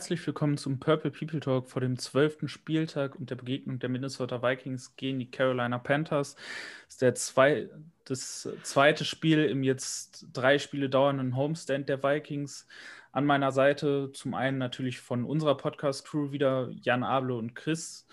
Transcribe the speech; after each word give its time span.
Herzlich 0.00 0.26
willkommen 0.26 0.56
zum 0.56 0.80
Purple 0.80 1.10
People 1.10 1.40
Talk 1.40 1.68
vor 1.68 1.82
dem 1.82 1.98
zwölften 1.98 2.48
Spieltag 2.48 3.16
und 3.16 3.28
der 3.28 3.34
Begegnung 3.34 3.80
der 3.80 3.90
Minnesota 3.90 4.42
Vikings 4.42 4.96
gegen 4.96 5.18
die 5.18 5.30
Carolina 5.30 5.76
Panthers. 5.76 6.36
Das 6.36 6.94
ist 6.94 7.02
der 7.02 7.14
zwei, 7.14 7.68
das 8.06 8.48
zweite 8.62 9.04
Spiel 9.04 9.44
im 9.44 9.62
jetzt 9.62 10.28
drei 10.32 10.58
Spiele 10.58 10.88
dauernden 10.88 11.36
Homestand 11.36 11.90
der 11.90 12.02
Vikings. 12.02 12.66
An 13.12 13.26
meiner 13.26 13.52
Seite 13.52 14.10
zum 14.14 14.32
einen 14.32 14.56
natürlich 14.56 15.00
von 15.00 15.26
unserer 15.26 15.58
Podcast-Crew 15.58 16.32
wieder 16.32 16.70
Jan 16.80 17.04
Able 17.04 17.34
und 17.34 17.54
Chris 17.54 18.06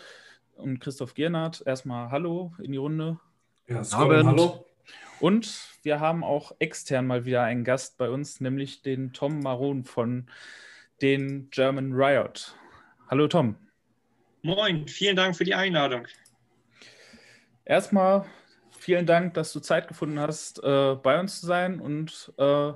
und 0.57 0.81
Christoph 0.81 1.13
Giernert. 1.13 1.63
Erstmal 1.65 2.11
Hallo 2.11 2.53
in 2.61 2.73
die 2.73 2.79
Runde. 2.79 3.17
Ja, 3.65 3.81
Abend. 3.93 4.25
Hallo. 4.25 4.65
Und 5.21 5.69
wir 5.83 6.01
haben 6.01 6.25
auch 6.25 6.51
extern 6.59 7.07
mal 7.07 7.23
wieder 7.23 7.43
einen 7.43 7.63
Gast 7.63 7.97
bei 7.97 8.09
uns, 8.09 8.41
nämlich 8.41 8.81
den 8.81 9.13
Tom 9.13 9.39
Maron 9.39 9.85
von 9.85 10.27
den 11.01 11.49
German 11.51 11.93
Riot. 11.93 12.55
Hallo 13.09 13.27
Tom. 13.27 13.55
Moin, 14.41 14.87
vielen 14.87 15.15
Dank 15.15 15.35
für 15.35 15.43
die 15.43 15.55
Einladung. 15.55 16.07
Erstmal 17.65 18.25
vielen 18.71 19.05
Dank, 19.05 19.33
dass 19.33 19.51
du 19.53 19.59
Zeit 19.59 19.87
gefunden 19.87 20.19
hast, 20.19 20.63
äh, 20.63 20.95
bei 20.95 21.19
uns 21.19 21.41
zu 21.41 21.45
sein 21.45 21.79
und 21.79 22.33
äh, 22.37 22.73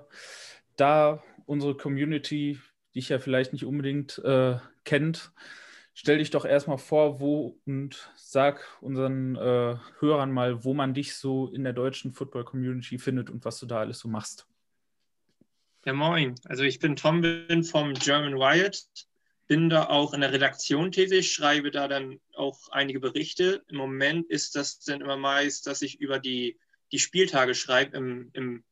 da 0.75 1.23
unsere 1.45 1.75
Community 1.75 2.59
dich 2.93 3.09
ja 3.09 3.19
vielleicht 3.19 3.53
nicht 3.53 3.65
unbedingt 3.65 4.19
äh, 4.19 4.57
kennt, 4.83 5.31
stell 5.93 6.17
dich 6.17 6.29
doch 6.29 6.45
erstmal 6.45 6.77
vor, 6.77 7.19
wo 7.19 7.57
und 7.65 8.11
sag 8.15 8.65
unseren 8.81 9.35
äh, 9.35 9.77
Hörern 9.99 10.31
mal, 10.31 10.63
wo 10.63 10.73
man 10.73 10.93
dich 10.93 11.15
so 11.15 11.47
in 11.47 11.63
der 11.63 11.73
deutschen 11.73 12.11
Football-Community 12.11 12.97
findet 12.97 13.29
und 13.29 13.45
was 13.45 13.59
du 13.59 13.65
da 13.65 13.79
alles 13.79 13.99
so 13.99 14.07
machst. 14.07 14.47
Ja, 15.83 15.93
moin. 15.93 16.35
Also 16.45 16.63
ich 16.63 16.77
bin 16.77 16.95
Tom, 16.95 17.21
bin 17.21 17.63
vom 17.63 17.95
German 17.95 18.35
Riot, 18.35 18.85
bin 19.47 19.67
da 19.67 19.87
auch 19.89 20.13
in 20.13 20.21
der 20.21 20.31
Redaktion 20.31 20.91
tätig, 20.91 21.33
schreibe 21.33 21.71
da 21.71 21.87
dann 21.87 22.19
auch 22.35 22.69
einige 22.69 22.99
Berichte. 22.99 23.63
Im 23.67 23.77
Moment 23.77 24.29
ist 24.29 24.55
das 24.55 24.79
dann 24.79 25.01
immer 25.01 25.17
meist, 25.17 25.65
dass 25.65 25.81
ich 25.81 25.99
über 25.99 26.19
die, 26.19 26.59
die 26.91 26.99
Spieltage 26.99 27.55
schreibe 27.55 27.97
im, 27.97 28.29
im 28.33 28.63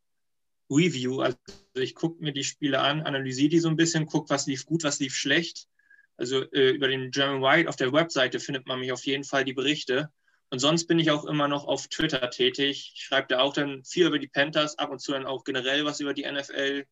Review. 0.69 1.21
Also 1.21 1.37
ich 1.73 1.95
gucke 1.95 2.21
mir 2.23 2.31
die 2.31 2.43
Spiele 2.43 2.79
an, 2.79 3.01
analysiere 3.01 3.49
die 3.49 3.59
so 3.59 3.69
ein 3.69 3.75
bisschen, 3.75 4.05
gucke, 4.05 4.29
was 4.29 4.45
lief 4.45 4.67
gut, 4.67 4.83
was 4.83 4.99
lief 4.99 5.15
schlecht. 5.15 5.67
Also 6.15 6.43
äh, 6.51 6.69
über 6.69 6.87
den 6.87 7.09
German 7.09 7.43
Riot 7.43 7.67
auf 7.67 7.75
der 7.75 7.91
Webseite 7.91 8.39
findet 8.39 8.67
man 8.67 8.79
mich 8.79 8.91
auf 8.91 9.05
jeden 9.07 9.23
Fall 9.23 9.45
die 9.45 9.53
Berichte. 9.53 10.11
Und 10.51 10.59
sonst 10.59 10.85
bin 10.85 10.99
ich 10.99 11.09
auch 11.09 11.25
immer 11.25 11.47
noch 11.47 11.65
auf 11.65 11.87
Twitter 11.87 12.29
tätig. 12.29 12.91
Ich 12.93 13.03
schreibe 13.03 13.27
da 13.29 13.39
auch 13.39 13.53
dann 13.53 13.83
viel 13.83 14.05
über 14.05 14.19
die 14.19 14.27
Panthers, 14.27 14.77
ab 14.77 14.91
und 14.91 14.99
zu 14.99 15.11
dann 15.11 15.25
auch 15.25 15.43
generell 15.43 15.85
was 15.85 15.99
über 16.01 16.13
die 16.13 16.29
NFL. 16.29 16.85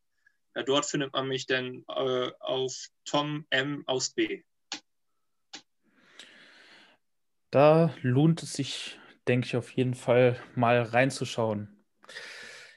Ja, 0.58 0.64
dort 0.64 0.88
findet 0.88 1.14
man 1.14 1.28
mich 1.28 1.46
dann 1.46 1.86
äh, 1.88 2.32
auf 2.40 2.88
Tom 3.06 3.46
M 3.52 3.84
aus 3.86 4.10
B. 4.10 4.42
Da 7.52 7.94
lohnt 8.02 8.42
es 8.42 8.54
sich, 8.54 8.98
denke 9.28 9.46
ich, 9.46 9.56
auf 9.56 9.70
jeden 9.70 9.94
Fall 9.94 10.42
mal 10.56 10.82
reinzuschauen. 10.82 11.86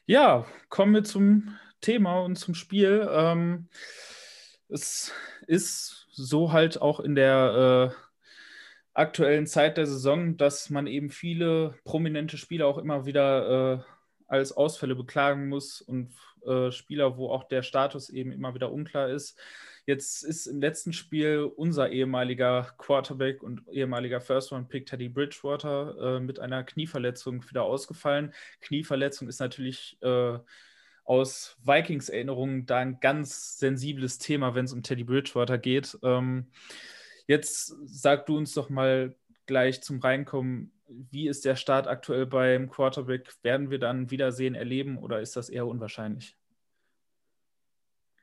Ja, 0.05 0.47
kommen 0.69 0.93
wir 0.93 1.05
zum 1.05 1.57
Thema 1.81 2.21
und 2.21 2.37
zum 2.37 2.55
Spiel. 2.55 3.09
Ähm, 3.11 3.71
es 4.69 5.15
ist 5.47 6.07
so 6.13 6.53
halt 6.53 6.83
auch 6.83 7.01
in 7.01 7.15
der 7.15 7.95
äh, 7.95 8.21
aktuellen 8.93 9.47
Zeit 9.47 9.79
der 9.79 9.87
Saison, 9.87 10.37
dass 10.37 10.69
man 10.69 10.87
eben 10.87 11.09
viele 11.09 11.79
prominente 11.85 12.37
Spieler 12.37 12.67
auch 12.67 12.77
immer 12.77 13.07
wieder 13.07 13.79
äh, 13.79 13.83
als 14.27 14.53
Ausfälle 14.53 14.95
beklagen 14.95 15.49
muss 15.49 15.81
und 15.81 16.13
äh, 16.47 16.71
Spieler, 16.73 17.17
wo 17.17 17.31
auch 17.31 17.45
der 17.45 17.63
Status 17.63 18.11
eben 18.11 18.33
immer 18.33 18.55
wieder 18.55 18.73
unklar 18.73 19.09
ist. 19.09 19.39
Jetzt 19.87 20.23
ist 20.23 20.47
im 20.47 20.61
letzten 20.61 20.93
Spiel 20.93 21.51
unser 21.57 21.91
ehemaliger 21.91 22.75
Quarterback 22.79 23.43
und 23.43 23.63
ehemaliger 23.69 24.21
First-Round-Pick 24.21 24.87
Teddy 24.87 25.09
Bridgewater 25.09 26.17
äh, 26.17 26.21
mit 26.21 26.39
einer 26.39 26.65
Knieverletzung 26.65 27.49
wieder 27.49 27.65
ausgefallen. 27.65 28.33
Knieverletzung 28.61 29.29
ist 29.29 29.41
natürlich 29.41 29.99
äh, 30.03 30.39
aus 31.05 31.57
Vikings-Erinnerungen 31.65 32.67
da 32.67 32.79
ein 32.79 33.01
ganz 33.01 33.59
sensibles 33.59 34.19
Thema, 34.19 34.55
wenn 34.55 34.67
es 34.67 34.73
um 34.73 34.83
Teddy 34.83 35.05
Bridgewater 35.05 35.59
geht. 35.59 35.99
Ähm, 36.03 36.51
jetzt 37.27 37.75
sag 37.85 38.27
du 38.27 38.37
uns 38.37 38.55
doch 38.55 38.69
mal 38.69 39.17
gleich 39.47 39.83
zum 39.83 39.99
Reinkommen, 39.99 40.73
wie 40.91 41.29
ist 41.29 41.45
der 41.45 41.57
Start 41.57 41.87
aktuell 41.87 42.27
beim 42.27 42.69
Quarterback? 42.69 43.33
Werden 43.43 43.71
wir 43.71 43.79
dann 43.79 44.11
Wiedersehen 44.11 44.55
erleben 44.55 44.99
oder 44.99 45.21
ist 45.21 45.37
das 45.37 45.49
eher 45.49 45.67
unwahrscheinlich? 45.67 46.37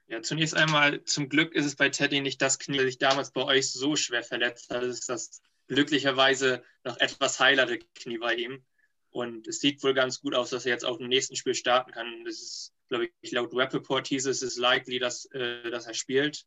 Ja, 0.08 0.22
zunächst 0.22 0.56
einmal, 0.56 1.04
zum 1.04 1.28
Glück 1.28 1.54
ist 1.54 1.66
es 1.66 1.76
bei 1.76 1.90
Teddy 1.90 2.22
nicht 2.22 2.42
das 2.42 2.60
Knie, 2.60 2.78
das 2.78 2.86
sich 2.86 2.98
damals 2.98 3.32
bei 3.32 3.44
euch 3.44 3.72
so 3.72 3.96
schwer 3.96 4.24
verletzt 4.24 4.70
hat. 4.70 4.84
Es 4.84 5.00
ist 5.00 5.10
das 5.10 5.42
glücklicherweise 5.68 6.64
noch 6.84 6.98
etwas 7.00 7.40
heilere 7.40 7.80
Knie 7.96 8.18
bei 8.18 8.36
ihm. 8.36 8.64
Und 9.10 9.48
es 9.48 9.60
sieht 9.60 9.84
wohl 9.84 9.94
ganz 9.94 10.22
gut 10.22 10.36
aus, 10.36 10.50
dass 10.50 10.66
er 10.66 10.72
jetzt 10.72 10.86
auch 10.86 11.00
im 11.00 11.08
nächsten 11.08 11.36
Spiel 11.36 11.56
starten 11.56 11.92
kann. 11.92 12.24
Das 12.24 12.36
ist, 12.36 12.74
glaube 12.88 13.10
ich, 13.22 13.32
laut 13.32 13.54
Rappaport 13.54 14.08
hieß 14.08 14.28
es, 14.28 14.42
ist 14.42 14.58
likely, 14.58 15.00
dass, 15.00 15.26
äh, 15.32 15.70
dass 15.72 15.88
er 15.88 15.94
spielt. 15.94 16.46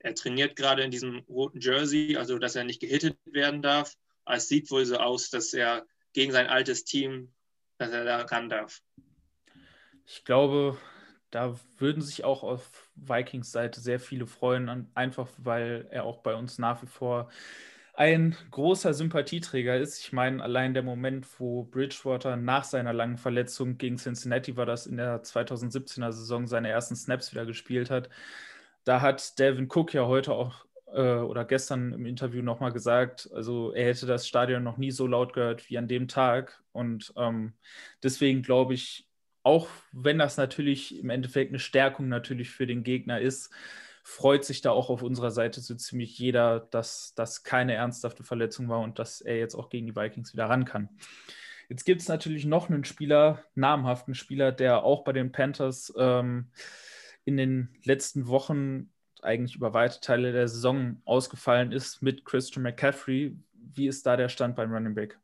Er 0.00 0.14
trainiert 0.14 0.56
gerade 0.56 0.82
in 0.82 0.90
diesem 0.90 1.20
roten 1.28 1.60
Jersey, 1.60 2.16
also 2.16 2.38
dass 2.38 2.56
er 2.56 2.64
nicht 2.64 2.80
gehittet 2.80 3.18
werden 3.26 3.62
darf 3.62 3.96
es 4.36 4.48
sieht 4.48 4.70
wohl 4.70 4.84
so 4.84 4.96
aus, 4.96 5.30
dass 5.30 5.52
er 5.52 5.86
gegen 6.12 6.32
sein 6.32 6.46
altes 6.46 6.84
Team, 6.84 7.32
dass 7.78 7.90
er 7.90 8.04
da 8.04 8.22
ran 8.22 8.48
darf. 8.48 8.80
Ich 10.06 10.24
glaube, 10.24 10.78
da 11.30 11.58
würden 11.76 12.02
sich 12.02 12.24
auch 12.24 12.42
auf 12.42 12.90
Vikings 12.94 13.52
Seite 13.52 13.80
sehr 13.80 14.00
viele 14.00 14.26
freuen, 14.26 14.90
einfach 14.94 15.28
weil 15.36 15.86
er 15.90 16.04
auch 16.04 16.18
bei 16.18 16.34
uns 16.34 16.58
nach 16.58 16.82
wie 16.82 16.86
vor 16.86 17.30
ein 17.98 18.36
großer 18.52 18.94
Sympathieträger 18.94 19.76
ist. 19.76 19.98
Ich 19.98 20.12
meine, 20.12 20.40
allein 20.40 20.72
der 20.72 20.84
Moment, 20.84 21.26
wo 21.40 21.64
Bridgewater 21.64 22.36
nach 22.36 22.62
seiner 22.62 22.92
langen 22.92 23.18
Verletzung 23.18 23.76
gegen 23.76 23.96
Cincinnati 23.96 24.56
war 24.56 24.66
das 24.66 24.86
in 24.86 24.96
der 24.96 25.24
2017er 25.24 26.12
Saison 26.12 26.46
seine 26.46 26.68
ersten 26.68 26.94
Snaps 26.94 27.32
wieder 27.32 27.44
gespielt 27.44 27.90
hat. 27.90 28.08
Da 28.84 29.00
hat 29.00 29.38
Devin 29.40 29.68
Cook 29.68 29.94
ja 29.94 30.06
heute 30.06 30.32
auch 30.32 30.64
äh, 30.92 31.18
oder 31.18 31.44
gestern 31.44 31.92
im 31.92 32.06
Interview 32.06 32.42
nochmal 32.42 32.72
gesagt, 32.72 33.28
also 33.32 33.72
er 33.72 33.86
hätte 33.86 34.06
das 34.06 34.26
Stadion 34.26 34.62
noch 34.62 34.78
nie 34.78 34.90
so 34.90 35.06
laut 35.06 35.32
gehört 35.32 35.68
wie 35.68 35.78
an 35.78 35.88
dem 35.88 36.08
Tag. 36.08 36.62
Und 36.72 37.12
ähm, 37.16 37.54
deswegen 38.02 38.42
glaube 38.42 38.74
ich, 38.74 39.08
auch 39.42 39.68
wenn 39.92 40.18
das 40.18 40.36
natürlich 40.36 40.98
im 40.98 41.10
Endeffekt 41.10 41.50
eine 41.50 41.58
Stärkung 41.58 42.08
natürlich 42.08 42.50
für 42.50 42.66
den 42.66 42.82
Gegner 42.82 43.20
ist, 43.20 43.52
freut 44.02 44.44
sich 44.44 44.62
da 44.62 44.70
auch 44.70 44.88
auf 44.88 45.02
unserer 45.02 45.30
Seite 45.30 45.60
so 45.60 45.74
ziemlich 45.74 46.18
jeder, 46.18 46.60
dass 46.60 47.14
das 47.14 47.42
keine 47.42 47.74
ernsthafte 47.74 48.24
Verletzung 48.24 48.68
war 48.68 48.80
und 48.80 48.98
dass 48.98 49.20
er 49.20 49.36
jetzt 49.36 49.54
auch 49.54 49.68
gegen 49.68 49.86
die 49.86 49.96
Vikings 49.96 50.32
wieder 50.32 50.46
ran 50.46 50.64
kann. 50.64 50.88
Jetzt 51.68 51.84
gibt 51.84 52.00
es 52.00 52.08
natürlich 52.08 52.46
noch 52.46 52.70
einen 52.70 52.84
Spieler, 52.84 53.44
namhaften 53.54 54.14
Spieler, 54.14 54.52
der 54.52 54.82
auch 54.82 55.04
bei 55.04 55.12
den 55.12 55.30
Panthers 55.30 55.92
ähm, 55.98 56.50
in 57.26 57.36
den 57.36 57.76
letzten 57.84 58.26
Wochen 58.28 58.90
eigentlich 59.24 59.56
über 59.56 59.74
weite 59.74 60.00
Teile 60.00 60.32
der 60.32 60.48
Saison 60.48 61.00
ausgefallen 61.04 61.72
ist 61.72 62.02
mit 62.02 62.24
Christian 62.24 62.62
McCaffrey. 62.62 63.36
Wie 63.52 63.88
ist 63.88 64.06
da 64.06 64.16
der 64.16 64.28
Stand 64.28 64.56
beim 64.56 64.72
Running 64.72 64.94
Back? 64.94 65.18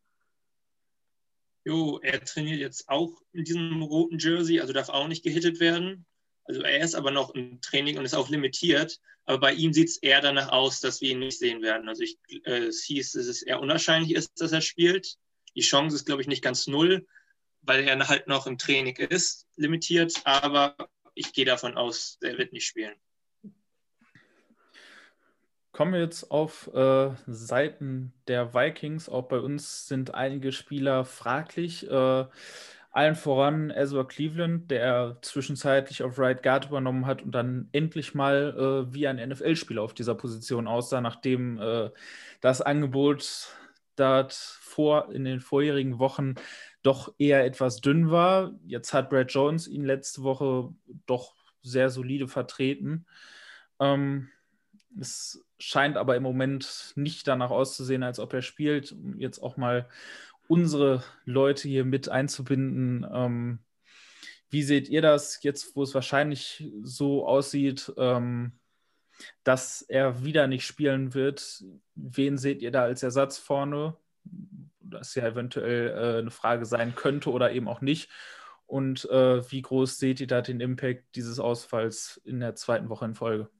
Jo, 1.65 1.99
er 2.03 2.23
trainiert 2.23 2.61
jetzt 2.61 2.89
auch 2.89 3.23
in 3.33 3.45
diesem 3.45 3.83
roten 3.83 4.19
Jersey, 4.19 4.61
also 4.61 4.73
darf 4.73 4.91
auch 4.91 5.09
nicht 5.09 5.25
gehittet 5.25 5.61
werden. 5.61 6.05
Also 6.45 6.61
er 6.61 6.81
ist 6.81 6.95
aber 6.95 7.11
noch 7.11 7.35
im 7.35 7.61
Training 7.63 7.97
und 7.97 8.05
ist 8.05 8.15
auch 8.15 8.29
limitiert. 8.29 9.01
Aber 9.25 9.39
bei 9.39 9.55
ihm 9.55 9.73
sieht 9.73 9.89
es 9.89 9.97
eher 9.97 10.21
danach 10.21 10.51
aus, 10.51 10.81
dass 10.81 11.01
wir 11.01 11.11
ihn 11.11 11.21
nicht 11.21 11.39
sehen 11.39 11.63
werden. 11.63 11.89
Also 11.89 12.03
ich, 12.03 12.19
äh, 12.45 12.67
es 12.67 12.85
hieß, 12.85 13.13
dass 13.13 13.27
es 13.27 13.43
eher 13.43 13.61
unwahrscheinlich 13.61 14.15
ist, 14.15 14.41
dass 14.41 14.53
er 14.53 14.61
spielt. 14.61 15.17
Die 15.57 15.63
Chance 15.63 15.97
ist, 15.97 16.05
glaube 16.05 16.21
ich, 16.21 16.29
nicht 16.29 16.43
ganz 16.43 16.67
null, 16.67 17.07
weil 17.63 17.85
er 17.85 18.09
halt 18.09 18.27
noch 18.27 18.47
im 18.47 18.59
Training 18.59 18.97
ist, 18.97 19.47
limitiert. 19.57 20.21
Aber 20.25 20.77
ich 21.15 21.33
gehe 21.33 21.47
davon 21.47 21.79
aus, 21.79 22.19
er 22.21 22.37
wird 22.37 22.53
nicht 22.53 22.67
spielen. 22.67 22.95
Kommen 25.75 25.93
wir 25.93 26.01
jetzt 26.01 26.31
auf 26.31 26.73
äh, 26.73 27.11
Seiten 27.27 28.13
der 28.29 28.55
Vikings. 28.55 29.09
Auch 29.09 29.25
bei 29.25 29.41
uns 29.41 29.89
sind 29.89 30.15
einige 30.15 30.53
Spieler 30.53 31.05
fraglich. 31.05 31.91
Äh, 31.91 32.27
allen 32.93 33.17
voran 33.17 33.71
Ezra 33.71 34.05
Cleveland, 34.05 34.71
der 34.71 35.19
zwischenzeitlich 35.23 36.05
auf 36.05 36.17
Right 36.17 36.45
Guard 36.45 36.67
übernommen 36.67 37.07
hat 37.07 37.23
und 37.23 37.33
dann 37.33 37.71
endlich 37.73 38.15
mal 38.15 38.87
äh, 38.89 38.95
wie 38.95 39.09
ein 39.09 39.17
NFL-Spieler 39.17 39.83
auf 39.83 39.95
dieser 39.95 40.15
Position 40.15 40.69
aussah, 40.69 41.01
nachdem 41.01 41.59
äh, 41.59 41.91
das 42.41 42.61
Angebot 42.63 43.49
dort 43.97 44.33
vor, 44.33 45.13
in 45.13 45.25
den 45.25 45.41
vorherigen 45.41 45.99
Wochen 45.99 46.37
doch 46.85 47.13
eher 47.19 47.45
etwas 47.45 47.81
dünn 47.81 48.13
war. 48.13 48.53
Jetzt 48.65 48.95
hat 48.95 49.11
Brad 49.11 49.33
Jones 49.33 49.67
ihn 49.67 49.85
letzte 49.85 50.23
Woche 50.23 50.73
doch 51.07 51.35
sehr 51.63 51.91
solide 51.91 52.29
vertreten. 52.29 53.07
Ähm, 53.81 54.29
es 55.01 55.44
scheint 55.59 55.97
aber 55.97 56.17
im 56.17 56.23
Moment 56.23 56.93
nicht 56.97 57.27
danach 57.29 57.51
auszusehen, 57.51 58.03
als 58.03 58.19
ob 58.19 58.33
er 58.33 58.43
spielt. 58.43 58.93
Um 58.93 59.19
jetzt 59.19 59.41
auch 59.41 59.57
mal 59.57 59.89
unsere 60.49 61.03
Leute 61.25 61.69
hier 61.69 61.85
mit 61.85 62.09
einzubinden. 62.09 63.07
Ähm, 63.13 63.59
wie 64.51 64.63
seht 64.63 64.89
ihr 64.89 65.03
das 65.03 65.43
jetzt, 65.43 65.75
wo 65.75 65.83
es 65.83 65.95
wahrscheinlich 65.95 66.71
so 66.83 67.27
aussieht? 67.27 67.93
Ähm, 67.97 68.53
dass 69.45 69.83
er 69.83 70.25
wieder 70.25 70.47
nicht 70.47 70.67
spielen 70.67 71.15
wird. 71.15 71.65
Wen 71.95 72.39
seht 72.39 72.63
ihr 72.63 72.71
da 72.71 72.83
als 72.83 73.03
Ersatz 73.03 73.39
vorne? 73.39 73.97
Das 74.81 75.15
ja 75.15 75.27
eventuell 75.27 75.89
äh, 75.89 76.19
eine 76.19 76.31
Frage 76.31 76.67
sein 76.67 76.95
könnte 76.95 77.31
oder 77.31 77.53
eben 77.53 77.69
auch 77.69 77.81
nicht. 77.81 78.11
Und 78.67 79.09
äh, 79.11 79.51
wie 79.51 79.63
groß 79.63 79.99
seht 79.99 80.21
ihr 80.21 80.27
da 80.27 80.41
den 80.41 80.61
Impact 80.61 81.15
dieses 81.17 81.39
Ausfalls 81.39 82.21
in 82.25 82.41
der 82.41 82.55
zweiten 82.55 82.89
Woche 82.89 83.05
in 83.05 83.15
Folge? 83.15 83.51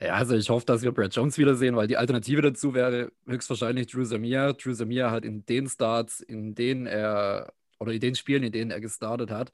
Ja, 0.00 0.14
also 0.14 0.36
ich 0.36 0.50
hoffe, 0.50 0.66
dass 0.66 0.82
wir 0.82 0.92
Brad 0.92 1.14
Jones 1.14 1.38
wiedersehen, 1.38 1.74
weil 1.74 1.86
die 1.86 1.96
Alternative 1.96 2.42
dazu 2.42 2.74
wäre 2.74 3.12
höchstwahrscheinlich 3.26 3.86
Drew 3.86 4.04
Samir. 4.04 4.52
Drew 4.52 4.74
Samir 4.74 5.10
hat 5.10 5.24
in 5.24 5.46
den 5.46 5.68
Starts, 5.68 6.20
in 6.20 6.54
denen 6.54 6.86
er, 6.86 7.52
oder 7.78 7.92
in 7.92 8.00
den 8.00 8.14
Spielen, 8.14 8.42
in 8.42 8.52
denen 8.52 8.70
er 8.70 8.80
gestartet 8.80 9.30
hat, 9.30 9.52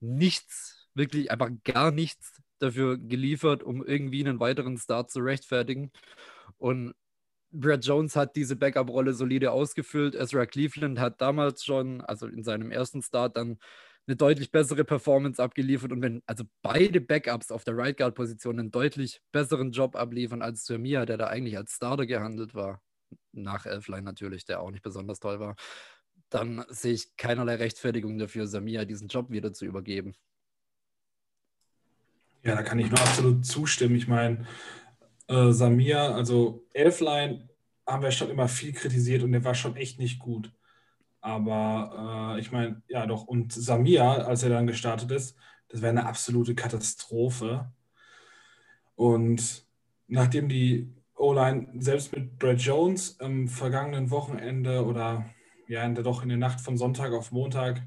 nichts, 0.00 0.88
wirklich 0.94 1.30
einfach 1.30 1.50
gar 1.62 1.92
nichts 1.92 2.40
dafür 2.58 2.98
geliefert, 2.98 3.62
um 3.62 3.84
irgendwie 3.84 4.26
einen 4.26 4.40
weiteren 4.40 4.78
Start 4.78 5.10
zu 5.12 5.20
rechtfertigen. 5.20 5.92
Und 6.58 6.94
Brad 7.52 7.84
Jones 7.84 8.16
hat 8.16 8.34
diese 8.34 8.56
Backup-Rolle 8.56 9.14
solide 9.14 9.52
ausgefüllt. 9.52 10.16
Ezra 10.16 10.44
Cleveland 10.46 10.98
hat 10.98 11.20
damals 11.20 11.64
schon, 11.64 12.00
also 12.00 12.26
in 12.26 12.42
seinem 12.42 12.72
ersten 12.72 13.00
Start, 13.00 13.36
dann 13.36 13.58
eine 14.06 14.16
deutlich 14.16 14.50
bessere 14.50 14.84
Performance 14.84 15.42
abgeliefert. 15.42 15.92
Und 15.92 16.02
wenn 16.02 16.22
also 16.26 16.44
beide 16.62 17.00
Backups 17.00 17.50
auf 17.50 17.64
der 17.64 17.76
Right 17.76 17.96
Guard-Position 17.96 18.58
einen 18.58 18.70
deutlich 18.70 19.20
besseren 19.32 19.72
Job 19.72 19.96
abliefern 19.96 20.42
als 20.42 20.64
Samia, 20.64 21.06
der 21.06 21.16
da 21.16 21.26
eigentlich 21.28 21.56
als 21.56 21.74
Starter 21.74 22.06
gehandelt 22.06 22.54
war, 22.54 22.82
nach 23.32 23.66
Elfline 23.66 24.02
natürlich, 24.02 24.44
der 24.44 24.60
auch 24.60 24.70
nicht 24.70 24.82
besonders 24.82 25.20
toll 25.20 25.40
war, 25.40 25.56
dann 26.28 26.64
sehe 26.68 26.92
ich 26.92 27.16
keinerlei 27.16 27.56
Rechtfertigung 27.56 28.18
dafür, 28.18 28.46
Samia 28.46 28.84
diesen 28.84 29.08
Job 29.08 29.30
wieder 29.30 29.52
zu 29.52 29.64
übergeben. 29.64 30.14
Ja, 32.42 32.54
da 32.56 32.62
kann 32.62 32.78
ich 32.78 32.90
nur 32.90 33.00
absolut 33.00 33.46
zustimmen. 33.46 33.94
Ich 33.96 34.06
meine, 34.06 34.46
äh, 35.28 35.50
Samir, 35.52 36.00
also 36.14 36.66
Elfline 36.74 37.48
haben 37.86 38.02
wir 38.02 38.10
schon 38.10 38.30
immer 38.30 38.48
viel 38.48 38.72
kritisiert 38.72 39.22
und 39.22 39.32
der 39.32 39.44
war 39.44 39.54
schon 39.54 39.76
echt 39.76 39.98
nicht 39.98 40.18
gut. 40.18 40.52
Aber 41.24 42.34
äh, 42.36 42.40
ich 42.40 42.52
meine, 42.52 42.82
ja 42.86 43.06
doch, 43.06 43.24
und 43.24 43.50
Samir, 43.50 44.04
als 44.04 44.42
er 44.42 44.50
dann 44.50 44.66
gestartet 44.66 45.10
ist, 45.10 45.38
das 45.68 45.80
wäre 45.80 45.88
eine 45.88 46.04
absolute 46.04 46.54
Katastrophe. 46.54 47.72
Und 48.94 49.66
nachdem 50.06 50.50
die 50.50 50.92
O-Line 51.14 51.72
selbst 51.78 52.14
mit 52.14 52.38
Brad 52.38 52.60
Jones 52.60 53.18
am 53.20 53.48
vergangenen 53.48 54.10
Wochenende 54.10 54.84
oder 54.84 55.24
ja, 55.66 55.88
doch 55.88 56.22
in 56.22 56.28
der 56.28 56.36
Nacht 56.36 56.60
von 56.60 56.76
Sonntag 56.76 57.14
auf 57.14 57.32
Montag 57.32 57.80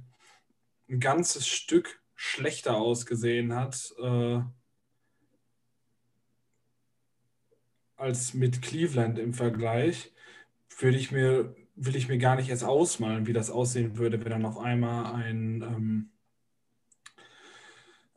ein 0.90 1.00
ganzes 1.00 1.48
Stück 1.48 2.02
schlechter 2.16 2.78
ausgesehen 2.78 3.54
hat 3.54 3.94
äh, 4.02 4.40
als 7.98 8.34
mit 8.34 8.64
Cleveland 8.64 9.20
im 9.20 9.36
Vergleich, 9.36 10.12
würde 10.80 10.98
ich 10.98 11.12
mir 11.12 11.56
will 11.78 11.96
ich 11.96 12.10
mir 12.10 12.18
gar 12.18 12.36
nicht 12.36 12.50
erst 12.50 12.64
ausmalen, 12.64 13.28
wie 13.28 13.34
das 13.34 13.52
aussehen 13.52 13.98
würde, 13.98 14.24
wenn 14.24 14.32
dann 14.32 14.46
auf 14.46 14.58
einmal 14.58 15.14
ein, 15.14 15.62
ähm, 15.62 16.10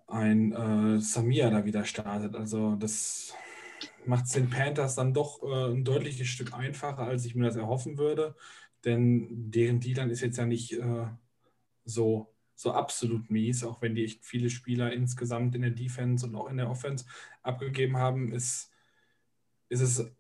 ein 0.07 0.53
äh, 0.53 1.01
Samir 1.01 1.51
da 1.51 1.65
wieder 1.65 1.85
startet. 1.85 2.35
Also 2.35 2.75
das 2.77 3.35
macht 4.07 4.25
es 4.25 4.33
den 4.33 4.49
Panthers 4.49 4.95
dann 4.95 5.13
doch 5.13 5.43
äh, 5.43 5.73
ein 5.73 5.85
deutliches 5.85 6.27
Stück 6.27 6.55
einfacher, 6.55 7.03
als 7.03 7.27
ich 7.27 7.35
mir 7.35 7.45
das 7.45 7.57
erhoffen 7.57 7.99
würde. 7.99 8.35
Denn 8.85 9.51
deren 9.51 9.79
Dealern 9.79 10.11
ist 10.11 10.23
jetzt 10.23 10.39
ja 10.39 10.47
nicht 10.47 10.73
äh, 10.73 11.07
so, 11.85 12.35
so 12.55 12.73
absolut 12.73 13.31
mies, 13.31 13.63
auch 13.63 13.83
wenn 13.83 13.95
die 13.95 14.05
echt 14.05 14.25
viele 14.25 14.49
Spieler 14.49 14.91
insgesamt 14.93 15.55
in 15.55 15.63
der 15.63 15.71
Defense 15.71 16.27
und 16.27 16.35
auch 16.35 16.49
in 16.49 16.57
der 16.57 16.71
Offense 16.71 17.05
abgegeben 17.43 17.99
haben, 17.99 18.33
ist, 18.33 18.71
ist 19.69 19.83
es 19.83 20.11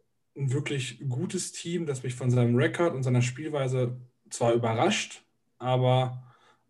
ein 0.41 0.53
wirklich 0.53 1.03
gutes 1.09 1.53
Team, 1.53 1.87
das 1.87 2.03
mich 2.03 2.15
von 2.15 2.31
seinem 2.31 2.57
Rekord 2.57 2.95
und 2.95 3.03
seiner 3.03 3.23
Spielweise 3.23 3.97
zwar 4.31 4.55
überrascht, 4.55 5.23
aber 5.59 6.23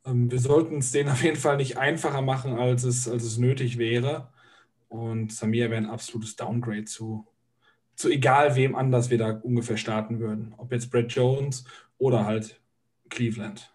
ähm, 0.04 0.30
wir 0.30 0.40
sollten 0.40 0.78
es 0.78 0.92
denen 0.92 1.08
auf 1.10 1.22
jeden 1.22 1.36
Fall 1.36 1.56
nicht 1.56 1.78
einfacher 1.78 2.22
machen, 2.22 2.58
als 2.58 2.84
es, 2.84 3.08
als 3.08 3.24
es 3.24 3.38
nötig 3.38 3.78
wäre. 3.78 4.32
Und 4.88 5.32
Samir 5.32 5.70
wäre 5.70 5.80
ein 5.80 5.90
absolutes 5.90 6.36
Downgrade 6.36 6.84
zu, 6.84 7.26
zu 7.94 8.10
egal 8.10 8.56
wem 8.56 8.74
anders 8.74 9.10
wir 9.10 9.18
da 9.18 9.30
ungefähr 9.30 9.76
starten 9.76 10.18
würden. 10.18 10.54
Ob 10.56 10.72
jetzt 10.72 10.90
Brad 10.90 11.12
Jones 11.12 11.64
oder 11.98 12.24
halt 12.24 12.60
Cleveland. 13.08 13.72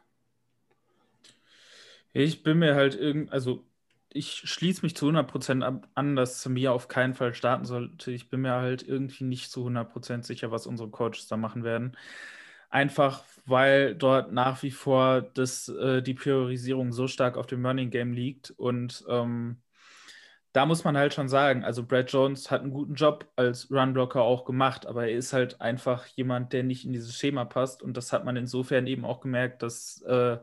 Ich 2.12 2.44
bin 2.44 2.60
mir 2.60 2.76
halt 2.76 2.96
irgendwie, 2.96 3.32
also 3.32 3.66
ich 4.16 4.38
schließe 4.50 4.82
mich 4.84 4.96
zu 4.96 5.08
100% 5.08 5.64
an, 5.96 6.16
dass 6.16 6.42
Samir 6.42 6.74
auf 6.74 6.88
keinen 6.88 7.14
Fall 7.14 7.34
starten 7.34 7.66
sollte. 7.66 8.12
Ich 8.12 8.30
bin 8.30 8.42
mir 8.42 8.54
halt 8.54 8.84
irgendwie 8.88 9.24
nicht 9.26 9.52
zu 9.52 9.64
100% 9.66 10.26
sicher, 10.26 10.52
was 10.52 10.68
unsere 10.68 10.90
Coaches 10.90 11.28
da 11.28 11.38
machen 11.38 11.64
werden. 11.64 11.98
Einfach 12.70 13.24
weil 13.46 13.96
dort 13.96 14.32
nach 14.34 14.64
wie 14.64 14.72
vor 14.72 15.22
das, 15.22 15.70
äh, 15.70 16.02
die 16.02 16.14
Priorisierung 16.16 16.92
so 16.94 17.08
stark 17.08 17.38
auf 17.38 17.48
dem 17.48 17.66
Running 17.66 17.92
Game 17.92 18.14
liegt 18.14 18.52
und 18.52 19.04
ähm, 19.10 19.58
da 20.56 20.66
muss 20.66 20.86
man 20.86 20.96
halt 20.96 21.14
schon 21.14 21.28
sagen, 21.28 21.66
also 21.66 21.84
Brad 21.84 22.10
Jones 22.14 22.50
hat 22.50 22.62
einen 22.62 22.72
guten 22.72 22.96
Job 22.96 23.30
als 23.36 23.70
Runblocker 23.70 24.22
auch 24.22 24.46
gemacht, 24.46 24.86
aber 24.86 25.06
er 25.06 25.18
ist 25.18 25.34
halt 25.34 25.60
einfach 25.60 26.06
jemand, 26.08 26.54
der 26.54 26.64
nicht 26.64 26.86
in 26.86 26.94
dieses 26.94 27.14
Schema 27.18 27.44
passt. 27.44 27.84
Und 27.84 27.98
das 27.98 28.14
hat 28.14 28.24
man 28.24 28.38
insofern 28.38 28.88
eben 28.88 29.04
auch 29.04 29.20
gemerkt, 29.20 29.64
dass 29.64 30.02
äh, 30.04 30.38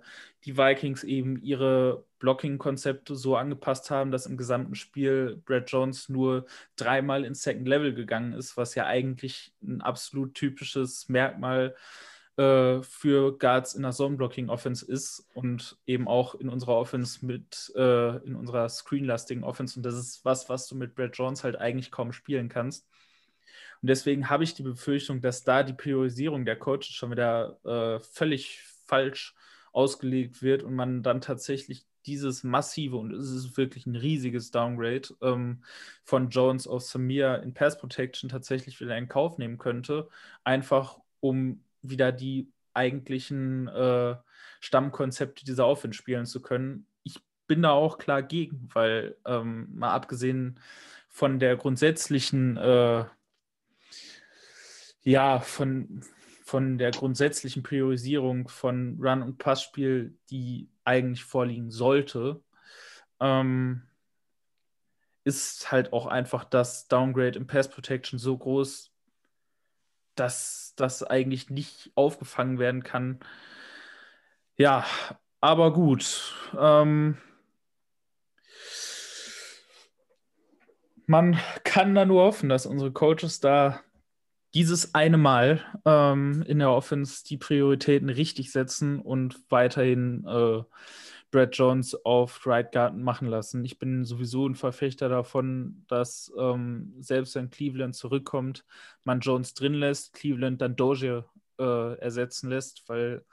die 0.45 0.59
Vikings 0.59 1.03
eben 1.03 1.41
ihre 1.41 2.05
Blocking-Konzepte 2.19 3.17
so 3.17 3.37
angepasst 3.37 3.91
haben, 3.91 4.11
dass 4.11 4.27
im 4.27 4.37
gesamten 4.37 4.75
Spiel 4.75 5.41
Brad 5.47 5.71
Jones 5.71 6.11
nur 6.11 6.45
dreimal 6.77 7.25
ins 7.25 7.43
Second 7.43 7.67
Level 7.67 7.95
gegangen 7.95 8.35
ist, 8.35 8.59
was 8.59 8.75
ja 8.75 8.85
eigentlich 8.85 9.55
ein 9.63 9.81
absolut 9.81 10.35
typisches 10.35 11.09
Merkmal 11.09 11.69
ist 11.69 12.12
äh, 12.37 12.83
für 12.83 13.37
Guards 13.39 13.75
in 13.75 13.83
der 13.83 13.93
Zone-Blocking-Offense 13.93 14.87
ist 14.87 15.29
und 15.35 15.77
eben 15.87 16.09
auch 16.09 16.35
in 16.35 16.49
unserer 16.49 16.77
Offense 16.77 17.25
mit, 17.25 17.73
äh, 17.77 18.17
in 18.25 18.35
unserer 18.37 18.69
screenlastigen 18.69 19.45
Offense. 19.45 19.79
Und 19.79 19.83
das 19.85 19.95
ist 19.95 20.25
was, 20.25 20.49
was 20.49 20.67
du 20.67 20.75
mit 20.75 20.95
Brad 20.95 21.17
Jones 21.17 21.45
halt 21.45 21.57
eigentlich 21.57 21.91
kaum 21.91 22.13
spielen 22.13 22.49
kannst. 22.49 22.87
Und 23.83 23.89
deswegen 23.89 24.31
habe 24.31 24.45
ich 24.45 24.55
die 24.55 24.63
Befürchtung, 24.63 25.21
dass 25.21 25.45
da 25.45 25.63
die 25.63 25.73
Priorisierung 25.73 26.45
der 26.45 26.57
Coaches 26.57 26.87
schon 26.95 27.11
wieder 27.11 27.59
äh, 27.65 28.01
völlig 28.01 28.63
falsch 28.87 29.35
ausgelegt 29.73 30.43
wird 30.43 30.63
und 30.63 30.75
man 30.75 31.03
dann 31.03 31.21
tatsächlich 31.21 31.87
dieses 32.07 32.45
massive, 32.45 32.97
und 32.97 33.13
es 33.13 33.31
ist 33.31 33.57
wirklich 33.57 33.87
ein 33.87 33.97
riesiges 33.97 34.51
Downgrade 34.51 35.09
ähm, 35.21 35.63
von 36.05 36.31
Jones 36.31 36.67
auf 36.67 36.83
Samir 36.83 37.43
in 37.43 37.55
Pass 37.55 37.79
Protection 37.79 38.29
tatsächlich 38.29 38.81
wieder 38.81 38.97
in 38.97 39.09
Kauf 39.09 39.39
nehmen 39.39 39.59
könnte, 39.59 40.09
einfach 40.45 40.99
um 41.21 41.63
wieder 41.83 42.13
die 42.13 42.53
eigentlichen 42.75 43.69
äh, 43.69 44.17
Stammkonzepte 44.61 45.45
dieser 45.45 45.67
Offense 45.67 45.97
spielen 45.97 46.27
zu 46.27 46.41
können. 46.41 46.87
Ich 47.03 47.21
bin 47.47 47.63
da 47.63 47.71
auch 47.71 47.99
klar 47.99 48.23
gegen, 48.23 48.69
weil 48.73 49.17
ähm, 49.27 49.69
mal 49.75 49.93
abgesehen 49.93 50.59
von 51.09 51.39
der 51.39 51.57
grundsätzlichen, 51.57 52.57
äh, 52.57 53.05
ja, 55.03 55.41
von, 55.41 56.03
von 56.45 56.79
der 56.79 56.93
grundsätzlichen 56.93 57.63
Priorisierung 57.63 58.49
von 58.49 58.99
Run- 59.01 59.23
und 59.23 59.39
Passspiel, 59.39 60.17
die 60.31 60.71
eigentlich 60.85 61.25
vorliegen 61.25 61.71
sollte, 61.71 62.43
ähm, 63.21 63.83
ist 65.25 65.71
halt 65.71 65.93
auch 65.93 66.07
einfach 66.07 66.45
das 66.45 66.89
Downgrade 66.89 67.39
im 67.39 67.47
Pass 67.47 67.69
Protection 67.69 68.19
so 68.19 68.37
groß, 68.37 68.92
dass 70.15 70.75
das 70.77 71.03
eigentlich 71.03 71.51
nicht 71.51 71.93
aufgefangen 71.95 72.59
werden 72.59 72.83
kann. 72.83 73.21
Ja, 74.57 74.85
aber 75.41 75.73
gut. 75.73 76.35
Ähm, 76.59 77.19
man 81.07 81.39
kann 81.65 81.95
da 81.95 82.05
nur 82.05 82.23
hoffen, 82.23 82.49
dass 82.49 82.67
unsere 82.67 82.93
Coaches 82.93 83.41
da 83.41 83.81
dieses 84.55 84.95
eine 84.95 85.19
Mal 85.19 85.65
ähm, 85.85 86.45
in 86.47 86.59
der 86.59 86.71
Offense 86.71 87.25
die 87.25 87.39
Prioritäten 87.39 88.09
richtig 88.09 88.53
setzen 88.53 89.01
und 89.01 89.41
weiterhin 89.51 90.25
äh, 90.27 90.63
Brad 91.33 91.57
Jones 91.57 91.97
auf 92.05 92.47
Right 92.47 92.71
Guard 92.71 92.97
machen 92.97 93.27
lassen. 93.27 93.65
Ich 93.65 93.81
bin 93.81 94.05
sowieso 94.05 94.47
ein 94.47 94.55
Verfechter 94.55 95.09
davon, 95.09 95.85
dass 95.89 96.33
ähm, 96.39 96.95
selbst 97.01 97.35
wenn 97.35 97.51
Cleveland 97.51 97.97
zurückkommt, 97.97 98.65
man 99.03 99.19
Jones 99.21 99.55
drin 99.55 99.75
lässt, 99.75 100.13
Cleveland 100.13 100.61
dann 100.63 100.77
Dozier 100.77 101.25
äh, 101.59 101.99
ersetzen 101.99 102.49
lässt, 102.51 102.89
weil 102.89 103.25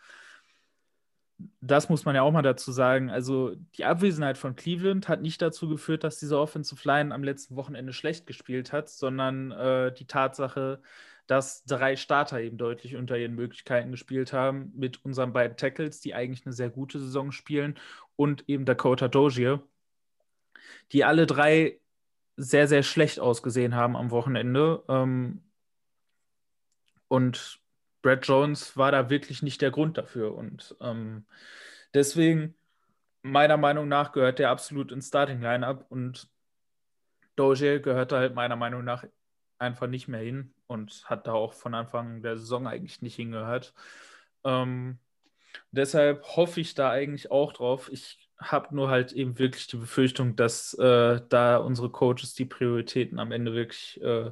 das 1.62 1.90
muss 1.90 2.06
man 2.06 2.16
ja 2.16 2.22
auch 2.22 2.32
mal 2.32 2.42
dazu 2.42 2.72
sagen. 2.72 3.10
Also 3.10 3.56
die 3.76 3.86
Abwesenheit 3.86 4.38
von 4.38 4.56
Cleveland 4.56 5.08
hat 5.08 5.22
nicht 5.22 5.42
dazu 5.42 5.70
geführt, 5.70 6.04
dass 6.04 6.20
diese 6.20 6.40
Offensive 6.40 6.86
Line 6.88 7.14
am 7.14 7.24
letzten 7.24 7.56
Wochenende 7.56 7.94
schlecht 7.94 8.28
gespielt 8.28 8.74
hat, 8.74 8.90
sondern 8.90 9.52
äh, 9.52 9.94
die 9.94 10.06
Tatsache, 10.06 10.82
dass 11.30 11.64
drei 11.64 11.96
Starter 11.96 12.42
eben 12.42 12.58
deutlich 12.58 12.96
unter 12.96 13.16
ihren 13.16 13.36
Möglichkeiten 13.36 13.92
gespielt 13.92 14.34
haben, 14.34 14.72
mit 14.76 15.06
unseren 15.06 15.32
beiden 15.32 15.58
Tackles, 15.58 16.02
die 16.02 16.16
eigentlich 16.16 16.44
eine 16.44 16.54
sehr 16.54 16.72
gute 16.72 17.00
Saison 17.00 17.32
spielen, 17.32 17.78
und 18.16 18.50
eben 18.50 18.66
Dakota 18.66 19.08
Dozier, 19.08 19.62
die 20.92 21.04
alle 21.06 21.28
drei 21.28 21.80
sehr, 22.36 22.68
sehr 22.68 22.82
schlecht 22.82 23.20
ausgesehen 23.20 23.76
haben 23.76 23.96
am 23.96 24.10
Wochenende. 24.10 24.84
Ähm, 24.90 25.44
und 27.08 27.60
Brad 28.02 28.26
Jones 28.26 28.76
war 28.76 28.92
da 28.92 29.12
wirklich 29.12 29.44
nicht 29.44 29.62
der 29.62 29.70
Grund 29.70 30.00
dafür. 30.00 30.34
Und 30.34 30.76
ähm, 30.82 31.28
deswegen, 31.94 32.56
meiner 33.22 33.58
Meinung 33.58 33.88
nach, 33.88 34.14
gehört 34.14 34.40
der 34.40 34.50
absolut 34.50 34.92
ins 34.92 35.10
Starting 35.10 35.42
Lineup 35.44 35.86
und 35.90 36.28
Doge 37.36 37.82
gehört 37.82 38.12
da 38.14 38.18
halt 38.18 38.34
meiner 38.34 38.56
Meinung 38.56 38.84
nach 38.84 39.06
einfach 39.60 39.86
nicht 39.86 40.08
mehr 40.08 40.22
hin 40.22 40.56
und 40.70 41.04
hat 41.06 41.28
da 41.28 41.34
auch 41.34 41.54
von 41.54 41.74
Anfang 41.74 42.22
der 42.22 42.38
Saison 42.38 42.68
eigentlich 42.68 43.02
nicht 43.02 43.16
hingehört. 43.16 43.74
Ähm, 44.44 45.00
deshalb 45.72 46.24
hoffe 46.36 46.62
ich 46.62 46.76
da 46.76 46.92
eigentlich 46.92 47.32
auch 47.32 47.54
drauf. 47.54 47.90
Ich 47.92 48.30
habe 48.38 48.76
nur 48.76 48.90
halt 48.90 49.12
eben 49.14 49.38
wirklich 49.40 49.68
die 49.68 49.78
Befürchtung, 49.78 50.36
dass 50.36 50.74
äh, 50.76 51.22
da 51.30 51.58
unsere 51.58 51.90
Coaches 51.90 52.34
die 52.36 52.46
Prioritäten 52.46 53.20
am 53.20 53.32
Ende 53.32 53.54
wirklich 53.54 54.00
äh, 54.02 54.32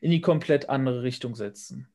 in 0.00 0.10
die 0.10 0.20
komplett 0.20 0.68
andere 0.68 1.02
Richtung 1.02 1.34
setzen. 1.34 1.89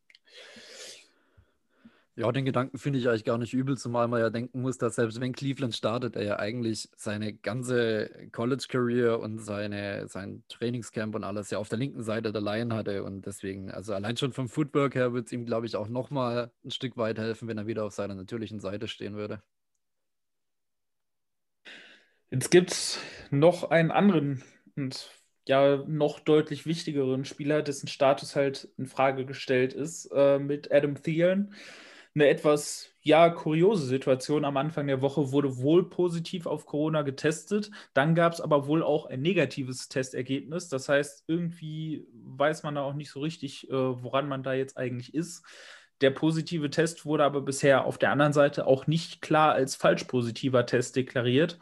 Ja, 2.18 2.32
den 2.32 2.46
Gedanken 2.46 2.78
finde 2.78 2.98
ich 3.00 3.10
eigentlich 3.10 3.26
gar 3.26 3.38
nicht 3.38 3.54
übel, 3.54 3.78
zumal 3.78 4.08
man 4.08 4.22
ja 4.22 4.30
denken 4.30 4.62
muss, 4.62 4.78
dass 4.78 4.96
selbst 4.96 5.20
wenn 5.20 5.34
Cleveland 5.34 5.76
startet, 5.76 6.16
er 6.16 6.24
ja 6.24 6.40
eigentlich 6.40 6.90
seine 6.96 7.34
ganze 7.34 8.10
College-Career 8.32 9.20
und 9.20 9.40
seine, 9.40 10.08
sein 10.08 10.42
Trainingscamp 10.48 11.14
und 11.16 11.26
alles 11.26 11.50
ja 11.50 11.58
auf 11.58 11.68
der 11.68 11.78
linken 11.78 12.04
Seite 12.04 12.32
der 12.32 12.42
Line 12.42 12.74
hatte. 12.74 13.04
Und 13.04 13.26
deswegen, 13.26 13.70
also 13.70 13.94
allein 13.94 14.16
schon 14.16 14.32
vom 14.32 14.48
Footwork 14.48 14.96
her 14.96 15.12
wird 15.12 15.26
es 15.26 15.34
ihm, 15.34 15.46
glaube 15.46 15.66
ich, 15.66 15.76
auch 15.76 15.90
nochmal 15.90 16.52
ein 16.64 16.72
Stück 16.72 16.96
weit 16.96 17.18
helfen, 17.20 17.50
wenn 17.50 17.58
er 17.58 17.68
wieder 17.68 17.84
auf 17.84 17.94
seiner 17.94 18.16
natürlichen 18.16 18.62
Seite 18.62 18.88
stehen 18.88 19.16
würde. 19.16 19.42
Jetzt 22.32 22.50
gibt 22.50 22.72
es 22.72 23.00
noch 23.30 23.70
einen 23.72 23.92
anderen 23.92 24.42
und 24.78 25.10
ja 25.48 25.84
noch 25.88 26.20
deutlich 26.22 26.66
wichtigeren 26.66 27.26
Spieler, 27.26 27.62
dessen 27.62 27.88
Status 27.88 28.36
halt 28.38 28.70
in 28.78 28.86
Frage 28.88 29.26
gestellt 29.26 29.74
ist, 29.74 30.10
äh, 30.14 30.40
mit 30.40 30.72
Adam 30.72 31.02
Thielen 31.02 31.54
eine 32.16 32.28
etwas 32.30 32.92
ja, 33.02 33.30
kuriose 33.30 33.86
Situation. 33.86 34.46
Am 34.46 34.58
Anfang 34.58 34.88
der 34.88 35.02
Woche 35.02 35.32
wurde 35.32 35.58
wohl 35.58 35.90
positiv 35.90 36.48
auf 36.48 36.66
Corona 36.66 37.04
getestet. 37.04 37.70
Dann 37.94 38.16
gab 38.16 38.34
es 38.34 38.42
aber 38.42 38.68
wohl 38.68 38.82
auch 38.82 39.06
ein 39.06 39.22
negatives 39.22 39.90
Testergebnis. 39.90 40.70
Das 40.70 40.90
heißt, 40.90 41.26
irgendwie 41.28 42.08
weiß 42.14 42.64
man 42.64 42.76
da 42.76 42.82
auch 42.82 42.94
nicht 42.96 43.12
so 43.12 43.20
richtig, 43.20 43.70
äh, 43.70 43.74
woran 43.74 44.28
man 44.28 44.44
da 44.44 44.54
jetzt 44.54 44.78
eigentlich 44.78 45.14
ist. 45.14 45.46
Der 46.02 46.10
positive 46.12 46.70
Test 46.70 47.06
wurde 47.06 47.24
aber 47.24 47.42
bisher 47.42 47.86
auf 47.86 47.98
der 47.98 48.12
anderen 48.12 48.34
Seite 48.34 48.66
auch 48.66 48.88
nicht 48.88 49.22
klar 49.22 49.54
als 49.54 49.76
falsch 49.76 50.06
positiver 50.06 50.66
Test 50.66 50.96
deklariert. 50.96 51.60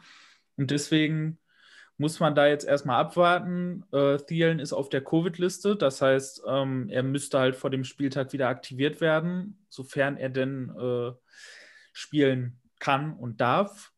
Und 0.56 0.70
deswegen 0.70 1.38
muss 1.96 2.18
man 2.20 2.34
da 2.34 2.46
jetzt 2.46 2.66
erstmal 2.66 3.00
abwarten. 3.00 3.84
Äh, 3.92 4.18
Thielen 4.18 4.58
ist 4.58 4.72
auf 4.72 4.88
der 4.88 5.04
Covid-Liste, 5.04 5.76
das 5.76 6.02
heißt, 6.02 6.42
ähm, 6.46 6.88
er 6.90 7.02
müsste 7.02 7.38
halt 7.38 7.56
vor 7.56 7.70
dem 7.70 7.84
Spieltag 7.84 8.32
wieder 8.32 8.48
aktiviert 8.48 9.00
werden, 9.00 9.64
sofern 9.68 10.16
er 10.16 10.30
denn 10.30 10.74
äh, 10.76 11.12
spielen 11.92 12.60
kann 12.80 13.14
und 13.14 13.40
darf. 13.40 13.92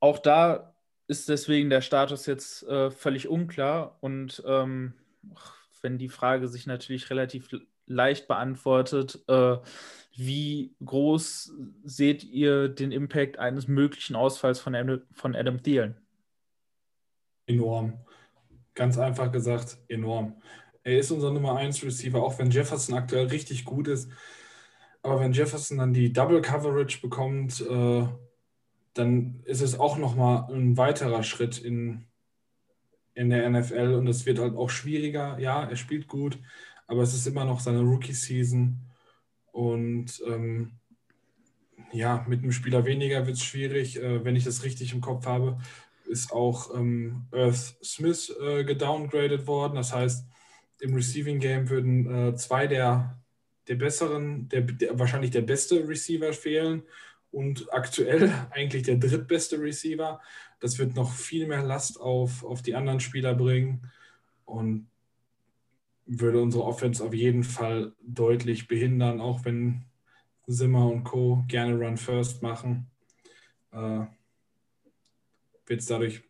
Auch 0.00 0.18
da 0.18 0.74
ist 1.08 1.28
deswegen 1.28 1.70
der 1.70 1.80
Status 1.80 2.26
jetzt 2.26 2.62
äh, 2.64 2.90
völlig 2.90 3.28
unklar 3.28 3.98
und 4.00 4.42
ähm, 4.46 4.94
wenn 5.82 5.98
die 5.98 6.08
Frage 6.08 6.48
sich 6.48 6.66
natürlich 6.66 7.10
relativ 7.10 7.48
leicht 7.86 8.28
beantwortet, 8.28 9.24
äh, 9.28 9.56
wie 10.18 10.74
groß 10.84 11.52
seht 11.84 12.24
ihr 12.24 12.68
den 12.68 12.90
Impact 12.90 13.38
eines 13.38 13.68
möglichen 13.68 14.16
Ausfalls 14.16 14.58
von 14.58 14.74
Adam, 14.74 15.00
von 15.12 15.36
Adam 15.36 15.62
Thielen? 15.62 15.96
Enorm. 17.46 18.00
Ganz 18.74 18.98
einfach 18.98 19.30
gesagt, 19.30 19.78
enorm. 19.86 20.42
Er 20.82 20.98
ist 20.98 21.12
unser 21.12 21.30
Nummer 21.30 21.56
1 21.56 21.84
Receiver, 21.84 22.20
auch 22.20 22.36
wenn 22.40 22.50
Jefferson 22.50 22.96
aktuell 22.96 23.26
richtig 23.26 23.64
gut 23.64 23.86
ist. 23.86 24.10
Aber 25.02 25.20
wenn 25.20 25.32
Jefferson 25.32 25.78
dann 25.78 25.92
die 25.92 26.12
Double 26.12 26.42
Coverage 26.42 27.00
bekommt, 27.00 27.60
äh, 27.60 28.08
dann 28.94 29.40
ist 29.44 29.60
es 29.60 29.78
auch 29.78 29.98
nochmal 29.98 30.52
ein 30.52 30.76
weiterer 30.76 31.22
Schritt 31.22 31.58
in, 31.58 32.06
in 33.14 33.30
der 33.30 33.48
NFL 33.48 33.94
und 33.94 34.08
es 34.08 34.26
wird 34.26 34.40
halt 34.40 34.56
auch 34.56 34.70
schwieriger. 34.70 35.38
Ja, 35.38 35.62
er 35.62 35.76
spielt 35.76 36.08
gut, 36.08 36.40
aber 36.88 37.02
es 37.02 37.14
ist 37.14 37.28
immer 37.28 37.44
noch 37.44 37.60
seine 37.60 37.82
Rookie-Season. 37.82 38.87
Und 39.58 40.22
ähm, 40.24 40.70
ja, 41.90 42.24
mit 42.28 42.44
einem 42.44 42.52
Spieler 42.52 42.84
weniger 42.84 43.26
wird 43.26 43.38
es 43.38 43.42
schwierig. 43.42 44.00
Äh, 44.00 44.24
wenn 44.24 44.36
ich 44.36 44.44
das 44.44 44.62
richtig 44.62 44.92
im 44.92 45.00
Kopf 45.00 45.26
habe, 45.26 45.58
ist 46.06 46.32
auch 46.32 46.72
ähm, 46.76 47.26
Earth 47.32 47.76
Smith 47.82 48.32
äh, 48.40 48.62
gedowngradet 48.62 49.48
worden. 49.48 49.74
Das 49.74 49.92
heißt, 49.92 50.24
im 50.78 50.94
Receiving 50.94 51.40
Game 51.40 51.68
würden 51.70 52.28
äh, 52.28 52.36
zwei 52.36 52.68
der, 52.68 53.18
der 53.66 53.74
besseren, 53.74 54.48
der, 54.48 54.60
der, 54.60 54.96
wahrscheinlich 54.96 55.32
der 55.32 55.42
beste 55.42 55.88
Receiver 55.88 56.32
fehlen 56.32 56.84
und 57.32 57.66
aktuell 57.74 58.32
eigentlich 58.52 58.84
der 58.84 58.98
drittbeste 58.98 59.60
Receiver. 59.60 60.20
Das 60.60 60.78
wird 60.78 60.94
noch 60.94 61.12
viel 61.12 61.48
mehr 61.48 61.64
Last 61.64 62.00
auf, 62.00 62.44
auf 62.44 62.62
die 62.62 62.76
anderen 62.76 63.00
Spieler 63.00 63.34
bringen 63.34 63.90
und 64.44 64.86
würde 66.08 66.40
unsere 66.40 66.64
Offense 66.64 67.04
auf 67.04 67.14
jeden 67.14 67.44
Fall 67.44 67.94
deutlich 68.00 68.66
behindern, 68.66 69.20
auch 69.20 69.44
wenn 69.44 69.84
Zimmer 70.48 70.88
und 70.88 71.04
Co. 71.04 71.44
gerne 71.46 71.74
Run 71.74 71.98
First 71.98 72.42
machen. 72.42 72.90
Äh, 73.70 74.06
Wird 75.66 75.80
es 75.80 75.86
dadurch 75.86 76.22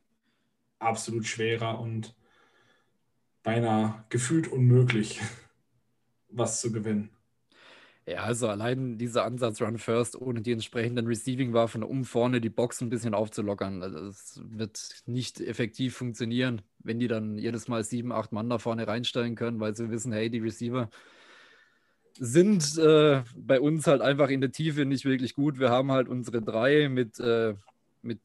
absolut 0.81 1.27
schwerer 1.27 1.81
und 1.81 2.17
beinahe 3.45 4.05
gefühlt 4.09 4.49
unmöglich, 4.49 5.21
was 6.29 6.61
zu 6.61 6.73
gewinnen. 6.73 7.11
Ja, 8.09 8.23
also 8.23 8.49
allein 8.49 8.97
dieser 8.97 9.27
Ansatz 9.27 9.61
Run 9.61 9.77
First 9.77 10.17
ohne 10.17 10.41
die 10.41 10.53
entsprechenden 10.53 11.07
Receiving-Waffen, 11.07 11.83
um 11.83 12.07
vorne 12.07 12.41
die 12.41 12.49
Box 12.49 12.81
ein 12.81 12.89
bisschen 12.89 13.13
aufzulockern, 13.13 13.83
also 13.83 14.07
das 14.07 14.41
wird 14.43 15.03
nicht 15.05 15.43
effektiv 15.43 15.95
funktionieren, 15.95 16.63
wenn 16.79 16.99
die 16.99 17.09
dann 17.09 17.37
jedes 17.37 17.69
Mal 17.69 17.85
sieben, 17.85 18.11
acht 18.11 18.33
Mann 18.33 18.49
da 18.49 18.57
vorne 18.57 18.89
reinstellen 18.89 19.35
können, 19.35 19.61
weil 19.61 19.77
sie 19.77 19.91
wissen, 19.91 20.13
hey, 20.13 20.31
die 20.31 20.39
Receiver 20.39 20.89
sind 22.19 22.79
äh, 22.79 23.25
bei 23.37 23.61
uns 23.61 23.87
halt 23.87 24.01
einfach 24.01 24.31
in 24.31 24.41
der 24.41 24.53
Tiefe 24.53 24.87
nicht 24.87 25.05
wirklich 25.05 25.35
gut. 25.35 25.59
Wir 25.59 25.69
haben 25.69 25.93
halt 25.93 26.09
unsere 26.09 26.41
drei 26.41 26.89
mit, 26.89 27.21
äh, 27.21 27.57
mit 28.01 28.23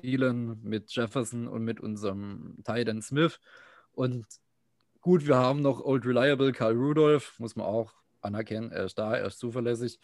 vielen, 0.00 0.62
mit 0.62 0.94
Jefferson 0.94 1.48
und 1.48 1.64
mit 1.64 1.80
unserem 1.80 2.58
Titan 2.64 3.02
Smith. 3.02 3.40
Und 3.90 4.24
gut, 5.00 5.26
wir 5.26 5.36
haben 5.36 5.62
noch 5.62 5.80
Old 5.80 6.06
Reliable 6.06 6.52
Karl 6.52 6.76
Rudolph, 6.76 7.34
muss 7.40 7.56
man 7.56 7.66
auch 7.66 8.03
anerkennen. 8.24 8.72
Er 8.72 8.84
ist 8.84 8.98
da, 8.98 9.14
er 9.14 9.26
ist 9.26 9.38
zuverlässig. 9.38 9.98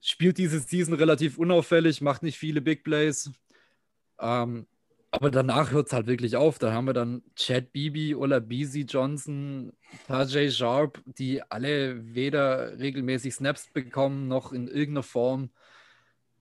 Spielt 0.00 0.38
diese 0.38 0.60
Season 0.60 0.94
relativ 0.94 1.38
unauffällig, 1.38 2.00
macht 2.00 2.22
nicht 2.22 2.38
viele 2.38 2.60
Big 2.60 2.84
Plays. 2.84 3.30
Ähm, 4.20 4.66
aber 5.10 5.30
danach 5.30 5.70
hört 5.70 5.86
es 5.86 5.92
halt 5.92 6.08
wirklich 6.08 6.36
auf. 6.36 6.58
Da 6.58 6.72
haben 6.72 6.86
wir 6.86 6.92
dann 6.92 7.22
Chad 7.36 7.72
Beebe, 7.72 8.18
Ola 8.18 8.40
Beasy 8.40 8.80
Johnson, 8.80 9.72
Tajay 10.08 10.50
Sharp, 10.50 11.00
die 11.06 11.40
alle 11.42 12.14
weder 12.14 12.78
regelmäßig 12.78 13.34
Snaps 13.34 13.68
bekommen, 13.72 14.26
noch 14.26 14.52
in 14.52 14.66
irgendeiner 14.66 15.04
Form 15.04 15.50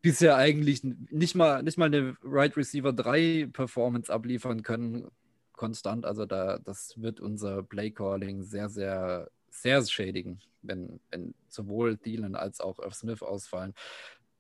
bisher 0.01 0.35
eigentlich 0.35 0.83
nicht 0.83 1.33
mal, 1.33 1.63
nicht 1.63 1.77
mal 1.77 1.85
eine 1.85 2.17
Right 2.23 2.57
Receiver 2.57 2.91
3 2.93 3.49
Performance 3.53 4.11
abliefern 4.11 4.63
können, 4.63 5.07
konstant. 5.53 6.05
Also 6.05 6.25
da, 6.25 6.59
das 6.59 6.99
wird 7.01 7.19
unser 7.19 7.63
Play 7.63 7.91
Calling 7.91 8.43
sehr, 8.43 8.69
sehr 8.69 9.29
sehr 9.53 9.85
schädigen, 9.85 10.39
wenn, 10.61 10.99
wenn 11.11 11.33
sowohl 11.47 11.97
Thielen 11.97 12.35
als 12.35 12.59
auch 12.59 12.79
Irv 12.79 12.93
Smith 12.93 13.21
ausfallen. 13.21 13.73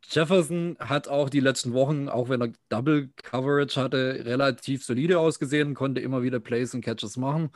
Jefferson 0.09 0.75
hat 0.79 1.07
auch 1.07 1.29
die 1.29 1.39
letzten 1.39 1.73
Wochen, 1.73 2.09
auch 2.09 2.29
wenn 2.29 2.41
er 2.41 2.51
Double 2.69 3.09
Coverage 3.15 3.79
hatte, 3.79 4.21
relativ 4.25 4.83
solide 4.83 5.19
ausgesehen, 5.19 5.73
konnte 5.75 6.01
immer 6.01 6.21
wieder 6.21 6.39
Plays 6.39 6.73
und 6.73 6.81
Catches 6.81 7.17
machen. 7.17 7.51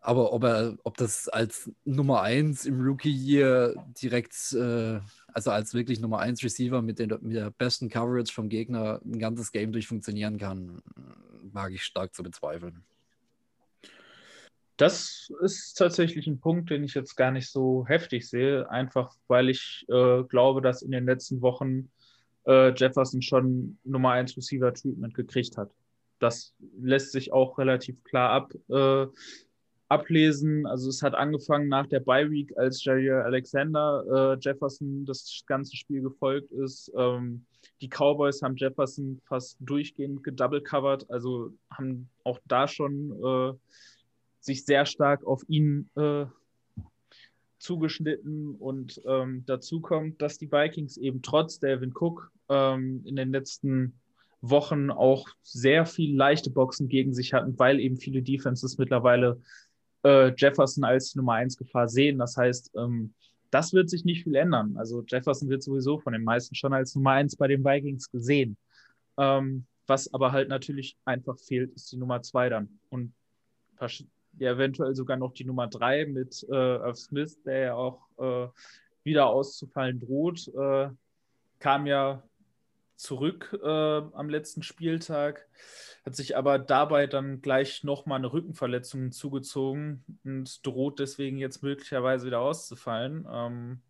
Aber 0.00 0.32
ob 0.32 0.44
er, 0.44 0.76
ob 0.84 0.96
das 0.96 1.28
als 1.28 1.70
Nummer 1.84 2.22
1 2.22 2.66
im 2.66 2.80
Rookie-Year 2.80 3.74
direkt, 4.00 4.52
äh, 4.52 5.00
also 5.28 5.50
als 5.50 5.74
wirklich 5.74 6.00
Nummer 6.00 6.18
1 6.18 6.42
Receiver 6.44 6.82
mit, 6.82 6.98
den, 6.98 7.14
mit 7.22 7.36
der 7.36 7.50
besten 7.50 7.88
Coverage 7.88 8.32
vom 8.32 8.48
Gegner 8.48 9.00
ein 9.04 9.18
ganzes 9.18 9.50
Game 9.50 9.72
durch 9.72 9.86
funktionieren 9.86 10.38
kann, 10.38 10.82
wage 11.42 11.74
ich 11.74 11.82
stark 11.82 12.14
zu 12.14 12.22
bezweifeln. 12.22 12.84
Das 14.76 15.30
ist 15.42 15.74
tatsächlich 15.74 16.26
ein 16.26 16.38
Punkt, 16.38 16.70
den 16.70 16.84
ich 16.84 16.94
jetzt 16.94 17.16
gar 17.16 17.30
nicht 17.30 17.50
so 17.50 17.86
heftig 17.86 18.28
sehe, 18.28 18.68
einfach 18.70 19.14
weil 19.26 19.48
ich 19.48 19.86
äh, 19.88 20.22
glaube, 20.24 20.60
dass 20.60 20.82
in 20.82 20.90
den 20.90 21.06
letzten 21.06 21.40
Wochen 21.40 21.90
äh, 22.46 22.74
Jefferson 22.74 23.22
schon 23.22 23.78
Nummer 23.84 24.12
1 24.12 24.36
Receiver 24.36 24.72
Treatment 24.74 25.14
gekriegt 25.14 25.56
hat. 25.56 25.70
Das 26.18 26.54
lässt 26.78 27.12
sich 27.12 27.32
auch 27.32 27.58
relativ 27.58 28.02
klar 28.04 28.30
ab, 28.30 28.52
äh, 28.68 29.06
ablesen. 29.88 30.66
Also 30.66 30.88
es 30.88 31.02
hat 31.02 31.14
angefangen 31.14 31.68
nach 31.68 31.86
der 31.86 32.00
Bye 32.00 32.30
Week, 32.30 32.52
als 32.56 32.84
Jerry 32.84 33.10
Alexander 33.10 34.04
äh, 34.34 34.38
Jefferson 34.40 35.04
das 35.06 35.42
ganze 35.46 35.76
Spiel 35.76 36.02
gefolgt 36.02 36.52
ist. 36.52 36.92
Ähm, 36.96 37.46
die 37.80 37.88
Cowboys 37.88 38.42
haben 38.42 38.56
Jefferson 38.56 39.20
fast 39.26 39.56
durchgehend 39.60 40.22
gedouble 40.22 40.62
covered, 40.62 41.08
also 41.10 41.52
haben 41.70 42.08
auch 42.24 42.38
da 42.46 42.66
schon 42.66 43.12
äh, 43.22 43.52
sich 44.46 44.64
sehr 44.64 44.86
stark 44.86 45.24
auf 45.26 45.42
ihn 45.48 45.90
äh, 45.96 46.24
zugeschnitten 47.58 48.54
und 48.54 49.00
ähm, 49.06 49.44
dazu 49.46 49.80
kommt, 49.80 50.22
dass 50.22 50.38
die 50.38 50.50
Vikings 50.50 50.96
eben 50.96 51.20
trotz 51.20 51.58
Delvin 51.58 51.92
Cook 51.94 52.30
ähm, 52.48 53.02
in 53.04 53.16
den 53.16 53.32
letzten 53.32 53.94
Wochen 54.40 54.90
auch 54.90 55.28
sehr 55.42 55.84
viel 55.84 56.14
leichte 56.14 56.50
Boxen 56.50 56.88
gegen 56.88 57.12
sich 57.12 57.32
hatten, 57.32 57.58
weil 57.58 57.80
eben 57.80 57.96
viele 57.96 58.22
Defenses 58.22 58.78
mittlerweile 58.78 59.40
äh, 60.04 60.32
Jefferson 60.36 60.84
als 60.84 61.14
Nummer 61.16 61.34
1 61.34 61.56
Gefahr 61.56 61.88
sehen. 61.88 62.18
Das 62.18 62.36
heißt, 62.36 62.72
ähm, 62.76 63.14
das 63.50 63.72
wird 63.72 63.90
sich 63.90 64.04
nicht 64.04 64.22
viel 64.22 64.36
ändern. 64.36 64.76
Also 64.76 65.02
Jefferson 65.06 65.48
wird 65.48 65.62
sowieso 65.62 65.98
von 65.98 66.12
den 66.12 66.24
meisten 66.24 66.54
schon 66.54 66.72
als 66.72 66.94
Nummer 66.94 67.12
1 67.12 67.36
bei 67.36 67.48
den 67.48 67.64
Vikings 67.64 68.10
gesehen. 68.10 68.56
Ähm, 69.18 69.66
was 69.86 70.12
aber 70.12 70.32
halt 70.32 70.48
natürlich 70.48 70.96
einfach 71.04 71.38
fehlt, 71.38 71.72
ist 71.74 71.90
die 71.90 71.96
Nummer 71.96 72.22
2 72.22 72.48
dann. 72.50 72.78
Und 72.90 73.12
ja, 74.38 74.52
eventuell 74.52 74.94
sogar 74.94 75.16
noch 75.16 75.32
die 75.32 75.44
Nummer 75.44 75.66
3 75.66 76.06
mit 76.06 76.46
äh, 76.50 76.54
Irv 76.54 76.96
Smith, 76.96 77.42
der 77.44 77.58
ja 77.58 77.74
auch 77.74 78.00
äh, 78.18 78.48
wieder 79.02 79.26
auszufallen 79.26 80.00
droht. 80.00 80.48
Äh, 80.54 80.90
kam 81.58 81.86
ja 81.86 82.22
zurück 82.96 83.58
äh, 83.62 83.66
am 83.66 84.28
letzten 84.28 84.62
Spieltag, 84.62 85.46
hat 86.04 86.16
sich 86.16 86.36
aber 86.36 86.58
dabei 86.58 87.06
dann 87.06 87.42
gleich 87.42 87.84
nochmal 87.84 88.18
eine 88.18 88.32
Rückenverletzung 88.32 89.12
zugezogen 89.12 90.04
und 90.24 90.66
droht 90.66 90.98
deswegen 90.98 91.38
jetzt 91.38 91.62
möglicherweise 91.62 92.26
wieder 92.26 92.40
auszufallen. 92.40 93.26
Ähm, 93.30 93.80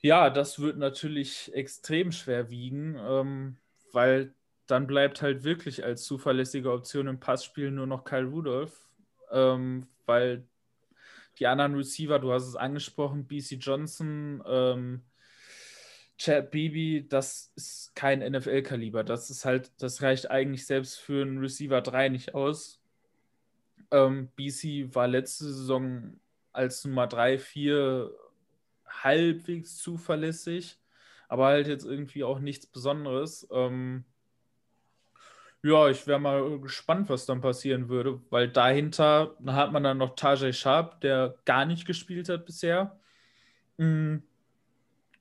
ja, 0.00 0.30
das 0.30 0.60
wird 0.60 0.78
natürlich 0.78 1.52
extrem 1.54 2.12
schwer 2.12 2.50
wiegen, 2.50 2.96
ähm, 2.98 3.56
weil 3.92 4.34
dann 4.70 4.86
bleibt 4.86 5.22
halt 5.22 5.44
wirklich 5.44 5.84
als 5.84 6.04
zuverlässige 6.04 6.72
Option 6.72 7.06
im 7.08 7.20
Passspiel 7.20 7.70
nur 7.70 7.86
noch 7.86 8.04
Kyle 8.04 8.26
Rudolph, 8.26 8.88
ähm, 9.30 9.86
weil 10.06 10.46
die 11.38 11.46
anderen 11.46 11.74
Receiver, 11.74 12.18
du 12.18 12.32
hast 12.32 12.46
es 12.46 12.56
angesprochen, 12.56 13.26
BC 13.26 13.56
Johnson, 13.60 14.42
ähm, 14.46 15.02
Chad 16.18 16.50
Beebe, 16.50 17.08
das 17.08 17.50
ist 17.56 17.94
kein 17.94 18.20
NFL-Kaliber. 18.20 19.04
Das 19.04 19.30
ist 19.30 19.46
halt, 19.46 19.72
das 19.78 20.02
reicht 20.02 20.30
eigentlich 20.30 20.66
selbst 20.66 20.98
für 20.98 21.22
einen 21.22 21.38
Receiver 21.38 21.80
3 21.80 22.10
nicht 22.10 22.34
aus. 22.34 22.82
Ähm, 23.90 24.28
BC 24.36 24.94
war 24.94 25.08
letzte 25.08 25.44
Saison 25.44 26.20
als 26.52 26.84
Nummer 26.84 27.06
3, 27.06 27.38
4 27.38 28.10
halbwegs 28.86 29.78
zuverlässig, 29.78 30.78
aber 31.28 31.46
halt 31.46 31.68
jetzt 31.68 31.86
irgendwie 31.86 32.22
auch 32.22 32.38
nichts 32.38 32.66
Besonderes. 32.66 33.48
Ähm, 33.50 34.04
ja, 35.62 35.88
ich 35.88 36.06
wäre 36.06 36.18
mal 36.18 36.58
gespannt, 36.60 37.08
was 37.08 37.26
dann 37.26 37.40
passieren 37.40 37.88
würde, 37.88 38.20
weil 38.30 38.48
dahinter 38.48 39.36
hat 39.46 39.72
man 39.72 39.82
dann 39.84 39.98
noch 39.98 40.14
Tajay 40.16 40.52
Sharp, 40.52 41.00
der 41.02 41.36
gar 41.44 41.66
nicht 41.66 41.86
gespielt 41.86 42.28
hat 42.28 42.46
bisher. 42.46 42.98
Mm. 43.76 44.18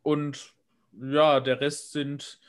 Und 0.02 0.54
ja, 0.94 1.40
der 1.40 1.62
Rest 1.62 1.92
sind 1.92 2.40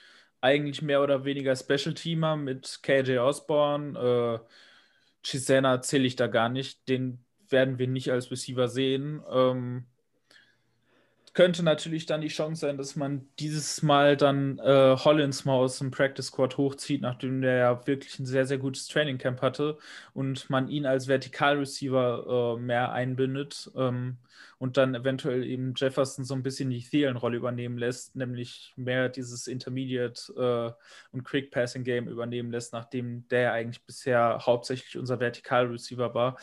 eigentlich 0.41 0.83
mehr 0.83 1.03
oder 1.03 1.25
weniger 1.25 1.55
Special-Teamer 1.55 2.37
mit 2.37 2.81
KJ 2.83 3.19
Osborne. 3.19 3.99
Äh, 3.99 4.47
Chisena 5.23 5.83
zähle 5.83 6.07
ich 6.07 6.17
da 6.17 6.29
gar 6.29 6.49
nicht. 6.49 6.89
Den 6.89 7.25
werden 7.49 7.79
wir 7.79 7.89
nicht 7.89 8.11
als 8.11 8.31
Receiver 8.31 8.69
sehen. 8.69 9.23
Ähm, 9.31 9.85
könnte 11.33 11.63
natürlich 11.63 12.07
dann 12.07 12.21
die 12.21 12.29
Chance 12.29 12.63
sein, 12.63 12.77
dass 12.77 12.97
man 12.97 13.29
dieses 13.39 13.83
Mal 13.83 14.17
dann 14.17 14.59
äh, 14.59 14.97
Hollins 14.97 15.45
mal 15.45 15.55
aus 15.55 15.79
dem 15.79 15.93
Practice 15.93 16.27
Squad 16.27 16.57
hochzieht, 16.57 17.03
nachdem 17.03 17.41
der 17.41 17.57
ja 17.57 17.87
wirklich 17.87 18.19
ein 18.19 18.27
sehr, 18.27 18.47
sehr 18.47 18.59
gutes 18.59 18.89
Training 18.89 19.19
Camp 19.19 19.41
hatte 19.41 19.79
und 20.13 20.51
man 20.51 20.69
ihn 20.69 20.87
als 20.87 21.07
Vertikalreceiver 21.07 22.57
äh, 22.59 22.61
mehr 22.61 22.93
einbindet 22.93 23.71
ähm, 23.77 24.19
und 24.59 24.77
dann 24.77 24.95
eventuell 24.95 25.45
eben 25.45 25.75
Jefferson 25.77 26.25
so 26.25 26.35
ein 26.35 26.43
bisschen 26.43 26.69
die 26.71 26.83
Thielen-Rolle 26.83 27.37
übernehmen 27.37 27.79
lässt, 27.79 28.17
nämlich 28.17 28.73
mehr 28.77 29.09
dieses 29.09 29.47
Intermediate 29.47 30.33
äh, 30.37 31.15
und 31.17 31.23
Quick 31.23 31.53
Passing 31.53 31.85
Game 31.85 32.09
übernehmen 32.09 32.51
lässt, 32.51 32.73
nachdem 32.73 33.29
der 33.29 33.53
eigentlich 33.53 33.85
bisher 33.87 34.41
hauptsächlich 34.45 34.99
unser 34.99 35.21
Vertikalreceiver 35.21 36.13
war. 36.13 36.39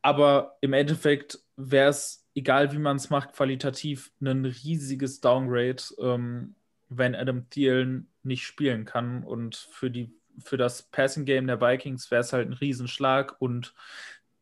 Aber 0.00 0.56
im 0.62 0.72
Endeffekt 0.72 1.38
wäre 1.56 1.90
es 1.90 2.23
egal 2.34 2.72
wie 2.72 2.78
man 2.78 2.96
es 2.96 3.10
macht, 3.10 3.32
qualitativ 3.32 4.12
ein 4.20 4.44
riesiges 4.44 5.20
Downgrade, 5.20 5.82
ähm, 5.98 6.56
wenn 6.88 7.14
Adam 7.14 7.48
Thielen 7.50 8.08
nicht 8.22 8.44
spielen 8.44 8.84
kann. 8.84 9.22
Und 9.24 9.56
für, 9.56 9.90
die, 9.90 10.12
für 10.38 10.56
das 10.56 10.82
Passing 10.82 11.24
Game 11.24 11.46
der 11.46 11.60
Vikings 11.60 12.10
wäre 12.10 12.20
es 12.20 12.32
halt 12.32 12.48
ein 12.48 12.54
Riesenschlag. 12.54 13.40
Und 13.40 13.74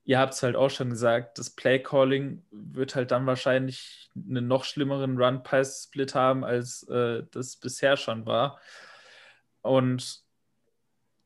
ihr 0.04 0.18
habt 0.18 0.34
es 0.34 0.42
halt 0.42 0.56
auch 0.56 0.70
schon 0.70 0.90
gesagt, 0.90 1.38
das 1.38 1.50
Play 1.50 1.78
Calling 1.78 2.44
wird 2.50 2.94
halt 2.94 3.10
dann 3.10 3.26
wahrscheinlich 3.26 4.10
einen 4.16 4.48
noch 4.48 4.64
schlimmeren 4.64 5.16
Run-Pass-Split 5.18 6.14
haben, 6.14 6.44
als 6.44 6.82
äh, 6.88 7.24
das 7.30 7.56
bisher 7.56 7.96
schon 7.96 8.26
war. 8.26 8.58
Und 9.60 10.22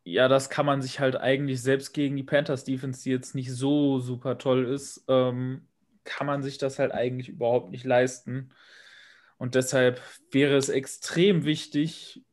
ja, 0.04 0.28
das 0.28 0.50
kann 0.50 0.66
man 0.66 0.82
sich 0.82 1.00
halt 1.00 1.16
eigentlich 1.16 1.60
selbst 1.62 1.92
gegen 1.92 2.16
die 2.16 2.22
Panthers 2.22 2.64
Defense, 2.64 3.02
die 3.02 3.10
jetzt 3.10 3.34
nicht 3.34 3.52
so 3.52 3.98
super 3.98 4.38
toll 4.38 4.64
ist, 4.66 5.04
ähm, 5.08 5.66
kann 6.06 6.26
man 6.26 6.42
sich 6.42 6.56
das 6.56 6.78
halt 6.78 6.92
eigentlich 6.92 7.28
überhaupt 7.28 7.70
nicht 7.70 7.84
leisten. 7.84 8.50
Und 9.36 9.54
deshalb 9.54 10.00
wäre 10.30 10.56
es 10.56 10.70
extrem 10.70 11.44
wichtig, 11.44 12.24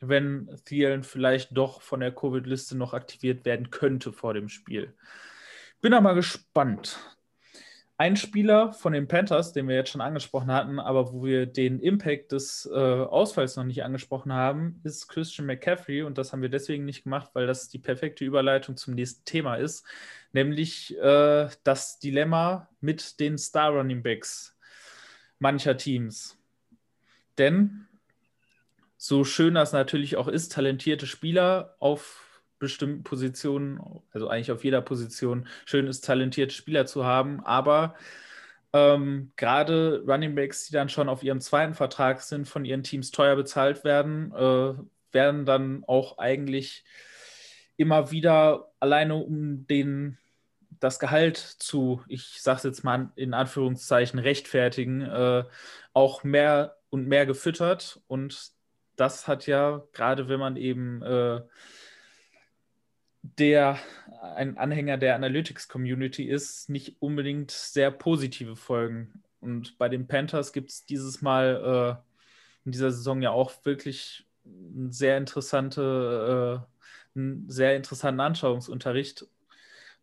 wenn 0.00 0.48
Thielen 0.64 1.02
vielleicht 1.02 1.56
doch 1.56 1.82
von 1.82 2.00
der 2.00 2.12
Covid-Liste 2.12 2.76
noch 2.76 2.92
aktiviert 2.92 3.44
werden 3.44 3.70
könnte 3.70 4.12
vor 4.12 4.34
dem 4.34 4.48
Spiel. 4.48 4.94
Bin 5.80 5.94
aber 5.94 6.14
gespannt. 6.14 6.98
Ein 8.02 8.16
Spieler 8.16 8.72
von 8.72 8.92
den 8.92 9.06
Panthers, 9.06 9.52
den 9.52 9.68
wir 9.68 9.76
jetzt 9.76 9.90
schon 9.90 10.00
angesprochen 10.00 10.50
hatten, 10.50 10.80
aber 10.80 11.12
wo 11.12 11.24
wir 11.24 11.46
den 11.46 11.78
Impact 11.78 12.32
des 12.32 12.68
äh, 12.72 12.76
Ausfalls 12.76 13.54
noch 13.54 13.62
nicht 13.62 13.84
angesprochen 13.84 14.32
haben, 14.32 14.80
ist 14.82 15.06
Christian 15.06 15.46
McCaffrey. 15.46 16.02
Und 16.02 16.18
das 16.18 16.32
haben 16.32 16.42
wir 16.42 16.48
deswegen 16.48 16.84
nicht 16.84 17.04
gemacht, 17.04 17.30
weil 17.34 17.46
das 17.46 17.68
die 17.68 17.78
perfekte 17.78 18.24
Überleitung 18.24 18.76
zum 18.76 18.94
nächsten 18.94 19.24
Thema 19.24 19.54
ist 19.54 19.86
nämlich 20.32 20.98
äh, 20.98 21.48
das 21.62 21.98
Dilemma 21.98 22.68
mit 22.80 23.20
den 23.20 23.38
Star 23.38 23.70
Running 23.70 24.02
Backs 24.02 24.56
mancher 25.38 25.76
Teams. 25.76 26.38
Denn 27.38 27.86
so 28.96 29.24
schön 29.24 29.54
das 29.54 29.72
natürlich 29.72 30.16
auch 30.16 30.28
ist, 30.28 30.52
talentierte 30.52 31.06
Spieler 31.06 31.76
auf 31.78 32.31
bestimmten 32.62 33.02
Positionen, 33.02 33.80
also 34.12 34.28
eigentlich 34.28 34.52
auf 34.52 34.64
jeder 34.64 34.80
Position, 34.80 35.46
schön 35.66 35.86
ist, 35.86 36.02
talentierte 36.04 36.54
Spieler 36.54 36.86
zu 36.86 37.04
haben, 37.04 37.40
aber 37.44 37.94
ähm, 38.72 39.32
gerade 39.36 40.02
Running 40.06 40.34
Backs, 40.34 40.66
die 40.66 40.72
dann 40.72 40.88
schon 40.88 41.08
auf 41.08 41.22
ihrem 41.22 41.40
zweiten 41.40 41.74
Vertrag 41.74 42.22
sind, 42.22 42.48
von 42.48 42.64
ihren 42.64 42.82
Teams 42.82 43.10
teuer 43.10 43.36
bezahlt 43.36 43.84
werden, 43.84 44.32
äh, 44.32 44.74
werden 45.12 45.44
dann 45.44 45.84
auch 45.86 46.18
eigentlich 46.18 46.84
immer 47.76 48.10
wieder 48.10 48.72
alleine 48.80 49.16
um 49.16 49.66
den 49.66 50.18
das 50.80 50.98
Gehalt 50.98 51.36
zu, 51.36 52.02
ich 52.08 52.40
sage 52.40 52.56
es 52.58 52.62
jetzt 52.64 52.82
mal 52.82 53.12
in 53.14 53.34
Anführungszeichen, 53.34 54.18
rechtfertigen, 54.18 55.02
äh, 55.02 55.44
auch 55.92 56.24
mehr 56.24 56.76
und 56.90 57.06
mehr 57.06 57.24
gefüttert. 57.26 58.00
Und 58.08 58.50
das 58.96 59.28
hat 59.28 59.46
ja, 59.46 59.82
gerade 59.92 60.28
wenn 60.28 60.40
man 60.40 60.56
eben 60.56 61.02
äh, 61.02 61.40
der 63.22 63.78
ein 64.34 64.58
Anhänger 64.58 64.98
der 64.98 65.14
Analytics-Community 65.14 66.24
ist, 66.24 66.68
nicht 66.68 66.96
unbedingt 67.00 67.50
sehr 67.50 67.90
positive 67.90 68.56
Folgen. 68.56 69.22
Und 69.40 69.78
bei 69.78 69.88
den 69.88 70.06
Panthers 70.06 70.52
gibt 70.52 70.70
es 70.70 70.84
dieses 70.84 71.22
Mal 71.22 71.98
äh, 72.00 72.64
in 72.64 72.72
dieser 72.72 72.90
Saison 72.90 73.22
ja 73.22 73.30
auch 73.30 73.52
wirklich 73.64 74.26
ein 74.44 74.92
sehr 74.92 75.16
interessante, 75.16 76.64
äh, 77.14 77.18
einen 77.18 77.48
sehr 77.48 77.76
interessanten 77.76 78.20
Anschauungsunterricht. 78.20 79.26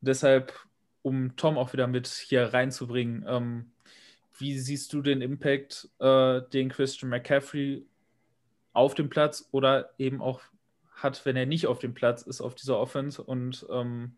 Deshalb 0.01 0.53
um 1.01 1.35
Tom 1.35 1.57
auch 1.57 1.73
wieder 1.73 1.87
mit 1.87 2.07
hier 2.07 2.53
reinzubringen, 2.53 3.25
ähm, 3.27 3.71
wie 4.37 4.57
siehst 4.57 4.93
du 4.93 5.01
den 5.01 5.21
Impact, 5.21 5.89
äh, 5.99 6.41
den 6.53 6.69
Christian 6.69 7.09
McCaffrey 7.09 7.85
auf 8.73 8.95
dem 8.95 9.09
Platz 9.09 9.47
oder 9.51 9.93
eben 9.97 10.21
auch 10.21 10.41
hat, 11.03 11.25
wenn 11.25 11.35
er 11.35 11.45
nicht 11.45 11.67
auf 11.67 11.79
dem 11.79 11.93
Platz 11.93 12.21
ist, 12.21 12.41
auf 12.41 12.55
dieser 12.55 12.79
Offense 12.79 13.21
und 13.23 13.65
ähm, 13.69 14.15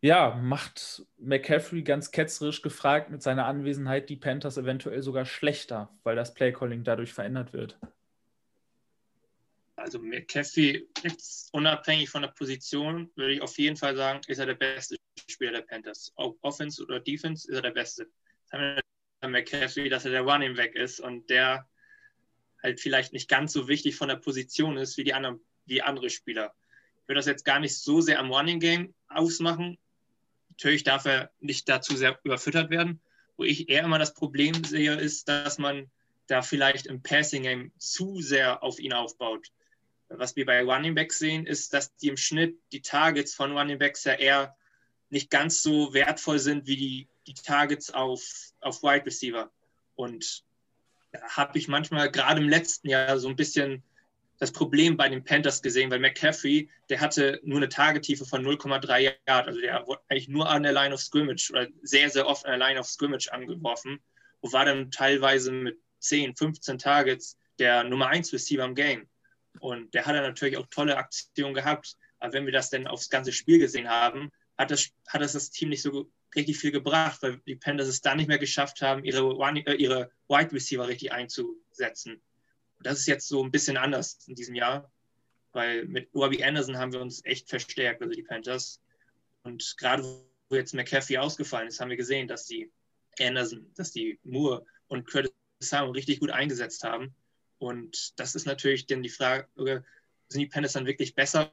ja, 0.00 0.34
macht 0.42 1.04
McCaffrey 1.18 1.82
ganz 1.82 2.10
ketzerisch 2.10 2.60
gefragt 2.60 3.10
mit 3.10 3.22
seiner 3.22 3.46
Anwesenheit 3.46 4.08
die 4.08 4.16
Panthers 4.16 4.58
eventuell 4.58 5.00
sogar 5.02 5.24
schlechter, 5.24 5.96
weil 6.02 6.16
das 6.16 6.34
Playcalling 6.34 6.82
dadurch 6.82 7.12
verändert 7.12 7.52
wird. 7.52 7.78
Also 9.76 10.00
McCaffrey, 10.00 10.88
jetzt 11.02 11.54
unabhängig 11.54 12.10
von 12.10 12.22
der 12.22 12.28
Position, 12.28 13.10
würde 13.14 13.34
ich 13.34 13.42
auf 13.42 13.56
jeden 13.58 13.76
Fall 13.76 13.96
sagen, 13.96 14.20
ist 14.26 14.38
er 14.38 14.46
der 14.46 14.54
beste 14.54 14.96
Spieler 15.28 15.52
der 15.52 15.62
Panthers. 15.62 16.12
Ob 16.16 16.36
Offense 16.42 16.82
oder 16.82 17.00
Defense 17.00 17.48
ist 17.48 17.54
er 17.54 17.62
der 17.62 17.70
Beste. 17.70 18.08
Das 18.50 18.60
haben 18.60 18.80
wir 19.20 19.28
McCaffrey, 19.28 19.88
dass 19.88 20.04
er 20.04 20.10
der 20.10 20.22
Running 20.22 20.54
Back 20.54 20.74
ist 20.74 21.00
und 21.00 21.30
der 21.30 21.68
halt 22.62 22.80
vielleicht 22.80 23.12
nicht 23.12 23.28
ganz 23.28 23.52
so 23.52 23.68
wichtig 23.68 23.96
von 23.96 24.08
der 24.08 24.16
Position 24.16 24.76
ist 24.76 24.96
wie 24.96 25.04
die 25.04 25.14
anderen, 25.14 25.40
wie 25.66 25.82
andere 25.82 26.10
Spieler. 26.10 26.54
Ich 27.02 27.08
würde 27.08 27.18
das 27.18 27.26
jetzt 27.26 27.44
gar 27.44 27.60
nicht 27.60 27.76
so 27.76 28.00
sehr 28.00 28.18
am 28.18 28.30
Running 28.32 28.60
Game 28.60 28.94
ausmachen. 29.08 29.78
Natürlich 30.50 30.84
darf 30.84 31.04
er 31.04 31.30
nicht 31.40 31.68
dazu 31.68 31.96
sehr 31.96 32.18
überfüttert 32.22 32.70
werden. 32.70 33.00
Wo 33.36 33.44
ich 33.44 33.68
eher 33.68 33.84
immer 33.84 33.98
das 33.98 34.14
Problem 34.14 34.62
sehe, 34.64 34.94
ist, 34.94 35.28
dass 35.28 35.58
man 35.58 35.90
da 36.26 36.42
vielleicht 36.42 36.86
im 36.86 37.02
Passing 37.02 37.42
Game 37.42 37.72
zu 37.78 38.20
sehr 38.20 38.62
auf 38.62 38.78
ihn 38.78 38.92
aufbaut. 38.92 39.48
Was 40.08 40.36
wir 40.36 40.44
bei 40.44 40.62
Running 40.62 40.94
Backs 40.94 41.18
sehen, 41.18 41.46
ist, 41.46 41.72
dass 41.72 41.96
die 41.96 42.08
im 42.08 42.16
Schnitt 42.16 42.58
die 42.70 42.82
Targets 42.82 43.34
von 43.34 43.56
Running 43.56 43.78
Backs 43.78 44.04
ja 44.04 44.12
eher 44.12 44.54
nicht 45.10 45.30
ganz 45.30 45.62
so 45.62 45.92
wertvoll 45.94 46.38
sind 46.38 46.66
wie 46.66 46.76
die, 46.76 47.08
die 47.26 47.34
Targets 47.34 47.90
auf, 47.90 48.22
auf 48.60 48.82
Wide 48.82 49.06
Receiver. 49.06 49.50
Und 49.94 50.44
habe 51.20 51.58
ich 51.58 51.68
manchmal 51.68 52.10
gerade 52.10 52.40
im 52.40 52.48
letzten 52.48 52.88
Jahr 52.88 53.18
so 53.18 53.28
ein 53.28 53.36
bisschen 53.36 53.82
das 54.38 54.50
Problem 54.50 54.96
bei 54.96 55.08
den 55.08 55.22
Panthers 55.22 55.62
gesehen, 55.62 55.90
weil 55.90 56.00
McCaffrey, 56.00 56.68
der 56.88 57.00
hatte 57.00 57.40
nur 57.44 57.58
eine 57.58 57.68
Tagetiefe 57.68 58.24
von 58.24 58.44
0,3 58.44 59.14
Yard, 59.28 59.46
also 59.46 59.60
der 59.60 59.86
wurde 59.86 60.02
eigentlich 60.08 60.28
nur 60.28 60.48
an 60.48 60.64
der 60.64 60.72
Line 60.72 60.92
of 60.92 61.00
Scrimmage 61.00 61.50
oder 61.50 61.68
sehr, 61.82 62.10
sehr 62.10 62.26
oft 62.26 62.44
an 62.44 62.58
der 62.58 62.68
Line 62.68 62.80
of 62.80 62.86
Scrimmage 62.86 63.28
angeworfen 63.30 64.00
und 64.40 64.52
war 64.52 64.64
dann 64.64 64.90
teilweise 64.90 65.52
mit 65.52 65.78
10, 66.00 66.34
15 66.34 66.78
Targets 66.78 67.38
der 67.58 67.84
Nummer 67.84 68.08
1 68.08 68.32
Receiver 68.32 68.64
im 68.64 68.74
Game. 68.74 69.08
Und 69.60 69.94
der 69.94 70.06
hat 70.06 70.14
dann 70.16 70.24
natürlich 70.24 70.56
auch 70.56 70.66
tolle 70.70 70.96
Aktionen 70.96 71.54
gehabt. 71.54 71.96
Aber 72.18 72.32
wenn 72.32 72.46
wir 72.46 72.52
das 72.52 72.70
dann 72.70 72.86
aufs 72.86 73.10
ganze 73.10 73.32
Spiel 73.32 73.58
gesehen 73.58 73.88
haben, 73.88 74.30
hat 74.58 74.70
das, 74.70 74.90
hat 75.06 75.20
das, 75.20 75.32
das 75.32 75.50
Team 75.50 75.68
nicht 75.68 75.82
so 75.82 76.10
richtig 76.34 76.58
viel 76.58 76.72
gebracht, 76.72 77.22
weil 77.22 77.38
die 77.46 77.56
Panthers 77.56 77.88
es 77.88 78.00
dann 78.00 78.16
nicht 78.16 78.28
mehr 78.28 78.38
geschafft 78.38 78.82
haben, 78.82 79.04
ihre, 79.04 79.32
äh, 79.66 79.74
ihre 79.74 80.10
Wide 80.28 80.52
Receiver 80.52 80.88
richtig 80.88 81.12
einzusetzen. 81.12 82.22
Und 82.78 82.86
das 82.86 82.98
ist 83.00 83.06
jetzt 83.06 83.28
so 83.28 83.42
ein 83.42 83.50
bisschen 83.50 83.76
anders 83.76 84.18
in 84.26 84.34
diesem 84.34 84.54
Jahr, 84.54 84.90
weil 85.52 85.84
mit 85.86 86.08
Robbie 86.14 86.42
Anderson 86.44 86.78
haben 86.78 86.92
wir 86.92 87.00
uns 87.00 87.24
echt 87.24 87.48
verstärkt, 87.48 88.02
also 88.02 88.14
die 88.14 88.22
Panthers. 88.22 88.80
Und 89.42 89.76
gerade 89.78 90.02
wo 90.48 90.56
jetzt 90.56 90.74
McCaffrey 90.74 91.18
ausgefallen 91.18 91.68
ist, 91.68 91.80
haben 91.80 91.90
wir 91.90 91.96
gesehen, 91.96 92.28
dass 92.28 92.46
die 92.46 92.70
Anderson, 93.20 93.70
dass 93.74 93.92
die 93.92 94.18
Moore 94.22 94.64
und 94.88 95.06
Curtis 95.06 95.32
Simon 95.60 95.92
richtig 95.92 96.20
gut 96.20 96.30
eingesetzt 96.30 96.84
haben. 96.84 97.14
Und 97.58 98.18
das 98.18 98.34
ist 98.34 98.46
natürlich 98.46 98.86
dann 98.86 99.02
die 99.02 99.08
Frage, 99.08 99.46
sind 100.28 100.40
die 100.40 100.46
Panthers 100.46 100.72
dann 100.72 100.86
wirklich 100.86 101.14
besser 101.14 101.52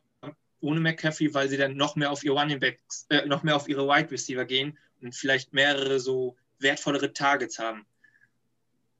ohne 0.61 0.79
McCaffrey, 0.79 1.33
weil 1.33 1.49
sie 1.49 1.57
dann 1.57 1.77
noch 1.77 1.95
mehr 1.95 2.11
auf 2.11 2.23
ihre 2.23 2.39
Running 2.39 2.59
Backs, 2.59 3.05
äh, 3.09 3.25
noch 3.25 3.43
mehr 3.43 3.55
auf 3.55 3.67
ihre 3.67 3.87
Wide 3.87 4.11
Receiver 4.11 4.45
gehen 4.45 4.77
und 5.01 5.15
vielleicht 5.15 5.53
mehrere 5.53 5.99
so 5.99 6.35
wertvollere 6.59 7.13
Targets 7.13 7.59
haben. 7.59 7.85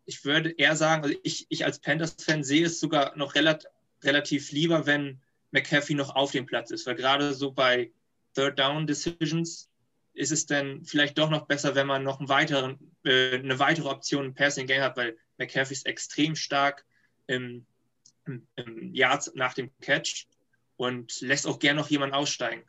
Ich 0.06 0.26
würde 0.26 0.52
eher 0.52 0.76
sagen, 0.76 1.04
also 1.04 1.15
ich, 1.24 1.45
ich 1.50 1.65
als 1.65 1.80
Panthers-Fan 1.80 2.43
sehe 2.43 2.65
es 2.65 2.80
sogar 2.80 3.15
noch 3.15 3.36
relat 3.36 3.67
relativ 4.04 4.52
lieber, 4.52 4.86
wenn 4.86 5.19
McCaffrey 5.52 5.95
noch 5.95 6.15
auf 6.15 6.32
dem 6.32 6.45
Platz 6.45 6.72
ist, 6.72 6.88
weil 6.88 6.95
gerade 6.95 7.34
so 7.34 7.52
bei 7.52 7.91
Third 8.34 8.58
Down 8.58 8.88
Decisions 8.88 9.69
ist 10.13 10.32
es 10.32 10.45
dann 10.45 10.84
vielleicht 10.86 11.17
doch 11.17 11.30
noch 11.30 11.45
besser, 11.48 11.76
wenn 11.76 11.88
man 11.88 12.04
noch 12.04 12.19
einen 12.19 12.30
weiteren, 12.30 12.78
äh, 13.04 13.36
eine 13.36 13.60
weitere 13.60 13.89
Option 13.89 14.26
im 14.26 14.34
Passing 14.34 14.67
Game 14.67 14.82
hat, 14.82 14.98
weil 14.98 15.17
McCaffrey 15.38 15.74
ist 15.74 15.86
extrem 15.86 16.36
stark 16.36 16.86
im, 17.28 17.65
im, 18.26 18.48
im 18.56 18.93
Yards 18.93 19.32
nach 19.36 19.54
dem 19.54 19.72
Catch 19.82 20.28
und 20.80 21.20
lässt 21.20 21.46
auch 21.46 21.60
gern 21.60 21.76
noch 21.76 21.89
jemanden 21.89 22.15
aussteigen. 22.15 22.63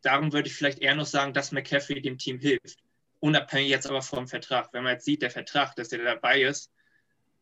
Darum 0.00 0.32
würde 0.32 0.48
ich 0.48 0.54
vielleicht 0.54 0.78
eher 0.78 0.94
noch 0.94 1.04
sagen, 1.04 1.34
dass 1.34 1.52
McCaffrey 1.52 2.00
dem 2.00 2.16
Team 2.16 2.38
hilft. 2.38 2.78
Unabhängig 3.20 3.68
jetzt 3.68 3.86
aber 3.86 4.00
vom 4.00 4.26
Vertrag. 4.26 4.72
Wenn 4.72 4.82
man 4.82 4.94
jetzt 4.94 5.04
sieht, 5.04 5.20
der 5.20 5.30
Vertrag, 5.30 5.76
dass 5.76 5.90
der 5.90 6.02
dabei 6.02 6.40
ist, 6.40 6.72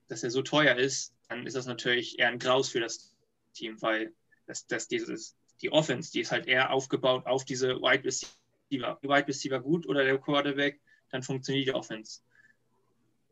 dass 0.09 0.25
er 0.25 0.31
so 0.31 0.43
teuer 0.43 0.75
ist, 0.77 1.15
dann 1.29 1.47
ist 1.47 1.55
das 1.55 1.67
natürlich 1.67 2.19
eher 2.19 2.29
ein 2.29 2.41
Graus 2.41 2.69
für 2.69 2.81
das 2.81 3.15
Team, 3.55 3.81
weil 3.81 4.13
das, 4.47 4.67
das 4.67 4.89
dieses, 4.89 5.37
die 5.61 5.71
Offense, 5.71 6.11
die 6.11 6.21
ist 6.21 6.33
halt 6.33 6.49
eher 6.49 6.73
aufgebaut 6.73 7.27
auf 7.27 7.45
diese 7.45 7.77
Wide 7.77 8.05
Receiver 8.05 8.29
Wide 8.71 9.29
Receiver 9.29 9.61
gut 9.61 9.87
oder 9.87 10.03
der 10.03 10.19
Quarterback, 10.19 10.81
dann 11.11 11.23
funktioniert 11.23 11.69
die 11.69 11.75
Offense. 11.75 12.23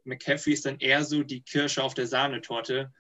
McCaffrey 0.05 0.53
ist 0.53 0.67
dann 0.67 0.79
eher 0.79 1.03
so 1.03 1.25
die 1.25 1.41
Kirsche 1.41 1.83
auf 1.83 1.95
der 1.95 2.07
Sahnetorte. 2.07 2.93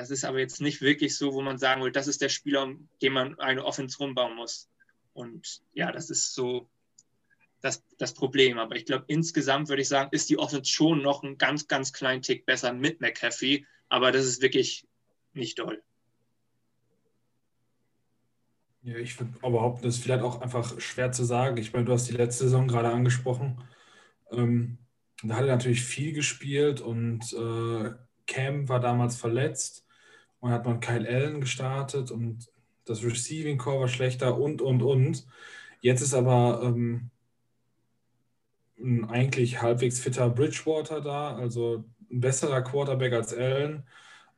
Das 0.00 0.08
ist 0.08 0.24
aber 0.24 0.38
jetzt 0.38 0.62
nicht 0.62 0.80
wirklich 0.80 1.14
so, 1.14 1.34
wo 1.34 1.42
man 1.42 1.58
sagen 1.58 1.82
will, 1.82 1.92
das 1.92 2.06
ist 2.06 2.22
der 2.22 2.30
Spieler, 2.30 2.62
um 2.62 2.88
den 3.02 3.12
man 3.12 3.38
eine 3.38 3.62
Offense 3.62 3.98
rumbauen 3.98 4.34
muss. 4.34 4.70
Und 5.12 5.60
ja, 5.74 5.92
das 5.92 6.08
ist 6.08 6.32
so 6.32 6.70
das, 7.60 7.84
das 7.98 8.14
Problem. 8.14 8.58
Aber 8.58 8.76
ich 8.76 8.86
glaube, 8.86 9.04
insgesamt 9.08 9.68
würde 9.68 9.82
ich 9.82 9.88
sagen, 9.88 10.08
ist 10.12 10.30
die 10.30 10.38
Offense 10.38 10.70
schon 10.70 11.02
noch 11.02 11.22
einen 11.22 11.36
ganz, 11.36 11.68
ganz 11.68 11.92
kleinen 11.92 12.22
Tick 12.22 12.46
besser 12.46 12.72
mit 12.72 13.02
McCaffrey. 13.02 13.66
Aber 13.90 14.10
das 14.10 14.24
ist 14.24 14.40
wirklich 14.40 14.88
nicht 15.34 15.58
doll. 15.58 15.82
Ja, 18.80 18.96
ich 18.96 19.20
würde 19.20 19.32
behaupten, 19.38 19.82
das 19.82 19.96
ist 19.96 20.02
vielleicht 20.02 20.22
auch 20.22 20.40
einfach 20.40 20.80
schwer 20.80 21.12
zu 21.12 21.24
sagen. 21.24 21.58
Ich 21.58 21.74
meine, 21.74 21.84
du 21.84 21.92
hast 21.92 22.08
die 22.08 22.16
letzte 22.16 22.44
Saison 22.44 22.68
gerade 22.68 22.88
angesprochen. 22.88 23.62
Ähm, 24.30 24.78
da 25.22 25.34
hat 25.34 25.44
er 25.44 25.56
natürlich 25.56 25.82
viel 25.82 26.14
gespielt 26.14 26.80
und 26.80 27.34
äh, 27.34 27.90
Cam 28.26 28.66
war 28.70 28.80
damals 28.80 29.16
verletzt 29.16 29.84
und 30.40 30.50
hat 30.50 30.64
man 30.64 30.80
Kyle 30.80 31.08
Allen 31.08 31.40
gestartet 31.40 32.10
und 32.10 32.48
das 32.84 33.04
Receiving 33.04 33.58
Core 33.58 33.80
war 33.80 33.88
schlechter 33.88 34.38
und, 34.38 34.62
und, 34.62 34.82
und. 34.82 35.26
Jetzt 35.80 36.00
ist 36.00 36.14
aber 36.14 36.62
ähm, 36.64 37.10
ein 38.78 39.04
eigentlich 39.08 39.62
halbwegs 39.62 40.00
fitter 40.00 40.28
Bridgewater 40.28 41.00
da, 41.00 41.36
also 41.36 41.84
ein 42.10 42.20
besserer 42.20 42.62
Quarterback 42.62 43.12
als 43.12 43.34
Allen. 43.34 43.84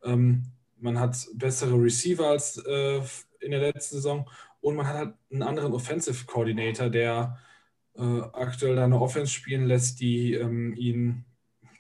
Ähm, 0.05 0.45
man 0.79 0.99
hat 0.99 1.17
bessere 1.35 1.81
Receiver 1.81 2.27
als 2.27 2.59
äh, 2.59 3.01
in 3.41 3.53
der 3.53 3.61
letzten 3.61 3.97
Saison 3.97 4.29
und 4.61 4.77
man 4.77 4.87
hat 4.87 4.97
halt 4.97 5.15
einen 5.31 5.43
anderen 5.43 5.73
Offensive 5.73 6.27
Coordinator, 6.27 6.91
der 6.91 7.38
äh, 7.95 8.21
aktuell 8.33 8.79
eine 8.79 9.01
Offense 9.01 9.33
spielen 9.33 9.67
lässt, 9.67 10.01
die 10.01 10.35
ähm, 10.35 10.75
ihn 10.77 11.25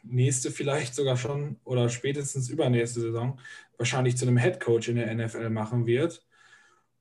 nächste 0.02 0.50
vielleicht 0.50 0.94
sogar 0.94 1.16
schon 1.16 1.56
oder 1.64 1.88
spätestens 1.88 2.48
übernächste 2.48 3.00
Saison 3.00 3.38
wahrscheinlich 3.82 4.16
zu 4.16 4.26
einem 4.26 4.38
Head 4.38 4.60
Coach 4.60 4.88
in 4.88 4.94
der 4.94 5.12
NFL 5.12 5.50
machen 5.50 5.86
wird. 5.86 6.24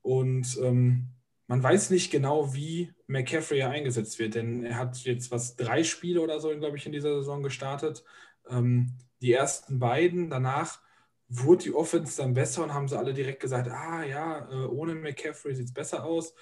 Und 0.02 0.58
ähm, 0.64 1.10
man 1.46 1.62
weiß 1.62 1.92
nicht 1.92 2.12
genau, 2.12 2.56
wie 2.56 2.92
McCaffrey 3.06 3.62
eingesetzt 3.62 4.18
wird, 4.18 4.34
denn 4.34 4.64
er 4.64 4.78
hat 4.78 4.98
jetzt 5.04 5.30
was 5.30 5.56
drei 5.56 5.84
Spiele 5.84 6.22
oder 6.22 6.40
so, 6.40 6.50
glaube 6.58 6.78
ich, 6.78 6.88
in 6.88 6.92
dieser 6.92 7.18
Saison 7.18 7.44
gestartet. 7.44 8.04
Ähm, 8.50 8.94
die 9.22 9.32
ersten 9.32 9.78
beiden, 9.78 10.32
danach 10.32 10.80
wurde 11.30 11.66
die 11.66 11.74
Offense 11.76 12.20
dann 12.20 12.34
besser 12.34 12.64
und 12.64 12.74
haben 12.74 12.88
sie 12.88 12.98
alle 12.98 13.14
direkt 13.14 13.42
gesagt, 13.42 13.70
ah 13.70 14.04
ja, 14.04 14.50
äh, 14.50 14.66
ohne 14.66 14.96
McCaffrey 14.96 15.54
sieht 15.54 15.68
es 15.68 15.74
besser 15.74 16.04
aus. 16.04 16.34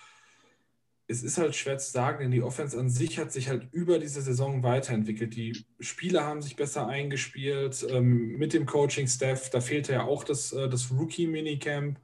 Es 1.11 1.23
ist 1.23 1.39
halt 1.39 1.55
schwer 1.55 1.79
zu 1.79 1.91
sagen, 1.91 2.19
denn 2.19 2.29
die 2.29 2.43
Offense 2.43 2.79
an 2.79 2.87
sich 2.87 3.17
hat 3.17 3.31
sich 3.31 3.49
halt 3.49 3.67
über 3.73 3.97
diese 3.97 4.21
Saison 4.21 4.61
weiterentwickelt. 4.61 5.35
Die 5.35 5.65
Spieler 5.79 6.23
haben 6.23 6.43
sich 6.43 6.55
besser 6.55 6.87
eingespielt 6.87 7.83
ähm, 7.89 8.37
mit 8.37 8.53
dem 8.53 8.67
Coaching-Staff. 8.67 9.49
Da 9.49 9.59
fehlte 9.59 9.93
ja 9.93 10.03
auch 10.03 10.23
das, 10.23 10.53
äh, 10.53 10.69
das 10.69 10.91
Rookie-Minicamp, 10.91 11.99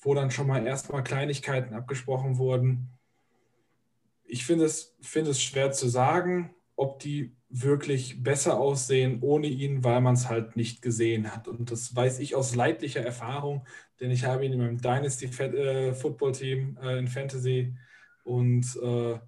wo 0.00 0.14
dann 0.14 0.32
schon 0.32 0.48
mal 0.48 0.66
erstmal 0.66 1.04
Kleinigkeiten 1.04 1.74
abgesprochen 1.74 2.36
wurden. 2.36 2.88
Ich 4.24 4.44
finde 4.44 4.64
es, 4.64 4.96
find 5.00 5.28
es 5.28 5.40
schwer 5.40 5.70
zu 5.70 5.88
sagen, 5.88 6.56
ob 6.74 6.98
die 6.98 7.36
wirklich 7.48 8.20
besser 8.24 8.58
aussehen 8.58 9.18
ohne 9.20 9.46
ihn, 9.46 9.84
weil 9.84 10.00
man 10.00 10.14
es 10.14 10.28
halt 10.28 10.56
nicht 10.56 10.82
gesehen 10.82 11.32
hat. 11.32 11.46
Und 11.46 11.70
das 11.70 11.94
weiß 11.94 12.18
ich 12.18 12.34
aus 12.34 12.56
leidlicher 12.56 13.00
Erfahrung, 13.00 13.64
denn 14.00 14.10
ich 14.10 14.24
habe 14.24 14.44
ihn 14.44 14.52
in 14.52 14.58
meinem 14.58 14.80
Dynasty 14.80 15.30
äh, 15.38 15.90
äh, 15.90 16.98
in 16.98 17.06
Fantasy 17.06 17.76
und 18.24 18.76
äh, 18.82 19.18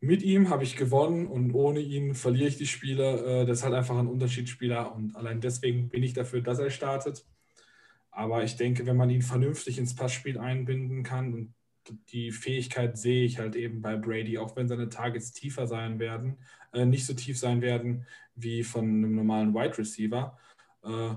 mit 0.00 0.22
ihm 0.22 0.50
habe 0.50 0.64
ich 0.64 0.76
gewonnen 0.76 1.26
und 1.26 1.52
ohne 1.52 1.80
ihn 1.80 2.14
verliere 2.14 2.48
ich 2.48 2.56
die 2.56 2.66
Spiele. 2.66 3.42
Äh, 3.42 3.46
das 3.46 3.58
ist 3.58 3.64
halt 3.64 3.74
einfach 3.74 3.98
ein 3.98 4.08
Unterschiedsspieler 4.08 4.94
und 4.94 5.16
allein 5.16 5.40
deswegen 5.40 5.88
bin 5.88 6.02
ich 6.02 6.12
dafür, 6.12 6.40
dass 6.40 6.58
er 6.58 6.70
startet. 6.70 7.24
Aber 8.10 8.44
ich 8.44 8.56
denke, 8.56 8.84
wenn 8.84 8.96
man 8.96 9.10
ihn 9.10 9.22
vernünftig 9.22 9.78
ins 9.78 9.96
Passspiel 9.96 10.38
einbinden 10.38 11.02
kann 11.02 11.32
und 11.32 11.54
die 12.10 12.30
Fähigkeit 12.30 12.98
sehe 12.98 13.24
ich 13.24 13.38
halt 13.38 13.56
eben 13.56 13.80
bei 13.80 13.96
Brady, 13.96 14.38
auch 14.38 14.54
wenn 14.54 14.68
seine 14.68 14.88
Targets 14.88 15.32
tiefer 15.32 15.66
sein 15.66 15.98
werden, 15.98 16.38
äh, 16.72 16.84
nicht 16.84 17.06
so 17.06 17.14
tief 17.14 17.38
sein 17.38 17.62
werden 17.62 18.06
wie 18.34 18.62
von 18.62 18.84
einem 18.84 19.14
normalen 19.14 19.54
Wide 19.54 19.78
Receiver, 19.78 20.38
äh, 20.84 21.14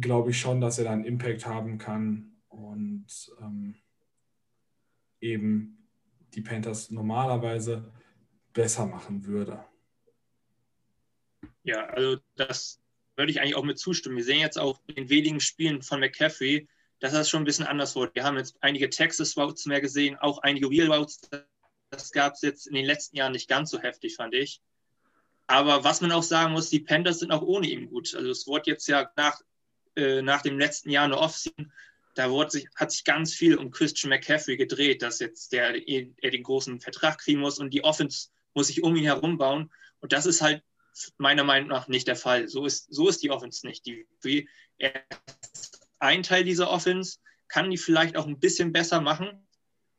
glaube 0.00 0.30
ich 0.30 0.38
schon, 0.38 0.60
dass 0.60 0.78
er 0.78 0.84
dann 0.84 1.04
Impact 1.04 1.46
haben 1.46 1.78
kann 1.78 2.32
und 2.48 3.06
ähm, 3.40 3.76
eben 5.22 5.88
die 6.34 6.42
Panthers 6.42 6.90
normalerweise 6.90 7.90
besser 8.52 8.86
machen 8.86 9.24
würde. 9.26 9.64
Ja, 11.62 11.86
also 11.86 12.18
das 12.34 12.80
würde 13.16 13.30
ich 13.30 13.40
eigentlich 13.40 13.56
auch 13.56 13.64
mit 13.64 13.78
zustimmen. 13.78 14.16
Wir 14.16 14.24
sehen 14.24 14.40
jetzt 14.40 14.58
auch 14.58 14.80
in 14.86 15.08
wenigen 15.08 15.40
Spielen 15.40 15.82
von 15.82 16.00
McCaffrey, 16.00 16.68
dass 16.98 17.12
das 17.12 17.28
schon 17.28 17.42
ein 17.42 17.46
bisschen 17.46 17.66
anders 17.66 17.94
wurde. 17.94 18.14
Wir 18.14 18.24
haben 18.24 18.36
jetzt 18.36 18.56
einige 18.60 18.90
Texas-Routes 18.90 19.66
mehr 19.66 19.80
gesehen, 19.80 20.16
auch 20.18 20.38
einige 20.38 20.68
Real-Routes. 20.68 21.20
Das 21.90 22.10
gab 22.10 22.34
es 22.34 22.42
jetzt 22.42 22.66
in 22.66 22.74
den 22.74 22.86
letzten 22.86 23.16
Jahren 23.16 23.32
nicht 23.32 23.48
ganz 23.48 23.70
so 23.70 23.80
heftig, 23.80 24.16
fand 24.16 24.34
ich. 24.34 24.60
Aber 25.46 25.84
was 25.84 26.00
man 26.00 26.12
auch 26.12 26.22
sagen 26.22 26.52
muss, 26.52 26.70
die 26.70 26.80
Panthers 26.80 27.18
sind 27.18 27.32
auch 27.32 27.42
ohne 27.42 27.68
ihn 27.68 27.90
gut. 27.90 28.14
Also 28.14 28.30
es 28.30 28.46
wurde 28.46 28.70
jetzt 28.70 28.86
ja 28.88 29.10
nach, 29.16 29.40
äh, 29.96 30.22
nach 30.22 30.42
dem 30.42 30.58
letzten 30.58 30.90
Jahr 30.90 31.04
eine 31.04 31.18
Offseason, 31.18 31.72
da 32.14 32.50
sich, 32.50 32.68
hat 32.74 32.92
sich 32.92 33.04
ganz 33.04 33.34
viel 33.34 33.56
um 33.56 33.70
Christian 33.70 34.10
McCaffrey 34.10 34.56
gedreht, 34.56 35.02
dass 35.02 35.18
jetzt 35.18 35.52
der, 35.52 35.88
er 35.88 36.30
den 36.30 36.42
großen 36.42 36.80
Vertrag 36.80 37.18
kriegen 37.18 37.40
muss 37.40 37.58
und 37.58 37.70
die 37.70 37.84
Offense 37.84 38.28
muss 38.54 38.66
sich 38.66 38.82
um 38.82 38.96
ihn 38.96 39.04
herum 39.04 39.38
bauen. 39.38 39.72
Und 40.00 40.12
das 40.12 40.26
ist 40.26 40.42
halt 40.42 40.62
meiner 41.16 41.44
Meinung 41.44 41.68
nach 41.68 41.88
nicht 41.88 42.06
der 42.06 42.16
Fall. 42.16 42.48
So 42.48 42.66
ist, 42.66 42.92
so 42.92 43.08
ist 43.08 43.22
die 43.22 43.30
Offense 43.30 43.66
nicht. 43.66 43.86
Die, 43.86 44.48
er 44.78 45.04
ist 45.54 45.86
ein 45.98 46.22
Teil 46.22 46.44
dieser 46.44 46.70
Offense, 46.70 47.18
kann 47.48 47.70
die 47.70 47.78
vielleicht 47.78 48.16
auch 48.16 48.26
ein 48.26 48.40
bisschen 48.40 48.72
besser 48.72 49.00
machen, 49.00 49.46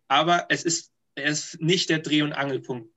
aber 0.08 0.47
es 0.49 0.63
ist, 0.63 0.91
er 1.15 1.26
ist 1.26 1.62
nicht 1.62 1.89
der 1.89 1.99
Dreh- 1.99 2.21
und 2.21 2.34
Angelpunkt, 2.34 2.93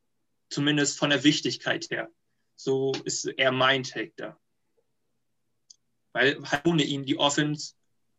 zumindest 0.50 0.98
von 0.98 1.10
der 1.10 1.24
Wichtigkeit 1.24 1.88
her. 1.90 2.10
So 2.54 2.92
ist 3.04 3.26
eher 3.26 3.52
mein 3.52 3.82
Take 3.82 4.12
da. 4.16 4.38
Weil 6.12 6.42
ohne 6.64 6.82
ihn 6.82 7.04
die 7.04 7.18
Offense 7.18 7.74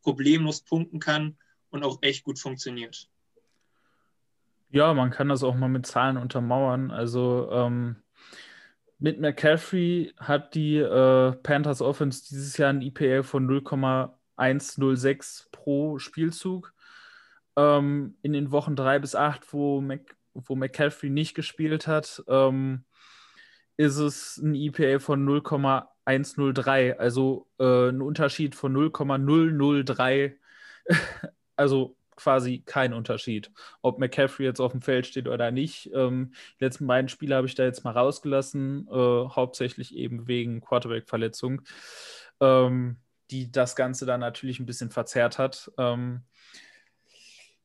problemlos 0.07 0.61
punkten 0.61 1.01
kann 1.01 1.35
und 1.69 1.83
auch 1.83 1.97
echt 2.01 2.23
gut 2.23 2.39
funktioniert. 2.39 3.09
Ja, 4.69 4.93
man 4.93 5.11
kann 5.11 5.27
das 5.27 5.43
auch 5.43 5.55
mal 5.55 5.67
mit 5.67 5.85
Zahlen 5.85 6.15
untermauern. 6.15 6.91
Also 6.91 7.49
ähm, 7.51 7.97
mit 8.99 9.19
McCaffrey 9.19 10.13
hat 10.15 10.55
die 10.55 10.77
äh, 10.77 11.33
Panthers 11.43 11.81
Offense 11.81 12.23
dieses 12.29 12.55
Jahr 12.55 12.69
ein 12.69 12.81
IPL 12.81 13.23
von 13.23 13.45
0,106 13.47 15.49
pro 15.51 15.99
Spielzug. 15.99 16.73
Ähm, 17.57 18.15
in 18.21 18.31
den 18.31 18.51
Wochen 18.51 18.77
3 18.77 18.99
bis 18.99 19.13
8, 19.13 19.51
wo, 19.51 19.81
Mc, 19.81 20.15
wo 20.35 20.55
McCaffrey 20.55 21.09
nicht 21.09 21.33
gespielt 21.33 21.85
hat, 21.85 22.23
ähm, 22.29 22.85
ist 23.75 23.97
es 23.97 24.37
ein 24.37 24.55
IPA 24.55 24.99
von 24.99 25.25
0,103, 26.07 26.97
also 26.97 27.47
äh, 27.59 27.89
ein 27.89 28.01
Unterschied 28.01 28.55
von 28.55 28.73
0,003, 28.73 30.37
also 31.55 31.97
quasi 32.15 32.63
kein 32.65 32.93
Unterschied, 32.93 33.51
ob 33.81 33.99
McCaffrey 33.99 34.45
jetzt 34.45 34.59
auf 34.59 34.71
dem 34.71 34.81
Feld 34.81 35.05
steht 35.05 35.27
oder 35.27 35.51
nicht. 35.51 35.91
Ähm, 35.93 36.33
die 36.59 36.63
letzten 36.63 36.87
beiden 36.87 37.09
Spiele 37.09 37.35
habe 37.35 37.47
ich 37.47 37.55
da 37.55 37.63
jetzt 37.63 37.83
mal 37.83 37.91
rausgelassen, 37.91 38.87
äh, 38.89 39.29
hauptsächlich 39.29 39.95
eben 39.95 40.27
wegen 40.27 40.61
Quarterback-Verletzung, 40.61 41.61
ähm, 42.41 42.97
die 43.29 43.51
das 43.51 43.75
Ganze 43.75 44.05
dann 44.05 44.19
natürlich 44.19 44.59
ein 44.59 44.65
bisschen 44.65 44.89
verzerrt 44.89 45.37
hat. 45.37 45.71
Ähm, 45.77 46.21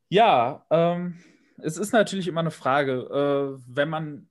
ja, 0.08 0.66
ähm, 0.70 1.18
es 1.56 1.78
ist 1.78 1.92
natürlich 1.92 2.28
immer 2.28 2.40
eine 2.40 2.50
Frage, 2.50 3.58
äh, 3.58 3.62
wenn 3.66 3.88
man 3.88 4.28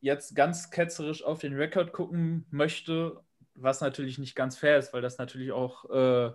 jetzt 0.00 0.34
ganz 0.34 0.70
ketzerisch 0.70 1.22
auf 1.22 1.40
den 1.40 1.54
Rekord 1.54 1.92
gucken 1.92 2.46
möchte, 2.50 3.20
was 3.62 3.80
natürlich 3.80 4.18
nicht 4.18 4.34
ganz 4.34 4.56
fair 4.56 4.78
ist, 4.78 4.92
weil 4.92 5.02
das 5.02 5.18
natürlich 5.18 5.52
auch 5.52 5.88
äh, 5.90 6.32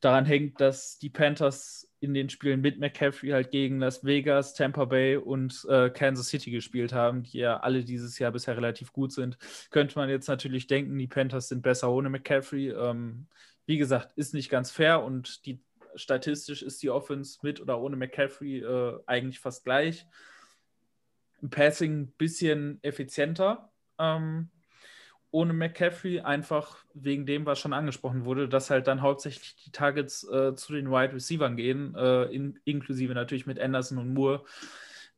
daran 0.00 0.24
hängt, 0.24 0.60
dass 0.60 0.98
die 0.98 1.10
Panthers 1.10 1.88
in 2.00 2.14
den 2.14 2.28
Spielen 2.28 2.60
mit 2.60 2.80
McCaffrey 2.80 3.30
halt 3.30 3.52
gegen 3.52 3.78
Las 3.78 4.04
Vegas, 4.04 4.54
Tampa 4.54 4.84
Bay 4.86 5.16
und 5.16 5.64
äh, 5.68 5.88
Kansas 5.90 6.28
City 6.28 6.50
gespielt 6.50 6.92
haben, 6.92 7.22
die 7.22 7.38
ja 7.38 7.60
alle 7.60 7.84
dieses 7.84 8.18
Jahr 8.18 8.32
bisher 8.32 8.56
relativ 8.56 8.92
gut 8.92 9.12
sind. 9.12 9.38
Könnte 9.70 9.98
man 9.98 10.10
jetzt 10.10 10.26
natürlich 10.26 10.66
denken, 10.66 10.98
die 10.98 11.06
Panthers 11.06 11.48
sind 11.48 11.62
besser 11.62 11.92
ohne 11.92 12.10
McCaffrey. 12.10 12.70
Ähm, 12.70 13.28
wie 13.66 13.78
gesagt, 13.78 14.12
ist 14.16 14.34
nicht 14.34 14.50
ganz 14.50 14.72
fair 14.72 15.04
und 15.04 15.46
die 15.46 15.62
statistisch 15.94 16.62
ist 16.62 16.82
die 16.82 16.90
Offense 16.90 17.38
mit 17.42 17.60
oder 17.60 17.80
ohne 17.80 17.96
McCaffrey 17.96 18.58
äh, 18.58 18.98
eigentlich 19.06 19.38
fast 19.38 19.62
gleich 19.62 20.06
im 21.42 21.50
Passing 21.50 22.00
ein 22.02 22.12
bisschen 22.12 22.78
effizienter. 22.82 23.70
Ähm, 23.98 24.48
ohne 25.32 25.54
McCaffrey, 25.54 26.20
einfach 26.20 26.84
wegen 26.94 27.26
dem, 27.26 27.46
was 27.46 27.58
schon 27.58 27.72
angesprochen 27.72 28.24
wurde, 28.24 28.48
dass 28.48 28.70
halt 28.70 28.86
dann 28.86 29.00
hauptsächlich 29.00 29.56
die 29.64 29.72
Targets 29.72 30.28
äh, 30.28 30.54
zu 30.54 30.74
den 30.74 30.90
Wide 30.90 31.14
Receivers 31.14 31.56
gehen, 31.56 31.94
äh, 31.96 32.24
in, 32.24 32.60
inklusive 32.64 33.14
natürlich 33.14 33.46
mit 33.46 33.58
Anderson 33.58 33.98
und 33.98 34.12
Moore, 34.12 34.44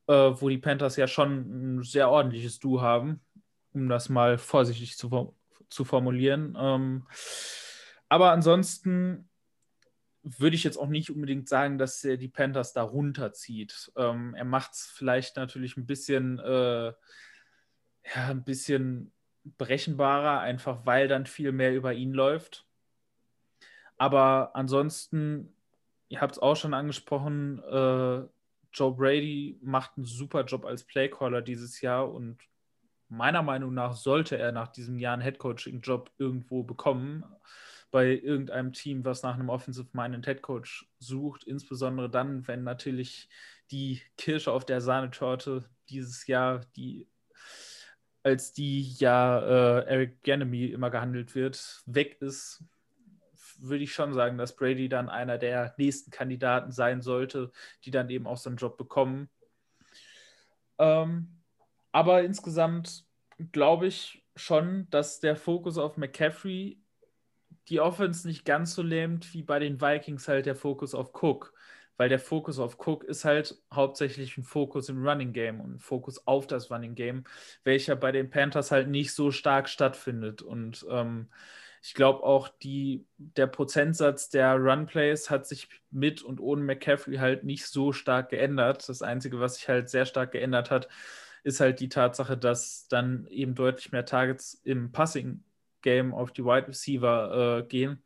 äh, 0.06 0.12
wo 0.12 0.48
die 0.48 0.58
Panthers 0.58 0.96
ja 0.96 1.08
schon 1.08 1.78
ein 1.78 1.82
sehr 1.82 2.08
ordentliches 2.08 2.60
Du 2.60 2.80
haben, 2.80 3.20
um 3.72 3.88
das 3.88 4.08
mal 4.08 4.38
vorsichtig 4.38 4.96
zu, 4.96 5.34
zu 5.68 5.84
formulieren. 5.84 6.56
Ähm, 6.58 7.06
aber 8.08 8.30
ansonsten 8.30 9.28
würde 10.22 10.54
ich 10.54 10.62
jetzt 10.62 10.78
auch 10.78 10.88
nicht 10.88 11.10
unbedingt 11.10 11.48
sagen, 11.48 11.76
dass 11.76 12.04
er 12.04 12.16
die 12.16 12.28
Panthers 12.28 12.72
da 12.72 12.82
runterzieht. 12.82 13.92
Ähm, 13.96 14.34
er 14.36 14.44
macht 14.44 14.74
es 14.74 14.86
vielleicht 14.86 15.36
natürlich 15.36 15.76
ein 15.76 15.86
bisschen, 15.86 16.38
äh, 16.38 16.92
ja, 18.14 18.28
ein 18.28 18.44
bisschen 18.44 19.13
berechenbarer, 19.44 20.40
einfach 20.40 20.86
weil 20.86 21.08
dann 21.08 21.26
viel 21.26 21.52
mehr 21.52 21.74
über 21.74 21.92
ihn 21.92 22.12
läuft. 22.12 22.66
Aber 23.96 24.54
ansonsten, 24.54 25.54
ihr 26.08 26.20
habt 26.20 26.32
es 26.32 26.38
auch 26.38 26.56
schon 26.56 26.74
angesprochen, 26.74 27.62
äh, 27.62 28.26
Joe 28.72 28.92
Brady 28.92 29.58
macht 29.62 29.92
einen 29.96 30.04
super 30.04 30.44
Job 30.44 30.64
als 30.64 30.84
Playcaller 30.84 31.42
dieses 31.42 31.80
Jahr 31.80 32.12
und 32.12 32.38
meiner 33.08 33.42
Meinung 33.42 33.72
nach 33.72 33.94
sollte 33.94 34.36
er 34.36 34.50
nach 34.50 34.68
diesem 34.68 34.98
Jahr 34.98 35.12
einen 35.14 35.22
Headcoaching-Job 35.22 36.10
irgendwo 36.18 36.64
bekommen 36.64 37.24
bei 37.92 38.08
irgendeinem 38.08 38.72
Team, 38.72 39.04
was 39.04 39.22
nach 39.22 39.34
einem 39.34 39.50
Offensive-Minded 39.50 40.26
Headcoach 40.26 40.88
sucht, 40.98 41.44
insbesondere 41.44 42.10
dann, 42.10 42.48
wenn 42.48 42.64
natürlich 42.64 43.28
die 43.70 44.02
Kirsche 44.16 44.50
auf 44.50 44.66
der 44.66 44.80
Sahnetorte 44.80 45.70
dieses 45.88 46.26
Jahr, 46.26 46.62
die 46.74 47.06
als 48.24 48.52
die 48.52 48.94
ja 48.94 49.38
äh, 49.38 49.86
Eric 49.86 50.22
Ganemy 50.24 50.66
immer 50.66 50.90
gehandelt 50.90 51.34
wird, 51.34 51.82
weg 51.86 52.16
ist, 52.20 52.64
würde 53.58 53.84
ich 53.84 53.92
schon 53.92 54.14
sagen, 54.14 54.38
dass 54.38 54.56
Brady 54.56 54.88
dann 54.88 55.08
einer 55.08 55.38
der 55.38 55.74
nächsten 55.76 56.10
Kandidaten 56.10 56.72
sein 56.72 57.02
sollte, 57.02 57.52
die 57.84 57.90
dann 57.90 58.10
eben 58.10 58.26
auch 58.26 58.38
so 58.38 58.50
einen 58.50 58.56
Job 58.56 58.76
bekommen. 58.76 59.28
Ähm, 60.78 61.42
aber 61.92 62.24
insgesamt 62.24 63.04
glaube 63.52 63.86
ich 63.86 64.24
schon, 64.34 64.88
dass 64.90 65.20
der 65.20 65.36
Fokus 65.36 65.78
auf 65.78 65.96
McCaffrey 65.96 66.80
die 67.68 67.80
Offense 67.80 68.26
nicht 68.26 68.44
ganz 68.44 68.74
so 68.74 68.82
lähmt 68.82 69.32
wie 69.34 69.42
bei 69.42 69.58
den 69.58 69.80
Vikings 69.80 70.28
halt 70.28 70.46
der 70.46 70.56
Fokus 70.56 70.94
auf 70.94 71.12
Cook. 71.22 71.54
Weil 71.96 72.08
der 72.08 72.18
Fokus 72.18 72.58
auf 72.58 72.78
Cook 72.78 73.04
ist 73.04 73.24
halt 73.24 73.56
hauptsächlich 73.72 74.36
ein 74.36 74.44
Fokus 74.44 74.88
im 74.88 75.06
Running 75.06 75.32
Game 75.32 75.60
und 75.60 75.76
ein 75.76 75.78
Fokus 75.80 76.26
auf 76.26 76.46
das 76.46 76.70
Running 76.70 76.94
Game, 76.94 77.24
welcher 77.64 77.96
bei 77.96 78.12
den 78.12 78.30
Panthers 78.30 78.70
halt 78.70 78.88
nicht 78.88 79.14
so 79.14 79.30
stark 79.30 79.68
stattfindet. 79.68 80.42
Und 80.42 80.84
ähm, 80.90 81.28
ich 81.82 81.94
glaube 81.94 82.22
auch, 82.22 82.48
die, 82.48 83.06
der 83.18 83.46
Prozentsatz 83.46 84.30
der 84.30 84.54
Run-Plays 84.56 85.30
hat 85.30 85.46
sich 85.46 85.68
mit 85.90 86.22
und 86.22 86.40
ohne 86.40 86.62
McCaffrey 86.62 87.16
halt 87.16 87.44
nicht 87.44 87.66
so 87.66 87.92
stark 87.92 88.30
geändert. 88.30 88.88
Das 88.88 89.02
Einzige, 89.02 89.38
was 89.40 89.56
sich 89.56 89.68
halt 89.68 89.90
sehr 89.90 90.06
stark 90.06 90.32
geändert 90.32 90.70
hat, 90.70 90.88
ist 91.42 91.60
halt 91.60 91.80
die 91.80 91.90
Tatsache, 91.90 92.36
dass 92.38 92.88
dann 92.88 93.26
eben 93.28 93.54
deutlich 93.54 93.92
mehr 93.92 94.06
Targets 94.06 94.54
im 94.64 94.92
Passing 94.92 95.44
Game 95.82 96.14
auf 96.14 96.32
die 96.32 96.44
Wide 96.44 96.68
Receiver 96.68 97.60
äh, 97.60 97.68
gehen. 97.68 98.03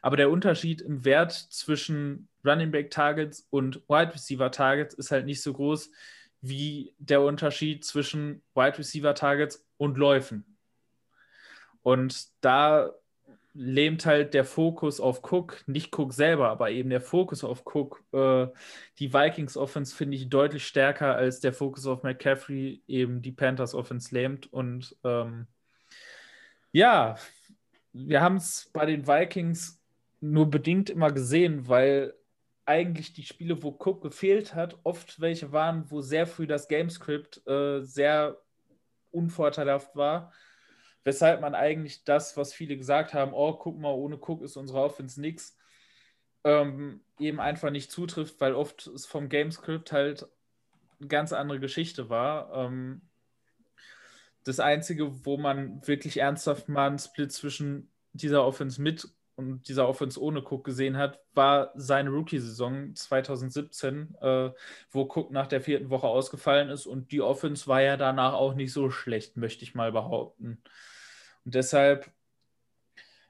Aber 0.00 0.16
der 0.16 0.30
Unterschied 0.30 0.80
im 0.80 1.04
Wert 1.04 1.32
zwischen 1.32 2.28
Running 2.44 2.70
Back 2.70 2.90
Targets 2.90 3.46
und 3.50 3.76
Wide 3.88 4.14
Receiver 4.14 4.50
Targets 4.50 4.94
ist 4.94 5.10
halt 5.10 5.26
nicht 5.26 5.42
so 5.42 5.52
groß 5.52 5.90
wie 6.40 6.94
der 6.98 7.22
Unterschied 7.22 7.84
zwischen 7.84 8.42
Wide 8.54 8.78
Receiver 8.78 9.14
Targets 9.14 9.64
und 9.76 9.96
Läufen. 9.96 10.44
Und 11.82 12.28
da 12.40 12.90
lähmt 13.54 14.06
halt 14.06 14.34
der 14.34 14.44
Fokus 14.44 14.98
auf 14.98 15.22
Cook, 15.30 15.62
nicht 15.66 15.96
Cook 15.96 16.14
selber, 16.14 16.48
aber 16.48 16.70
eben 16.70 16.90
der 16.90 17.00
Fokus 17.00 17.44
auf 17.44 17.64
Cook, 17.66 18.02
äh, 18.12 18.46
die 18.98 19.12
Vikings 19.12 19.56
Offense 19.56 19.94
finde 19.94 20.16
ich 20.16 20.28
deutlich 20.30 20.66
stärker 20.66 21.14
als 21.14 21.40
der 21.40 21.52
Fokus 21.52 21.86
auf 21.86 22.02
McCaffrey 22.02 22.82
eben 22.86 23.20
die 23.20 23.32
Panthers 23.32 23.74
Offense 23.74 24.14
lähmt 24.14 24.50
und 24.52 24.96
ähm, 25.04 25.46
ja, 26.72 27.16
wir 27.92 28.20
haben 28.20 28.36
es 28.36 28.70
bei 28.72 28.86
den 28.86 29.06
Vikings 29.06 29.82
nur 30.20 30.50
bedingt 30.50 30.90
immer 30.90 31.10
gesehen, 31.10 31.68
weil 31.68 32.14
eigentlich 32.64 33.12
die 33.12 33.24
Spiele, 33.24 33.62
wo 33.62 33.70
Cook 33.70 34.02
gefehlt 34.02 34.54
hat, 34.54 34.78
oft 34.84 35.20
welche 35.20 35.52
waren, 35.52 35.90
wo 35.90 36.00
sehr 36.00 36.26
früh 36.26 36.46
das 36.46 36.68
Gamescript 36.68 37.46
äh, 37.46 37.80
sehr 37.82 38.38
unvorteilhaft 39.10 39.96
war. 39.96 40.32
Weshalb 41.04 41.40
man 41.40 41.56
eigentlich 41.56 42.04
das, 42.04 42.36
was 42.36 42.54
viele 42.54 42.76
gesagt 42.76 43.12
haben, 43.12 43.32
oh, 43.34 43.54
guck 43.54 43.78
mal, 43.78 43.90
ohne 43.90 44.16
Cook 44.16 44.42
ist 44.42 44.56
unsere 44.56 44.80
Offense 44.80 45.20
nichts, 45.20 45.58
ähm, 46.44 47.04
eben 47.18 47.40
einfach 47.40 47.70
nicht 47.70 47.90
zutrifft, 47.90 48.40
weil 48.40 48.54
oft 48.54 48.86
es 48.86 49.06
vom 49.06 49.28
Gamescript 49.28 49.90
halt 49.90 50.28
eine 51.00 51.08
ganz 51.08 51.32
andere 51.32 51.58
Geschichte 51.58 52.08
war. 52.08 52.52
Ähm, 52.54 53.02
das 54.44 54.60
Einzige, 54.60 55.24
wo 55.24 55.36
man 55.36 55.86
wirklich 55.86 56.18
ernsthaft 56.18 56.68
mal 56.68 56.88
einen 56.88 56.98
Split 56.98 57.32
zwischen 57.32 57.90
dieser 58.12 58.44
Offense 58.44 58.80
mit 58.80 59.08
und 59.36 59.68
dieser 59.68 59.88
Offense 59.88 60.20
ohne 60.20 60.40
Cook 60.40 60.64
gesehen 60.64 60.96
hat, 60.96 61.20
war 61.34 61.72
seine 61.74 62.10
Rookie-Saison 62.10 62.94
2017, 62.94 64.14
äh, 64.20 64.50
wo 64.90 65.02
Cook 65.02 65.30
nach 65.30 65.46
der 65.46 65.60
vierten 65.60 65.90
Woche 65.90 66.06
ausgefallen 66.06 66.68
ist 66.68 66.86
und 66.86 67.12
die 67.12 67.22
Offense 67.22 67.66
war 67.66 67.80
ja 67.80 67.96
danach 67.96 68.34
auch 68.34 68.54
nicht 68.54 68.72
so 68.72 68.90
schlecht, 68.90 69.36
möchte 69.36 69.64
ich 69.64 69.74
mal 69.74 69.92
behaupten. 69.92 70.62
Und 71.44 71.54
deshalb, 71.54 72.10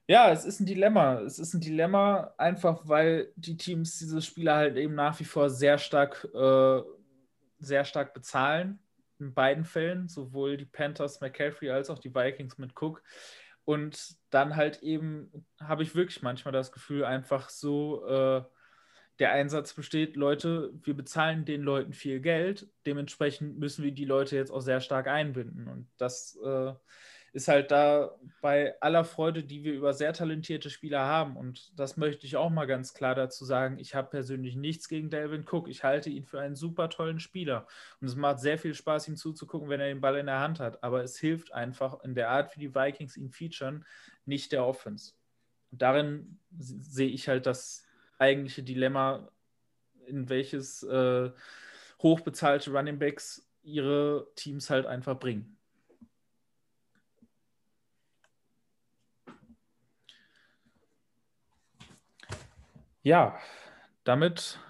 ja, 0.08 0.30
es 0.32 0.44
ist 0.44 0.60
ein 0.60 0.66
Dilemma. 0.66 1.20
Es 1.20 1.38
ist 1.38 1.54
ein 1.54 1.60
Dilemma, 1.60 2.34
einfach 2.36 2.82
weil 2.88 3.32
die 3.36 3.56
Teams 3.56 3.98
diese 3.98 4.20
Spieler 4.22 4.56
halt 4.56 4.76
eben 4.76 4.94
nach 4.94 5.18
wie 5.20 5.24
vor 5.24 5.50
sehr 5.50 5.78
stark, 5.78 6.28
äh, 6.34 6.82
sehr 7.60 7.84
stark 7.84 8.12
bezahlen. 8.12 8.80
In 9.18 9.34
beiden 9.34 9.64
Fällen, 9.64 10.08
sowohl 10.08 10.56
die 10.56 10.64
Panthers 10.64 11.20
McCaffrey 11.20 11.70
als 11.70 11.90
auch 11.90 11.98
die 11.98 12.14
Vikings 12.14 12.58
mit 12.58 12.72
Cook. 12.80 13.02
Und 13.64 14.16
dann 14.30 14.56
halt 14.56 14.82
eben 14.82 15.46
habe 15.60 15.82
ich 15.82 15.94
wirklich 15.94 16.22
manchmal 16.22 16.52
das 16.52 16.72
Gefühl, 16.72 17.04
einfach 17.04 17.48
so, 17.48 18.04
äh, 18.06 18.42
der 19.18 19.32
Einsatz 19.32 19.74
besteht, 19.74 20.16
Leute, 20.16 20.72
wir 20.82 20.94
bezahlen 20.94 21.44
den 21.44 21.62
Leuten 21.62 21.92
viel 21.92 22.20
Geld, 22.20 22.68
dementsprechend 22.86 23.58
müssen 23.58 23.84
wir 23.84 23.92
die 23.92 24.04
Leute 24.04 24.36
jetzt 24.36 24.50
auch 24.50 24.60
sehr 24.60 24.80
stark 24.80 25.06
einbinden. 25.06 25.68
Und 25.68 25.88
das 25.96 26.36
äh, 26.44 26.72
ist 27.32 27.48
halt 27.48 27.70
da 27.70 28.14
bei 28.42 28.74
aller 28.82 29.04
Freude, 29.04 29.42
die 29.42 29.64
wir 29.64 29.72
über 29.72 29.94
sehr 29.94 30.12
talentierte 30.12 30.68
Spieler 30.68 31.06
haben. 31.06 31.36
Und 31.36 31.72
das 31.78 31.96
möchte 31.96 32.26
ich 32.26 32.36
auch 32.36 32.50
mal 32.50 32.66
ganz 32.66 32.92
klar 32.92 33.14
dazu 33.14 33.46
sagen. 33.46 33.78
Ich 33.78 33.94
habe 33.94 34.10
persönlich 34.10 34.54
nichts 34.54 34.86
gegen 34.86 35.08
Delvin 35.08 35.46
Cook. 35.50 35.68
Ich 35.68 35.82
halte 35.82 36.10
ihn 36.10 36.26
für 36.26 36.40
einen 36.40 36.56
super 36.56 36.90
tollen 36.90 37.20
Spieler. 37.20 37.66
Und 38.00 38.08
es 38.08 38.16
macht 38.16 38.40
sehr 38.40 38.58
viel 38.58 38.74
Spaß, 38.74 39.08
ihm 39.08 39.16
zuzugucken, 39.16 39.70
wenn 39.70 39.80
er 39.80 39.88
den 39.88 40.02
Ball 40.02 40.18
in 40.18 40.26
der 40.26 40.40
Hand 40.40 40.60
hat. 40.60 40.84
Aber 40.84 41.02
es 41.02 41.18
hilft 41.18 41.54
einfach 41.54 42.04
in 42.04 42.14
der 42.14 42.28
Art, 42.28 42.54
wie 42.54 42.60
die 42.60 42.74
Vikings 42.74 43.16
ihn 43.16 43.30
featuren, 43.30 43.86
nicht 44.26 44.52
der 44.52 44.66
Offense. 44.66 45.14
Und 45.70 45.80
darin 45.80 46.38
sehe 46.58 47.08
ich 47.08 47.28
halt 47.28 47.46
das 47.46 47.86
eigentliche 48.18 48.62
Dilemma, 48.62 49.30
in 50.06 50.28
welches 50.28 50.82
äh, 50.82 51.30
hochbezahlte 52.02 52.72
Running 52.72 52.98
Backs 52.98 53.48
ihre 53.62 54.28
Teams 54.36 54.68
halt 54.68 54.84
einfach 54.84 55.18
bringen. 55.18 55.56
Ja, 63.04 63.36
damit 64.04 64.60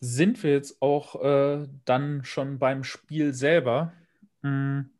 sind 0.00 0.42
wir 0.42 0.52
jetzt 0.52 0.80
auch 0.80 1.22
äh, 1.22 1.68
dann 1.84 2.24
schon 2.24 2.58
beim 2.58 2.84
Spiel 2.84 3.34
selber. 3.34 3.92
Hm. 4.42 4.90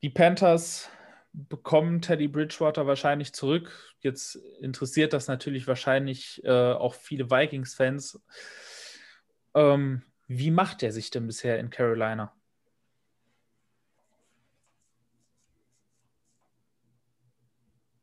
Die 0.00 0.10
Panthers 0.10 0.90
bekommen 1.34 2.00
Teddy 2.00 2.28
Bridgewater 2.28 2.86
wahrscheinlich 2.86 3.34
zurück. 3.34 3.94
Jetzt 4.00 4.36
interessiert 4.60 5.12
das 5.12 5.28
natürlich 5.28 5.66
wahrscheinlich 5.66 6.42
äh, 6.44 6.72
auch 6.72 6.94
viele 6.94 7.30
Vikings-Fans. 7.30 8.20
Ähm, 9.54 10.02
wie 10.26 10.50
macht 10.50 10.82
er 10.82 10.92
sich 10.92 11.10
denn 11.10 11.26
bisher 11.26 11.58
in 11.58 11.68
Carolina? 11.68 12.34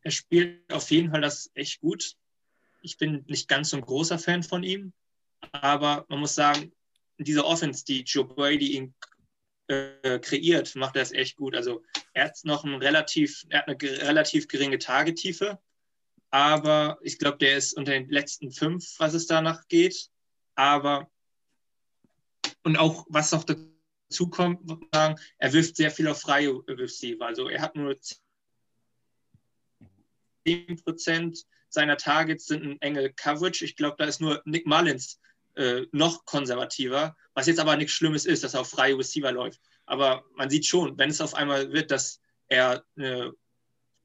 Er 0.01 0.11
spielt 0.11 0.71
auf 0.71 0.89
jeden 0.91 1.11
Fall 1.11 1.21
das 1.21 1.51
echt 1.55 1.81
gut. 1.81 2.15
Ich 2.81 2.97
bin 2.97 3.23
nicht 3.27 3.47
ganz 3.47 3.69
so 3.69 3.77
ein 3.77 3.81
großer 3.81 4.19
Fan 4.19 4.43
von 4.43 4.63
ihm, 4.63 4.93
aber 5.51 6.05
man 6.09 6.19
muss 6.19 6.35
sagen, 6.35 6.71
diese 7.17 7.45
Offense, 7.45 7.83
die 7.83 8.01
Joe 8.03 8.25
Brady 8.25 8.77
ihn 8.77 8.93
äh, 9.67 10.19
kreiert, 10.19 10.75
macht 10.75 10.95
er 10.95 11.01
es 11.01 11.11
echt 11.11 11.35
gut. 11.35 11.55
Also 11.55 11.83
er 12.13 12.25
hat 12.25 12.39
noch 12.43 12.63
ein 12.63 12.75
relativ, 12.75 13.45
er 13.49 13.59
hat 13.59 13.67
eine 13.67 13.77
relativ 13.81 14.47
geringe 14.47 14.79
Tagetiefe, 14.79 15.59
aber 16.31 16.99
ich 17.01 17.17
glaube, 17.17 17.37
der 17.37 17.57
ist 17.57 17.73
unter 17.73 17.91
den 17.91 18.09
letzten 18.09 18.51
fünf, 18.51 18.95
was 18.99 19.13
es 19.13 19.27
danach 19.27 19.67
geht. 19.67 20.09
Aber 20.55 21.09
und 22.63 22.77
auch 22.77 23.05
was 23.09 23.31
noch 23.31 23.43
dazu 23.43 24.29
kommt, 24.29 24.69
sagen, 24.93 25.19
er 25.37 25.53
wirft 25.53 25.75
sehr 25.75 25.91
viel 25.91 26.07
auf 26.07 26.21
freie 26.21 26.51
Receiver. 26.67 27.25
Also 27.25 27.47
er 27.47 27.61
hat 27.61 27.75
nur 27.75 27.97
10 30.45 30.83
Prozent 30.83 31.45
seiner 31.69 31.97
Targets 31.97 32.47
sind 32.47 32.63
ein 32.63 32.81
enge 32.81 33.13
Coverage. 33.13 33.63
Ich 33.65 33.75
glaube, 33.75 33.95
da 33.97 34.05
ist 34.05 34.21
nur 34.21 34.41
Nick 34.45 34.65
Mullins 34.65 35.19
äh, 35.55 35.85
noch 35.91 36.25
konservativer, 36.25 37.15
was 37.33 37.47
jetzt 37.47 37.59
aber 37.59 37.75
nichts 37.75 37.93
Schlimmes 37.93 38.25
ist, 38.25 38.43
dass 38.43 38.53
er 38.53 38.61
auf 38.61 38.69
freie 38.69 38.97
Receiver 38.97 39.31
läuft. 39.31 39.61
Aber 39.85 40.23
man 40.35 40.49
sieht 40.49 40.65
schon, 40.65 40.97
wenn 40.97 41.09
es 41.09 41.21
auf 41.21 41.33
einmal 41.33 41.71
wird, 41.71 41.91
dass 41.91 42.21
er 42.47 42.83
eine 42.97 43.33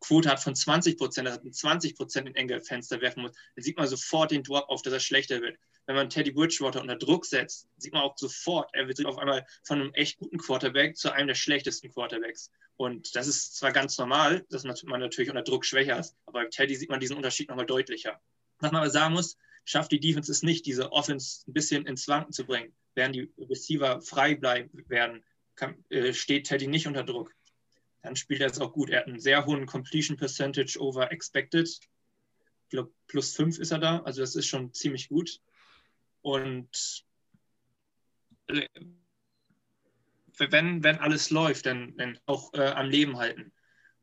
Quote 0.01 0.29
hat 0.29 0.41
von 0.41 0.55
20 0.55 0.99
Prozent, 0.99 1.29
dass 1.29 1.39
er 1.39 1.51
20 1.51 1.97
Prozent 1.97 2.29
in 2.29 2.35
enge 2.35 2.61
Fenster 2.61 3.01
werfen 3.01 3.23
muss, 3.23 3.33
dann 3.55 3.63
sieht 3.63 3.77
man 3.77 3.87
sofort 3.87 4.31
den 4.31 4.43
Drop 4.43 4.69
auf, 4.69 4.83
dass 4.83 4.93
er 4.93 5.01
schlechter 5.01 5.41
wird. 5.41 5.59
Wenn 5.87 5.97
man 5.97 6.09
Teddy 6.09 6.33
Bridgewater 6.33 6.81
unter 6.81 6.97
Druck 6.97 7.27
setzt, 7.27 7.69
sieht 7.77 7.93
man 7.93 8.03
auch 8.03 8.17
sofort, 8.17 8.71
er 8.73 8.89
wird 8.89 9.05
auf 9.05 9.19
einmal 9.19 9.47
von 9.63 9.81
einem 9.81 9.93
echt 9.95 10.19
guten 10.19 10.39
Quarterback 10.39 10.97
zu 10.97 11.11
einem 11.13 11.29
der 11.29 11.35
schlechtesten 11.35 11.91
Quarterbacks. 11.91 12.51
Und 12.77 13.15
das 13.15 13.29
ist 13.29 13.57
zwar 13.57 13.73
ganz 13.73 13.97
normal, 13.99 14.45
dass 14.51 14.65
man 14.65 15.01
natürlich 15.01 15.31
unter 15.31 15.43
Druck 15.43 15.65
schwächer 15.65 15.99
ist, 15.99 16.17
aber 16.27 16.43
bei 16.43 16.49
Teddy 16.49 16.75
sieht 16.75 16.91
man 16.91 17.01
diesen 17.01 17.17
Unterschied 17.17 17.49
nochmal 17.49 17.67
deutlicher. 17.67 18.21
Was 18.59 18.73
man 18.73 18.81
aber 18.83 18.91
sagen 18.91 19.15
muss, 19.15 19.37
schafft 19.65 19.93
die 19.93 20.01
Defense 20.01 20.31
es 20.31 20.43
nicht, 20.43 20.67
diese 20.67 20.93
Offense 20.93 21.45
ein 21.49 21.53
bisschen 21.53 21.87
ins 21.87 22.09
Wanken 22.09 22.33
zu 22.33 22.45
bringen. 22.45 22.75
Während 22.95 23.15
die 23.15 23.33
Receiver 23.39 24.01
frei 24.01 24.35
bleiben 24.35 24.71
werden, 24.89 25.25
kann, 25.57 25.85
äh, 25.89 26.13
steht 26.13 26.47
Teddy 26.47 26.67
nicht 26.67 26.87
unter 26.87 27.05
Druck. 27.05 27.35
Dann 28.03 28.17
spielt 28.17 28.41
er 28.41 28.51
es 28.51 28.61
auch 28.61 28.73
gut. 28.73 28.91
Er 28.91 29.01
hat 29.01 29.07
einen 29.07 29.21
sehr 29.21 29.47
hohen 29.47 29.67
Completion 29.67 30.17
Percentage 30.17 30.79
over 30.79 31.11
expected. 31.11 31.69
Ich 31.69 32.69
glaube, 32.69 32.93
plus 33.07 33.35
5 33.35 33.59
ist 33.59 33.71
er 33.71 33.79
da. 33.79 34.01
Also 34.01 34.21
das 34.21 34.37
ist 34.37 34.47
schon 34.47 34.73
ziemlich 34.73 35.09
gut. 35.09 35.41
Und 36.23 37.05
äh, 38.49 38.69
wenn, 40.39 40.83
wenn 40.83 40.99
alles 40.99 41.31
läuft, 41.31 41.67
dann, 41.67 41.97
dann 41.97 42.19
auch 42.27 42.53
äh, 42.55 42.67
am 42.67 42.89
Leben 42.89 43.19
halten. 43.19 43.53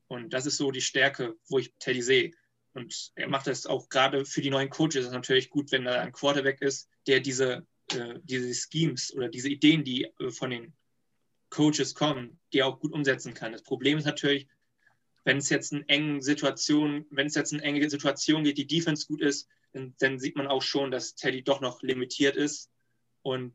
Und 0.07 0.33
das 0.33 0.45
ist 0.45 0.57
so 0.57 0.71
die 0.71 0.81
Stärke, 0.81 1.35
wo 1.47 1.59
ich 1.59 1.73
Teddy 1.79 2.01
sehe. 2.01 2.31
Und 2.73 3.11
er 3.15 3.29
macht 3.29 3.47
das 3.47 3.65
auch 3.65 3.89
gerade 3.89 4.25
für 4.25 4.41
die 4.41 4.49
neuen 4.49 4.69
Coaches. 4.69 5.05
Das 5.05 5.11
natürlich 5.11 5.49
gut, 5.49 5.71
wenn 5.71 5.85
da 5.85 5.99
ein 5.99 6.11
Quarterback 6.11 6.61
ist, 6.61 6.89
der 7.07 7.19
diese, 7.19 7.65
äh, 7.91 8.15
diese 8.23 8.53
Schemes 8.53 9.13
oder 9.13 9.29
diese 9.29 9.49
Ideen, 9.49 9.83
die 9.83 10.03
äh, 10.19 10.31
von 10.31 10.49
den 10.49 10.73
Coaches 11.49 11.93
kommen, 11.93 12.39
die 12.53 12.63
auch 12.63 12.79
gut 12.79 12.93
umsetzen 12.93 13.33
kann. 13.33 13.51
Das 13.51 13.63
Problem 13.63 13.97
ist 13.97 14.05
natürlich, 14.05 14.47
wenn 15.23 15.37
es 15.37 15.49
jetzt 15.49 15.73
eine 15.73 15.87
enge 15.87 16.21
Situation, 16.21 17.05
wenn 17.11 17.27
es 17.27 17.35
jetzt 17.35 17.53
eine 17.53 17.61
enge 17.61 17.89
Situation 17.89 18.43
geht, 18.43 18.57
die 18.57 18.67
Defense 18.67 19.05
gut 19.05 19.21
ist, 19.21 19.47
dann, 19.73 19.93
dann, 19.99 20.19
sieht 20.19 20.35
man 20.35 20.47
auch 20.47 20.61
schon, 20.61 20.91
dass 20.91 21.15
Teddy 21.15 21.43
doch 21.43 21.61
noch 21.61 21.81
limitiert 21.83 22.35
ist. 22.35 22.71
Und 23.21 23.53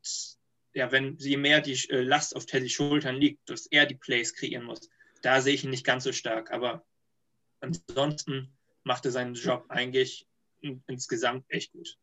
ja, 0.77 0.93
wenn 0.93 1.17
je 1.17 1.39
mehr 1.39 1.63
die 1.63 1.73
äh, 1.89 2.03
Last 2.03 2.37
auf 2.37 2.45
Teddys 2.45 2.73
Schultern 2.73 3.17
liegt, 3.17 3.49
dass 3.49 3.67
er 3.67 3.87
die 3.87 3.95
Plays 3.95 4.35
kreieren 4.35 4.65
muss, 4.65 4.91
da 5.23 5.41
sehe 5.41 5.55
ich 5.55 5.65
ihn 5.65 5.71
nicht 5.71 5.87
ganz 5.87 6.05
so 6.05 6.13
stark. 6.13 6.51
Aber 6.51 6.85
ansonsten 7.61 8.55
macht 8.85 9.07
er 9.07 9.11
seinen 9.11 9.35
Job 9.35 9.65
eigentlich 9.69 10.29
insgesamt 10.87 11.47
echt 11.49 11.73
gut. 11.73 11.97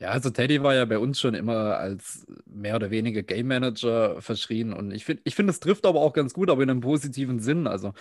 Ja, 0.00 0.08
also 0.10 0.28
Teddy 0.30 0.62
war 0.62 0.74
ja 0.74 0.84
bei 0.84 0.98
uns 0.98 1.20
schon 1.20 1.34
immer 1.34 1.76
als 1.78 2.26
mehr 2.46 2.74
oder 2.76 2.90
weniger 2.90 3.22
Game 3.22 3.46
Manager 3.46 4.20
verschrien 4.20 4.72
und 4.72 4.90
ich 4.90 5.04
finde, 5.04 5.22
ich 5.24 5.36
find, 5.36 5.48
es 5.48 5.60
trifft 5.60 5.86
aber 5.86 6.00
auch 6.00 6.12
ganz 6.12 6.34
gut, 6.34 6.50
aber 6.50 6.62
in 6.62 6.70
einem 6.70 6.80
positiven 6.80 7.38
Sinn. 7.38 7.68
Also 7.68 7.92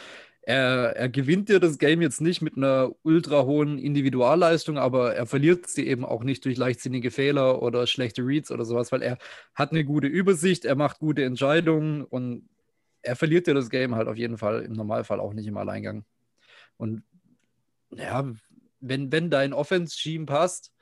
er, 0.41 0.95
er 0.97 1.07
gewinnt 1.07 1.49
dir 1.49 1.59
das 1.59 1.77
Game 1.77 2.01
jetzt 2.01 2.19
nicht 2.19 2.41
mit 2.41 2.57
einer 2.57 2.91
ultra 3.03 3.43
hohen 3.43 3.77
Individualleistung, 3.77 4.77
aber 4.77 5.15
er 5.15 5.25
verliert 5.27 5.67
sie 5.67 5.87
eben 5.87 6.03
auch 6.03 6.23
nicht 6.23 6.43
durch 6.45 6.57
leichtsinnige 6.57 7.11
Fehler 7.11 7.61
oder 7.61 7.87
schlechte 7.87 8.23
Reads 8.23 8.51
oder 8.51 8.65
sowas, 8.65 8.91
weil 8.91 9.01
er 9.03 9.17
hat 9.55 9.71
eine 9.71 9.85
gute 9.85 10.07
Übersicht, 10.07 10.65
er 10.65 10.75
macht 10.75 10.99
gute 10.99 11.23
Entscheidungen 11.23 12.03
und 12.03 12.49
er 13.03 13.15
verliert 13.15 13.47
dir 13.47 13.53
das 13.53 13.69
Game 13.69 13.95
halt 13.95 14.07
auf 14.07 14.17
jeden 14.17 14.37
Fall 14.37 14.63
im 14.63 14.73
Normalfall 14.73 15.19
auch 15.19 15.33
nicht 15.33 15.47
im 15.47 15.57
Alleingang. 15.57 16.05
Und 16.77 17.03
ja, 17.91 18.33
wenn, 18.81 19.11
wenn 19.11 19.29
dein 19.29 19.53
Offense-Scheme 19.53 20.25
passt 20.25 20.72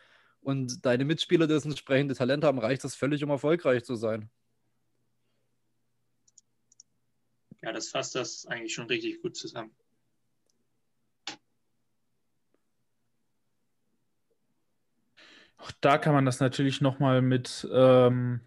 und 0.42 0.86
deine 0.86 1.06
Mitspieler 1.06 1.48
das 1.48 1.66
entsprechende 1.66 2.16
Talent 2.16 2.44
haben, 2.44 2.60
reicht 2.60 2.84
das 2.84 2.96
völlig, 2.96 3.24
um 3.24 3.30
erfolgreich 3.30 3.84
zu 3.84 3.96
sein. 3.96 4.30
Ja, 7.62 7.72
das 7.72 7.90
fasst 7.90 8.16
das 8.16 8.46
eigentlich 8.48 8.74
schon 8.74 8.88
richtig 8.88 9.22
gut 9.22 9.36
zusammen. 9.36 9.72
Auch 15.58 15.72
da 15.80 16.00
kann 16.00 16.16
man 16.16 16.26
das 16.26 16.40
natürlich 16.40 16.82
nochmal 16.82 17.22
mit, 17.22 17.68
ähm, 17.72 18.42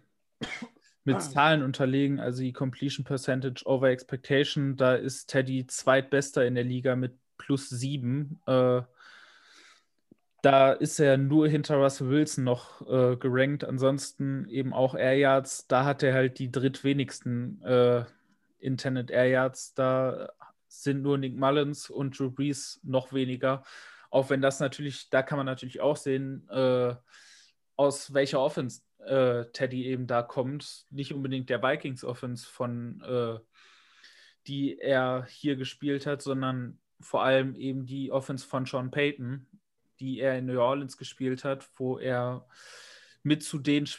mit 1.05 1.15
ah. 1.15 1.19
Zahlen 1.19 1.63
unterlegen. 1.63 2.19
Also 2.19 2.41
die 2.41 2.51
Completion 2.51 3.05
Percentage 3.05 3.65
over 3.65 3.89
Expectation, 3.89 4.75
da 4.75 4.95
ist 4.95 5.27
Teddy 5.27 5.65
zweitbester 5.65 6.45
in 6.45 6.55
der 6.55 6.65
Liga 6.65 6.97
mit 6.97 7.17
plus 7.37 7.69
sieben. 7.69 8.41
Äh, 8.47 8.81
da 10.45 10.73
ist 10.73 10.99
er 10.99 11.17
nur 11.17 11.47
hinter 11.47 11.77
Russell 11.77 12.07
Wilson 12.07 12.43
noch 12.43 12.87
äh, 12.87 13.15
gerankt. 13.15 13.63
Ansonsten 13.63 14.47
eben 14.47 14.73
auch 14.73 14.93
Air 14.93 15.17
Yards. 15.17 15.65
Da 15.65 15.85
hat 15.85 16.03
er 16.03 16.13
halt 16.13 16.37
die 16.37 16.51
drittwenigsten 16.51 17.63
äh, 17.63 18.05
Intended 18.59 19.09
Air 19.09 19.25
Yards. 19.25 19.73
Da 19.73 20.29
sind 20.67 21.01
nur 21.01 21.17
Nick 21.17 21.35
Mullins 21.35 21.89
und 21.89 22.19
Drew 22.19 22.29
Brees 22.29 22.79
noch 22.83 23.11
weniger. 23.11 23.63
Auch 24.11 24.29
wenn 24.29 24.39
das 24.39 24.59
natürlich, 24.59 25.09
da 25.09 25.23
kann 25.23 25.37
man 25.37 25.47
natürlich 25.47 25.81
auch 25.81 25.97
sehen, 25.97 26.47
äh, 26.49 26.93
aus 27.75 28.13
welcher 28.13 28.39
Offense 28.39 28.81
äh, 28.99 29.45
Teddy 29.51 29.87
eben 29.87 30.05
da 30.05 30.21
kommt. 30.21 30.85
Nicht 30.91 31.11
unbedingt 31.11 31.49
der 31.49 31.63
Vikings 31.63 32.03
Offense 32.03 32.45
von, 32.47 33.01
äh, 33.01 33.39
die 34.45 34.77
er 34.77 35.25
hier 35.27 35.55
gespielt 35.55 36.05
hat, 36.05 36.21
sondern 36.21 36.77
vor 37.01 37.23
allem 37.23 37.55
eben 37.55 37.87
die 37.87 38.11
Offense 38.11 38.45
von 38.45 38.67
Sean 38.67 38.91
Payton, 38.91 39.47
die 39.99 40.19
er 40.19 40.37
in 40.37 40.45
New 40.45 40.59
Orleans 40.59 40.97
gespielt 40.97 41.43
hat, 41.43 41.69
wo 41.75 41.97
er 41.97 42.45
mit 43.23 43.43
zu 43.43 43.59
den, 43.59 43.89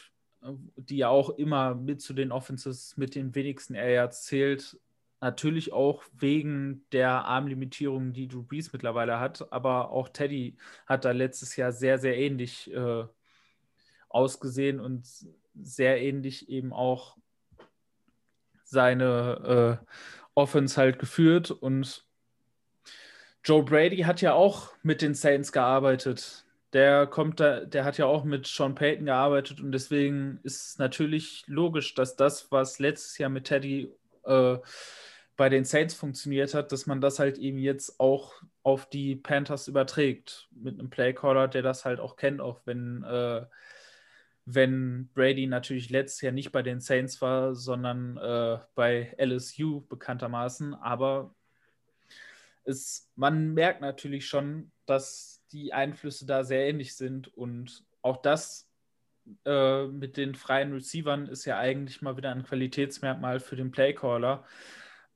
die 0.76 0.98
ja 0.98 1.08
auch 1.08 1.30
immer 1.30 1.74
mit 1.74 2.00
zu 2.00 2.12
den 2.14 2.32
Offenses 2.32 2.96
mit 2.96 3.14
den 3.14 3.34
wenigsten 3.34 3.74
Air 3.74 3.90
Yards 3.90 4.24
zählt. 4.24 4.80
Natürlich 5.20 5.72
auch 5.72 6.04
wegen 6.12 6.84
der 6.92 7.24
Armlimitierung, 7.24 8.12
die 8.12 8.28
Drew 8.28 8.42
Brees 8.42 8.72
mittlerweile 8.72 9.18
hat, 9.18 9.50
aber 9.52 9.90
auch 9.90 10.08
Teddy 10.08 10.56
hat 10.86 11.04
da 11.04 11.10
letztes 11.12 11.56
Jahr 11.56 11.72
sehr, 11.72 11.98
sehr 11.98 12.16
ähnlich 12.16 12.72
äh, 12.72 13.04
ausgesehen 14.08 14.78
und 14.78 15.08
sehr 15.54 16.00
ähnlich 16.00 16.48
eben 16.48 16.72
auch 16.72 17.16
seine 18.64 19.80
äh, 19.82 19.86
Offense 20.34 20.76
halt 20.76 20.98
geführt. 20.98 21.50
Und 21.50 22.05
Joe 23.46 23.62
Brady 23.62 23.98
hat 23.98 24.20
ja 24.22 24.32
auch 24.32 24.72
mit 24.82 25.02
den 25.02 25.14
Saints 25.14 25.52
gearbeitet. 25.52 26.44
Der 26.72 27.06
kommt 27.06 27.38
da, 27.38 27.60
der 27.60 27.84
hat 27.84 27.96
ja 27.96 28.06
auch 28.06 28.24
mit 28.24 28.44
Sean 28.44 28.74
Payton 28.74 29.06
gearbeitet 29.06 29.60
und 29.60 29.70
deswegen 29.70 30.40
ist 30.42 30.70
es 30.70 30.78
natürlich 30.78 31.44
logisch, 31.46 31.94
dass 31.94 32.16
das, 32.16 32.50
was 32.50 32.80
letztes 32.80 33.18
Jahr 33.18 33.30
mit 33.30 33.44
Teddy 33.44 33.94
äh, 34.24 34.58
bei 35.36 35.48
den 35.48 35.64
Saints 35.64 35.94
funktioniert 35.94 36.54
hat, 36.54 36.72
dass 36.72 36.86
man 36.86 37.00
das 37.00 37.20
halt 37.20 37.38
eben 37.38 37.58
jetzt 37.58 38.00
auch 38.00 38.34
auf 38.64 38.86
die 38.90 39.14
Panthers 39.14 39.68
überträgt. 39.68 40.48
Mit 40.50 40.80
einem 40.80 40.90
Playcaller, 40.90 41.46
der 41.46 41.62
das 41.62 41.84
halt 41.84 42.00
auch 42.00 42.16
kennt, 42.16 42.40
auch 42.40 42.62
wenn, 42.64 43.04
äh, 43.04 43.46
wenn 44.44 45.08
Brady 45.14 45.46
natürlich 45.46 45.90
letztes 45.90 46.20
Jahr 46.20 46.32
nicht 46.32 46.50
bei 46.50 46.62
den 46.62 46.80
Saints 46.80 47.22
war, 47.22 47.54
sondern 47.54 48.16
äh, 48.16 48.58
bei 48.74 49.14
LSU 49.18 49.82
bekanntermaßen. 49.82 50.74
Aber 50.74 51.35
es, 52.66 53.08
man 53.14 53.54
merkt 53.54 53.80
natürlich 53.80 54.26
schon, 54.26 54.72
dass 54.84 55.42
die 55.52 55.72
Einflüsse 55.72 56.26
da 56.26 56.44
sehr 56.44 56.68
ähnlich 56.68 56.96
sind 56.96 57.28
und 57.36 57.84
auch 58.02 58.18
das 58.18 58.68
äh, 59.44 59.86
mit 59.86 60.16
den 60.16 60.34
freien 60.34 60.72
Receivern 60.72 61.26
ist 61.26 61.44
ja 61.44 61.58
eigentlich 61.58 62.02
mal 62.02 62.16
wieder 62.16 62.30
ein 62.30 62.44
Qualitätsmerkmal 62.44 63.40
für 63.40 63.56
den 63.56 63.70
Playcaller. 63.70 64.44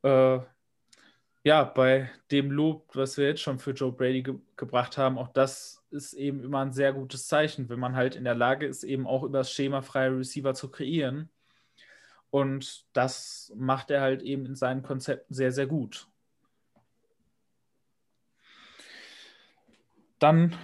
Äh, 0.03 0.41
ja, 1.43 1.65
bei 1.65 2.11
dem 2.31 2.51
Lob, 2.51 2.91
was 2.95 3.17
wir 3.17 3.29
jetzt 3.29 3.41
schon 3.41 3.59
für 3.59 3.73
Joe 3.73 3.93
Brady 3.93 4.23
ge 4.23 4.35
gebracht 4.57 4.99
haben, 4.99 5.19
auch 5.19 5.29
das 5.29 5.83
ist 5.91 6.13
eben 6.13 6.43
immer 6.45 6.61
ein 6.61 6.73
sehr 6.73 6.93
gutes 6.93 7.27
Zeichen, 7.29 7.69
wenn 7.69 7.81
man 7.81 7.97
halt 7.97 8.15
in 8.15 8.25
der 8.25 8.35
Lage 8.35 8.67
ist, 8.67 8.85
eben 8.85 9.07
auch 9.07 9.23
über 9.23 9.39
das 9.39 9.51
Schema 9.53 9.83
freie 9.83 10.17
Receiver 10.17 10.55
zu 10.55 10.71
kreieren. 10.71 11.31
Und 12.31 12.87
das 12.93 13.53
macht 13.57 13.91
er 13.91 14.03
halt 14.03 14.23
eben 14.23 14.47
in 14.47 14.55
seinen 14.55 14.83
Konzepten 14.83 15.35
sehr, 15.35 15.51
sehr 15.51 15.67
gut. 15.67 16.10
Dann 20.21 20.55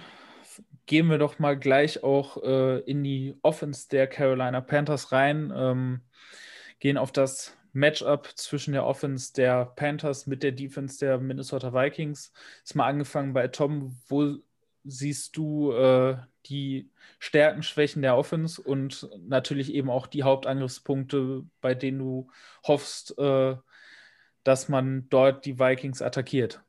gehen 0.85 1.09
wir 1.09 1.17
doch 1.17 1.39
mal 1.39 1.57
gleich 1.57 2.03
auch 2.03 2.41
äh, 2.43 2.79
in 2.81 3.03
die 3.03 3.35
Offense 3.41 3.89
der 3.89 4.07
Carolina 4.07 4.61
Panthers 4.61 5.11
rein, 5.11 5.51
ähm, 5.53 6.01
gehen 6.79 6.97
auf 6.97 7.11
das 7.11 7.57
Matchup 7.73 8.29
zwischen 8.35 8.73
der 8.73 8.85
Offense 8.85 9.33
der 9.33 9.65
Panthers 9.65 10.27
mit 10.27 10.43
der 10.43 10.51
Defense 10.51 10.99
der 10.99 11.17
Minnesota 11.19 11.73
Vikings. 11.73 12.31
Ist 12.63 12.75
mal 12.75 12.87
angefangen 12.87 13.33
bei 13.33 13.47
Tom, 13.49 13.99
wo 14.07 14.37
siehst 14.83 15.35
du 15.35 15.71
äh, 15.73 16.17
die 16.45 16.89
Stärken, 17.19 17.63
Schwächen 17.63 18.01
der 18.01 18.15
Offense 18.15 18.61
und 18.61 19.09
natürlich 19.27 19.73
eben 19.73 19.89
auch 19.89 20.07
die 20.07 20.23
Hauptangriffspunkte, 20.23 21.45
bei 21.61 21.75
denen 21.75 21.99
du 21.99 22.29
hoffst, 22.63 23.17
äh, 23.17 23.55
dass 24.43 24.69
man 24.69 25.09
dort 25.09 25.45
die 25.45 25.59
Vikings 25.59 26.01
attackiert? 26.01 26.63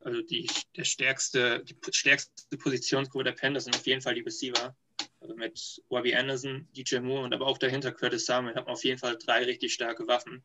Also 0.00 0.22
die, 0.22 0.48
der 0.76 0.84
stärkste, 0.84 1.64
die 1.64 1.76
stärkste 1.90 2.56
Positionsgruppe 2.56 3.24
der 3.24 3.32
Panthers 3.32 3.64
sind 3.64 3.76
auf 3.76 3.86
jeden 3.86 4.00
Fall 4.00 4.14
die 4.14 4.20
Receiver. 4.20 4.76
Also 5.20 5.34
mit 5.34 5.82
Wabi 5.88 6.14
Anderson, 6.14 6.68
DJ 6.76 6.98
Moore 6.98 7.24
und 7.24 7.34
aber 7.34 7.46
auch 7.46 7.58
dahinter 7.58 7.92
Curtis 7.92 8.26
Samuel 8.26 8.54
hat 8.54 8.66
man 8.66 8.74
auf 8.74 8.84
jeden 8.84 8.98
Fall 8.98 9.16
drei 9.18 9.44
richtig 9.44 9.74
starke 9.74 10.06
Waffen. 10.06 10.44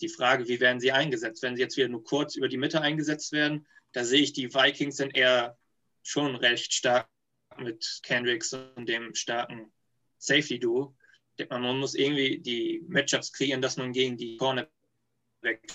Die 0.00 0.08
Frage, 0.08 0.46
wie 0.46 0.60
werden 0.60 0.78
sie 0.78 0.92
eingesetzt? 0.92 1.42
Wenn 1.42 1.56
sie 1.56 1.62
jetzt 1.62 1.76
wieder 1.78 1.88
nur 1.88 2.04
kurz 2.04 2.36
über 2.36 2.48
die 2.48 2.58
Mitte 2.58 2.82
eingesetzt 2.82 3.32
werden, 3.32 3.66
da 3.92 4.04
sehe 4.04 4.20
ich 4.20 4.34
die 4.34 4.52
Vikings 4.52 4.96
dann 4.96 5.10
eher 5.10 5.56
schon 6.02 6.36
recht 6.36 6.74
stark 6.74 7.08
mit 7.56 8.00
Kendricks 8.02 8.52
und 8.52 8.86
dem 8.86 9.14
starken 9.14 9.72
Safety-Duo. 10.18 10.94
Man 11.48 11.78
muss 11.78 11.94
irgendwie 11.94 12.38
die 12.38 12.84
Matchups 12.88 13.32
kreieren, 13.32 13.62
dass 13.62 13.78
man 13.78 13.92
gegen 13.92 14.18
die 14.18 14.36
Cornerbacks 14.36 14.70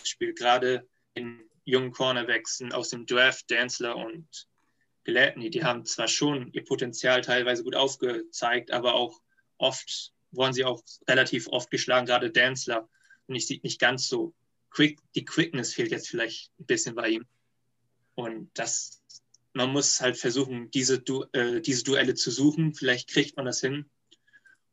spielt. 0.03 0.38
Gerade 0.38 0.88
in 1.16 1.51
jungen 1.66 1.91
Cornerbacks 1.91 2.62
aus 2.72 2.89
dem 2.89 3.05
Draft, 3.05 3.49
Danzler 3.49 3.95
und 3.95 4.28
Gladney, 5.03 5.49
die 5.49 5.64
haben 5.64 5.86
zwar 5.86 6.07
schon 6.07 6.51
ihr 6.53 6.64
Potenzial 6.64 7.22
teilweise 7.22 7.64
gut 7.64 7.76
aufgezeigt, 7.76 8.72
aber 8.72 8.93
auch 8.93 9.22
oft 9.57 10.14
wurden 10.32 10.53
sie 10.53 10.66
auch 10.66 10.82
relativ 11.07 11.47
oft 11.47 11.72
geschlagen, 11.72 12.05
gerade 12.05 12.32
Danzler. 12.32 12.88
Und 13.28 13.36
ich 13.36 13.47
sieht 13.47 13.64
nicht 13.64 13.80
ganz 13.80 14.07
so 14.07 14.34
quick, 14.70 14.99
die 15.16 15.26
Quickness 15.26 15.74
fehlt 15.74 15.91
jetzt 15.91 16.07
vielleicht 16.07 16.51
ein 16.59 16.66
bisschen 16.66 16.95
bei 16.95 17.09
ihm. 17.09 17.26
Und 18.16 18.49
das, 18.53 19.03
man 19.53 19.72
muss 19.72 20.01
halt 20.01 20.18
versuchen, 20.18 20.72
diese, 20.72 20.99
du 20.99 21.26
äh, 21.34 21.62
diese 21.62 21.84
Duelle 21.84 22.16
zu 22.16 22.32
suchen. 22.32 22.74
Vielleicht 22.74 23.09
kriegt 23.09 23.36
man 23.36 23.45
das 23.45 23.62
hin. 23.62 23.89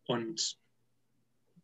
Und 0.04 0.58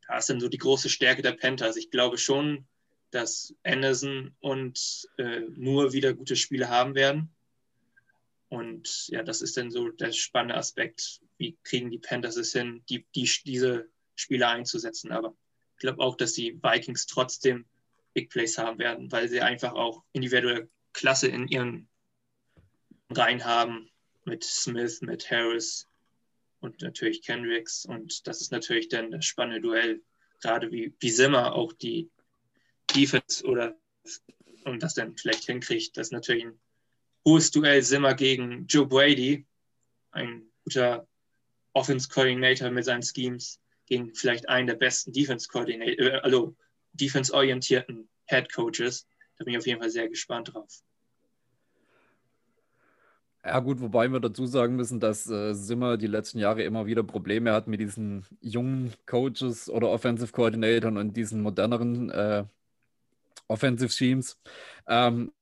da 0.07 0.18
ist 0.18 0.29
dann 0.29 0.41
so 0.41 0.49
die 0.49 0.59
große 0.59 0.89
Stärke 0.89 1.22
der 1.22 1.33
Panthers. 1.33 1.77
Ich 1.77 1.91
glaube 1.91 2.18
schon, 2.18 2.66
dass 3.15 3.55
Anderson 3.62 4.35
und 4.41 5.09
äh, 5.19 5.41
Moore 5.57 5.93
wieder 5.93 6.15
gute 6.15 6.35
Spiele 6.35 6.69
haben 6.69 6.97
werden. 6.97 7.31
Und 8.49 9.09
ja, 9.09 9.23
das 9.23 9.41
ist 9.41 9.57
dann 9.57 9.71
so 9.71 9.89
der 9.89 10.12
spannende 10.12 10.57
Aspekt. 10.57 11.21
Wie 11.39 11.57
kriegen 11.62 11.91
die 11.91 11.99
Panthers 11.99 12.37
es 12.37 12.53
hin, 12.53 12.83
die, 12.89 13.07
die, 13.15 13.31
diese 13.45 13.89
Spieler 14.17 14.49
einzusetzen? 14.49 15.12
Aber 15.12 15.37
ich 15.75 15.81
glaube 15.81 16.03
auch, 16.03 16.17
dass 16.17 16.33
die 16.33 16.61
Vikings 16.62 17.07
trotzdem 17.07 17.67
Big 18.15 18.31
Plays 18.31 18.59
haben 18.59 18.79
werden, 18.79 19.11
weil 19.12 19.29
sie 19.29 19.41
einfach 19.41 19.75
auch 19.75 20.03
individuelle 20.12 20.69
Klasse 20.93 21.29
in 21.29 21.49
ihren 21.49 21.89
Reihen 23.11 23.45
haben. 23.45 23.91
Mit 24.25 24.43
Smith, 24.43 25.03
mit 25.03 25.31
Harris 25.31 25.87
und 26.61 26.81
natürlich 26.81 27.23
Kendricks. 27.23 27.85
Und 27.85 28.27
das 28.27 28.41
ist 28.41 28.53
natürlich 28.53 28.89
dann 28.89 29.11
das 29.11 29.25
spannende 29.25 29.61
Duell. 29.61 30.03
Gerade 30.41 30.73
wie, 30.73 30.95
wie 30.99 31.11
Simmer 31.11 31.55
auch 31.55 31.73
die 31.75 32.11
Defense 32.95 33.45
oder 33.45 33.76
und 34.64 34.82
das 34.82 34.95
dann 34.95 35.16
vielleicht 35.16 35.45
hinkriegt. 35.45 35.97
Das 35.97 36.09
ist 36.09 36.12
natürlich 36.12 36.47
ein 36.47 36.59
hohes 37.24 37.51
Duell 37.51 37.82
Simmer 37.82 38.14
gegen 38.14 38.66
Joe 38.66 38.86
Brady, 38.86 39.47
ein 40.12 40.42
guter 40.64 41.07
Offense 41.72 42.09
Coordinator 42.09 42.70
mit 42.70 42.84
seinen 42.84 43.03
Schemes, 43.03 43.61
gegen 43.86 44.14
vielleicht 44.14 44.49
einen 44.49 44.66
der 44.66 44.74
besten 44.74 45.12
Defense 45.12 45.49
Coordinator, 45.49 46.07
äh, 46.07 46.20
also 46.20 46.57
defense 46.92 47.32
orientierten 47.32 48.09
Head 48.26 48.53
Coaches. 48.53 49.07
Da 49.36 49.45
bin 49.45 49.55
ich 49.55 49.59
auf 49.59 49.66
jeden 49.66 49.80
Fall 49.80 49.90
sehr 49.90 50.09
gespannt 50.09 50.53
drauf. 50.55 50.82
Ja, 53.45 53.61
gut, 53.61 53.80
wobei 53.80 54.09
wir 54.09 54.20
dazu 54.20 54.47
sagen 54.47 54.76
müssen, 54.76 55.01
dass 55.01 55.28
äh, 55.28 55.53
Simmer 55.53 55.99
die 55.99 56.07
letzten 56.07 56.38
Jahre 56.38 56.62
immer 56.62 56.86
wieder 56.86 57.03
Probleme 57.03 57.53
hat 57.53 57.66
mit 57.66 57.78
diesen 57.78 58.24
jungen 58.40 58.95
Coaches 59.05 59.68
oder 59.68 59.90
Offensive 59.90 60.32
Coordinatoren 60.32 60.97
und 60.97 61.14
diesen 61.14 61.42
moderneren 61.42 62.09
äh, 62.09 62.45
Offensive 63.49 63.90
Schemes. 63.90 64.38
Ähm, 64.88 65.32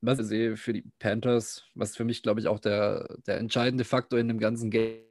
was 0.00 0.18
ich 0.18 0.26
sehe 0.26 0.56
für 0.56 0.72
die 0.72 0.84
Panthers, 0.98 1.64
was 1.74 1.96
für 1.96 2.04
mich, 2.04 2.22
glaube 2.22 2.40
ich, 2.40 2.48
auch 2.48 2.58
der, 2.60 3.16
der 3.26 3.38
entscheidende 3.38 3.84
Faktor 3.84 4.18
in 4.18 4.28
dem 4.28 4.38
ganzen 4.38 4.70
Game 4.70 5.04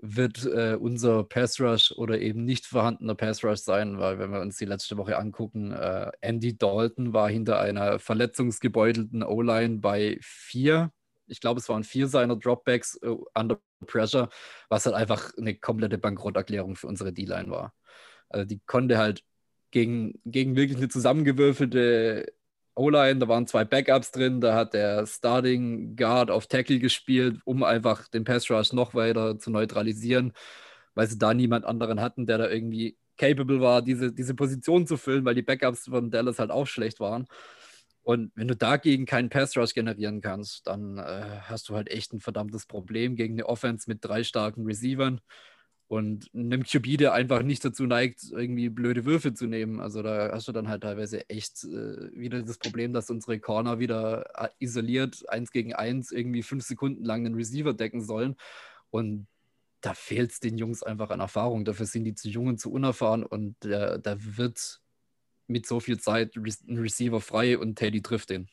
wird 0.00 0.44
äh, 0.46 0.76
unser 0.78 1.24
Pass 1.24 1.60
Rush 1.60 1.92
oder 1.92 2.20
eben 2.20 2.44
nicht 2.44 2.66
vorhandener 2.66 3.14
Pass 3.14 3.42
Rush 3.42 3.60
sein, 3.60 3.98
weil 3.98 4.18
wenn 4.18 4.30
wir 4.30 4.40
uns 4.40 4.56
die 4.56 4.64
letzte 4.64 4.96
Woche 4.96 5.18
angucken, 5.18 5.72
äh, 5.72 6.10
Andy 6.20 6.56
Dalton 6.56 7.12
war 7.12 7.28
hinter 7.28 7.58
einer 7.60 7.98
verletzungsgebeutelten 7.98 9.22
O-Line 9.24 9.78
bei 9.78 10.18
vier, 10.20 10.92
ich 11.26 11.40
glaube 11.40 11.60
es 11.60 11.68
waren 11.68 11.84
vier 11.84 12.06
seiner 12.06 12.36
Dropbacks 12.36 12.96
äh, 13.02 13.14
under 13.34 13.60
pressure, 13.86 14.28
was 14.68 14.86
halt 14.86 14.94
einfach 14.94 15.32
eine 15.36 15.56
komplette 15.56 15.98
Bankrotterklärung 15.98 16.76
für 16.76 16.86
unsere 16.86 17.12
D-Line 17.12 17.50
war. 17.50 17.74
Also 18.28 18.44
die 18.46 18.60
konnte 18.66 18.98
halt 18.98 19.22
gegen, 19.70 20.20
gegen 20.24 20.56
wirklich 20.56 20.78
eine 20.78 20.88
zusammengewürfelte 20.88 22.32
O-Line, 22.74 23.18
da 23.18 23.28
waren 23.28 23.46
zwei 23.46 23.64
Backups 23.64 24.12
drin, 24.12 24.40
da 24.40 24.54
hat 24.54 24.72
der 24.72 25.06
Starting 25.06 25.96
Guard 25.96 26.30
auf 26.30 26.46
Tackle 26.46 26.78
gespielt, 26.78 27.40
um 27.44 27.64
einfach 27.64 28.08
den 28.08 28.24
Pass 28.24 28.48
Rush 28.50 28.72
noch 28.72 28.94
weiter 28.94 29.38
zu 29.38 29.50
neutralisieren, 29.50 30.32
weil 30.94 31.08
sie 31.08 31.18
da 31.18 31.34
niemand 31.34 31.64
anderen 31.64 32.00
hatten, 32.00 32.26
der 32.26 32.38
da 32.38 32.48
irgendwie 32.48 32.96
capable 33.16 33.60
war, 33.60 33.82
diese, 33.82 34.12
diese 34.12 34.34
Position 34.34 34.86
zu 34.86 34.96
füllen, 34.96 35.24
weil 35.24 35.34
die 35.34 35.42
Backups 35.42 35.86
von 35.88 36.10
Dallas 36.10 36.38
halt 36.38 36.50
auch 36.52 36.66
schlecht 36.66 37.00
waren. 37.00 37.26
Und 38.02 38.32
wenn 38.36 38.48
du 38.48 38.56
dagegen 38.56 39.04
keinen 39.04 39.28
Pass 39.28 39.56
Rush 39.56 39.74
generieren 39.74 40.20
kannst, 40.20 40.66
dann 40.66 40.98
äh, 40.98 41.40
hast 41.42 41.68
du 41.68 41.74
halt 41.74 41.90
echt 41.90 42.12
ein 42.14 42.20
verdammtes 42.20 42.64
Problem 42.66 43.16
gegen 43.16 43.34
eine 43.34 43.46
Offense 43.46 43.90
mit 43.90 44.04
drei 44.04 44.22
starken 44.22 44.64
Receivern 44.64 45.20
und 45.88 46.30
einem 46.34 46.64
QB, 46.64 46.98
der 46.98 47.14
einfach 47.14 47.42
nicht 47.42 47.64
dazu 47.64 47.86
neigt, 47.86 48.22
irgendwie 48.30 48.68
blöde 48.68 49.06
Würfe 49.06 49.32
zu 49.32 49.46
nehmen. 49.46 49.80
Also 49.80 50.02
da 50.02 50.30
hast 50.32 50.46
du 50.46 50.52
dann 50.52 50.68
halt 50.68 50.82
teilweise 50.82 51.28
echt 51.30 51.64
äh, 51.64 52.10
wieder 52.12 52.42
das 52.42 52.58
Problem, 52.58 52.92
dass 52.92 53.08
unsere 53.08 53.40
Corner 53.40 53.78
wieder 53.78 54.26
äh, 54.34 54.48
isoliert, 54.58 55.26
eins 55.30 55.50
gegen 55.50 55.74
eins, 55.74 56.12
irgendwie 56.12 56.42
fünf 56.42 56.64
Sekunden 56.64 57.04
lang 57.04 57.24
einen 57.24 57.34
Receiver 57.34 57.72
decken 57.72 58.02
sollen. 58.02 58.36
Und 58.90 59.26
da 59.80 59.94
fehlt 59.94 60.32
es 60.32 60.40
den 60.40 60.58
Jungs 60.58 60.82
einfach 60.82 61.08
an 61.08 61.20
Erfahrung. 61.20 61.64
Dafür 61.64 61.86
sind 61.86 62.04
die 62.04 62.14
zu 62.14 62.28
jung 62.28 62.48
und 62.48 62.60
zu 62.60 62.70
unerfahren 62.70 63.24
und 63.24 63.64
äh, 63.64 63.98
da 63.98 64.16
wird 64.18 64.80
mit 65.46 65.66
so 65.66 65.80
viel 65.80 65.98
Zeit 65.98 66.36
ein 66.36 66.78
Receiver 66.78 67.20
frei 67.22 67.58
und 67.58 67.76
Teddy 67.76 68.02
trifft 68.02 68.28
den. 68.28 68.48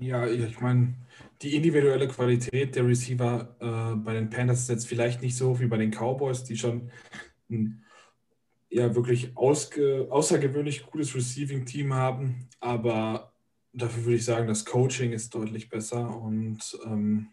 Ja, 0.00 0.28
ich 0.28 0.60
meine, 0.60 0.94
die 1.42 1.56
individuelle 1.56 2.06
Qualität 2.06 2.76
der 2.76 2.86
Receiver 2.86 3.56
äh, 3.60 3.96
bei 3.96 4.14
den 4.14 4.30
Panthers 4.30 4.62
ist 4.62 4.68
jetzt 4.68 4.86
vielleicht 4.86 5.22
nicht 5.22 5.36
so 5.36 5.58
wie 5.58 5.66
bei 5.66 5.76
den 5.76 5.90
Cowboys, 5.90 6.44
die 6.44 6.56
schon 6.56 6.90
ein 7.50 7.84
ja, 8.70 8.94
wirklich 8.94 9.36
außergewöhnlich 9.36 10.86
gutes 10.86 11.14
Receiving-Team 11.14 11.94
haben. 11.94 12.48
Aber 12.60 13.32
dafür 13.72 14.04
würde 14.04 14.16
ich 14.16 14.24
sagen, 14.24 14.46
das 14.46 14.64
Coaching 14.64 15.12
ist 15.12 15.34
deutlich 15.34 15.68
besser 15.68 16.16
und 16.16 16.78
ähm, 16.84 17.28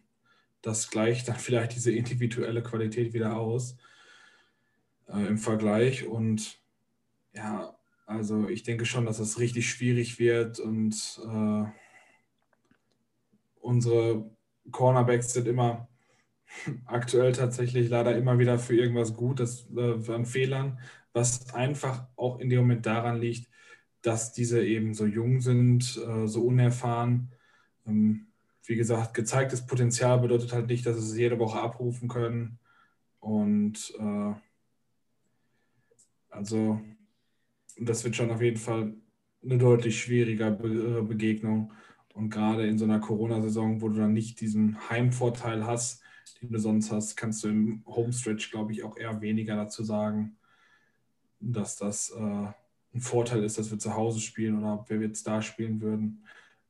das 0.62 0.90
gleicht 0.90 1.28
dann 1.28 1.36
vielleicht 1.38 1.76
diese 1.76 1.92
individuelle 1.92 2.64
Qualität 2.64 3.14
wieder 3.14 3.38
aus 3.38 3.78
äh, 5.08 5.28
im 5.28 5.38
Vergleich. 5.38 6.08
Und 6.08 6.60
ja, 7.34 7.76
also 8.08 8.48
ich 8.48 8.64
denke 8.64 8.86
schon, 8.86 9.06
dass 9.06 9.18
das 9.20 9.40
richtig 9.40 9.70
schwierig 9.70 10.20
wird 10.20 10.60
und 10.60 11.20
äh, 11.26 11.66
unsere 13.66 14.30
Cornerbacks 14.72 15.34
sind 15.34 15.48
immer 15.48 15.90
aktuell 16.86 17.32
tatsächlich 17.32 17.90
leider 17.90 18.16
immer 18.16 18.40
wieder 18.40 18.60
für 18.60 18.76
irgendwas 18.76 19.16
gut, 19.16 19.40
das 19.40 19.68
äh, 19.76 20.12
an 20.12 20.26
Fehlern, 20.26 20.80
was 21.14 21.54
einfach 21.54 22.08
auch 22.16 22.40
in 22.40 22.50
dem 22.50 22.60
Moment 22.62 22.86
daran 22.86 23.20
liegt, 23.20 23.50
dass 24.02 24.34
diese 24.34 24.64
eben 24.64 24.94
so 24.94 25.06
jung 25.06 25.42
sind, 25.42 25.98
äh, 25.98 26.28
so 26.28 26.44
unerfahren. 26.44 27.32
Ähm, 27.88 28.28
wie 28.66 28.76
gesagt, 28.76 29.14
gezeigtes 29.14 29.66
Potenzial 29.66 30.20
bedeutet 30.20 30.54
halt 30.54 30.68
nicht, 30.68 30.86
dass 30.86 30.98
sie 30.98 31.12
es 31.12 31.18
jede 31.18 31.40
Woche 31.40 31.60
abrufen 31.60 32.08
können. 32.08 32.60
Und 33.20 33.94
äh, 34.00 34.34
also 36.30 36.82
das 37.78 38.04
wird 38.04 38.16
schon 38.16 38.32
auf 38.32 38.42
jeden 38.42 38.58
Fall 38.58 38.94
eine 39.44 39.58
deutlich 39.58 40.00
schwieriger 40.00 40.52
Be 40.52 41.00
äh, 41.00 41.02
Begegnung. 41.02 41.72
Und 42.16 42.30
gerade 42.30 42.66
in 42.66 42.78
so 42.78 42.86
einer 42.86 43.00
Corona-Saison, 43.00 43.82
wo 43.82 43.90
du 43.90 43.98
dann 44.00 44.14
nicht 44.14 44.40
diesen 44.40 44.90
Heimvorteil 44.90 45.66
hast, 45.66 46.02
den 46.42 46.50
du 46.50 46.60
sonst 46.60 46.90
hast, 46.90 47.18
kannst 47.18 47.44
du 47.44 47.50
im 47.50 47.84
Homestretch, 47.86 48.52
glaube 48.52 48.72
ich, 48.72 48.84
auch 48.84 48.96
eher 48.96 49.20
weniger 49.20 49.58
dazu 49.58 49.84
sagen, 49.84 50.38
dass 51.42 51.76
das 51.76 52.12
äh, 52.12 52.22
ein 52.22 53.02
Vorteil 53.02 53.44
ist, 53.44 53.58
dass 53.58 53.70
wir 53.70 53.80
zu 53.80 53.96
Hause 53.96 54.22
spielen 54.22 54.58
oder 54.58 54.76
ob 54.76 54.90
wir 54.90 55.02
jetzt 55.02 55.28
da 55.28 55.42
spielen 55.42 55.82
würden. 55.82 56.24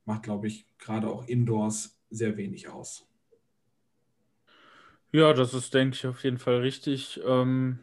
Macht, 0.06 0.24
glaube 0.24 0.48
ich, 0.48 0.66
gerade 0.80 1.08
auch 1.08 1.28
indoors 1.28 1.96
sehr 2.10 2.38
wenig 2.38 2.68
aus. 2.70 3.08
Ja, 5.12 5.32
das 5.34 5.54
ist, 5.54 5.76
denke 5.76 5.96
ich, 5.96 6.08
auf 6.08 6.24
jeden 6.24 6.40
Fall 6.40 6.58
richtig. 6.58 7.22
Ähm, 7.24 7.78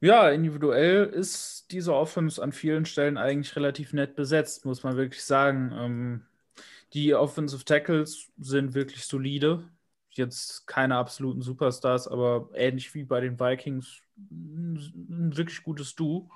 ja, 0.00 0.28
individuell 0.28 1.04
ist 1.04 1.66
diese 1.70 1.94
Offense 1.94 2.42
an 2.42 2.50
vielen 2.50 2.84
Stellen 2.84 3.16
eigentlich 3.16 3.54
relativ 3.54 3.92
nett 3.92 4.16
besetzt, 4.16 4.64
muss 4.64 4.82
man 4.82 4.96
wirklich 4.96 5.24
sagen. 5.24 5.72
Ähm, 5.72 6.27
die 6.92 7.14
Offensive 7.14 7.64
Tackles 7.64 8.30
sind 8.38 8.74
wirklich 8.74 9.04
solide. 9.04 9.68
Jetzt 10.10 10.66
keine 10.66 10.96
absoluten 10.96 11.42
Superstars, 11.42 12.08
aber 12.08 12.48
ähnlich 12.54 12.94
wie 12.94 13.04
bei 13.04 13.20
den 13.20 13.38
Vikings 13.38 14.02
ein 14.30 15.36
wirklich 15.36 15.62
gutes 15.62 15.94
Du. 15.94 16.30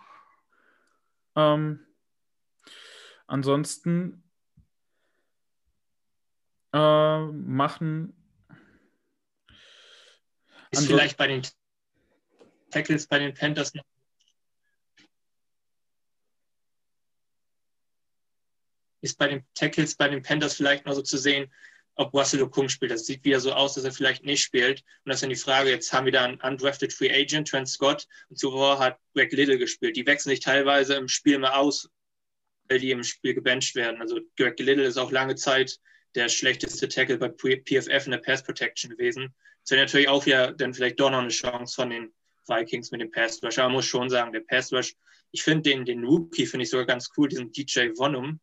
Ähm, 1.34 1.80
ansonsten 3.26 4.22
äh, 6.72 7.20
machen. 7.26 8.14
Ist 10.70 10.86
vielleicht 10.86 11.16
bei 11.16 11.26
den 11.26 11.42
Tackles 12.70 13.06
bei 13.06 13.18
den 13.18 13.34
Panthers 13.34 13.74
noch 13.74 13.84
ist 19.02 19.18
bei 19.18 19.28
den 19.28 19.44
Tackles 19.54 19.96
bei 19.96 20.08
den 20.08 20.22
Panthers 20.22 20.54
vielleicht 20.54 20.86
noch 20.86 20.94
so 20.94 21.02
zu 21.02 21.18
sehen, 21.18 21.52
ob 21.96 22.14
Russell 22.14 22.42
Okung 22.42 22.68
spielt. 22.68 22.90
Das 22.90 23.04
sieht 23.04 23.24
wieder 23.24 23.40
so 23.40 23.52
aus, 23.52 23.74
dass 23.74 23.84
er 23.84 23.92
vielleicht 23.92 24.24
nicht 24.24 24.42
spielt. 24.42 24.80
Und 24.80 25.10
das 25.10 25.16
ist 25.16 25.22
dann 25.22 25.30
die 25.30 25.36
Frage, 25.36 25.70
jetzt 25.70 25.92
haben 25.92 26.06
wir 26.06 26.12
da 26.12 26.24
einen 26.24 26.40
undrafted 26.40 26.92
Free 26.92 27.12
Agent, 27.12 27.48
Trent 27.48 27.68
Scott, 27.68 28.06
und 28.30 28.38
zuvor 28.38 28.78
hat 28.78 28.98
Greg 29.14 29.32
Little 29.32 29.58
gespielt. 29.58 29.96
Die 29.96 30.06
wechseln 30.06 30.30
sich 30.30 30.40
teilweise 30.40 30.94
im 30.94 31.08
Spiel 31.08 31.38
mal 31.38 31.52
aus, 31.52 31.90
weil 32.68 32.78
die 32.78 32.90
im 32.90 33.02
Spiel 33.02 33.34
gebencht 33.34 33.74
werden. 33.74 34.00
Also 34.00 34.20
Greg 34.36 34.58
Little 34.58 34.84
ist 34.84 34.96
auch 34.96 35.10
lange 35.10 35.34
Zeit 35.34 35.78
der 36.14 36.28
schlechteste 36.28 36.88
Tackle 36.88 37.18
bei 37.18 37.28
PFF 37.28 38.06
in 38.06 38.12
der 38.12 38.18
Pass 38.18 38.42
Protection 38.42 38.90
gewesen. 38.90 39.34
Das 39.62 39.72
wäre 39.72 39.84
natürlich 39.84 40.08
auch 40.08 40.26
wieder 40.26 40.52
dann 40.52 40.74
vielleicht 40.74 41.00
doch 41.00 41.10
noch 41.10 41.18
eine 41.18 41.28
Chance 41.28 41.74
von 41.74 41.90
den 41.90 42.12
Vikings 42.46 42.90
mit 42.90 43.00
dem 43.00 43.10
Pass 43.10 43.42
Rush. 43.42 43.58
Aber 43.58 43.68
man 43.68 43.76
muss 43.76 43.86
schon 43.86 44.10
sagen, 44.10 44.32
der 44.32 44.40
Pass 44.40 44.72
Rush, 44.72 44.94
ich 45.30 45.42
finde 45.42 45.70
den, 45.70 45.84
den 45.84 46.04
Rookie 46.04 46.46
finde 46.46 46.64
ich 46.64 46.70
sogar 46.70 46.86
ganz 46.86 47.10
cool, 47.16 47.28
diesen 47.28 47.52
DJ 47.52 47.90
Vonum, 47.96 48.40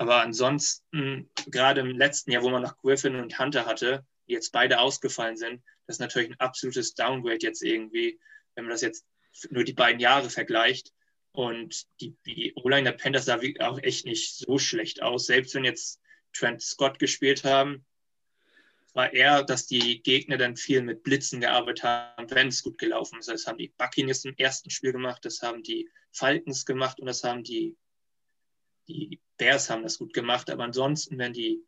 aber 0.00 0.22
ansonsten, 0.22 1.28
gerade 1.48 1.82
im 1.82 1.90
letzten 1.90 2.32
Jahr, 2.32 2.42
wo 2.42 2.48
man 2.48 2.62
noch 2.62 2.78
Griffin 2.78 3.16
und 3.16 3.38
Hunter 3.38 3.66
hatte, 3.66 4.02
die 4.26 4.32
jetzt 4.32 4.50
beide 4.50 4.80
ausgefallen 4.80 5.36
sind, 5.36 5.62
das 5.86 5.96
ist 5.96 6.00
natürlich 6.00 6.30
ein 6.30 6.40
absolutes 6.40 6.94
Downgrade 6.94 7.40
jetzt 7.42 7.62
irgendwie, 7.62 8.18
wenn 8.54 8.64
man 8.64 8.70
das 8.70 8.80
jetzt 8.80 9.04
nur 9.50 9.62
die 9.62 9.74
beiden 9.74 10.00
Jahre 10.00 10.30
vergleicht. 10.30 10.94
Und 11.32 11.86
die, 12.00 12.16
die 12.24 12.54
O-Line 12.54 12.84
der 12.84 12.96
Panthers 12.96 13.26
sah 13.26 13.38
auch 13.58 13.78
echt 13.82 14.06
nicht 14.06 14.36
so 14.36 14.58
schlecht 14.58 15.02
aus. 15.02 15.26
Selbst 15.26 15.54
wenn 15.54 15.66
jetzt 15.66 16.00
Trent 16.32 16.62
Scott 16.62 16.98
gespielt 16.98 17.44
haben, 17.44 17.84
war 18.94 19.12
eher, 19.12 19.42
dass 19.42 19.66
die 19.66 20.02
Gegner 20.02 20.38
dann 20.38 20.56
viel 20.56 20.80
mit 20.80 21.02
Blitzen 21.02 21.42
gearbeitet 21.42 21.84
haben, 21.84 22.30
wenn 22.30 22.48
es 22.48 22.62
gut 22.62 22.78
gelaufen 22.78 23.18
ist. 23.18 23.28
Das 23.28 23.46
haben 23.46 23.58
die 23.58 23.74
Buccaneers 23.76 24.24
im 24.24 24.34
ersten 24.38 24.70
Spiel 24.70 24.92
gemacht, 24.92 25.26
das 25.26 25.42
haben 25.42 25.62
die 25.62 25.90
Falcons 26.10 26.64
gemacht 26.64 27.00
und 27.00 27.06
das 27.06 27.22
haben 27.22 27.44
die 27.44 27.76
die 28.92 29.20
Bears 29.36 29.70
haben 29.70 29.82
das 29.82 29.98
gut 29.98 30.12
gemacht, 30.12 30.50
aber 30.50 30.64
ansonsten, 30.64 31.18
wenn 31.18 31.32
die 31.32 31.64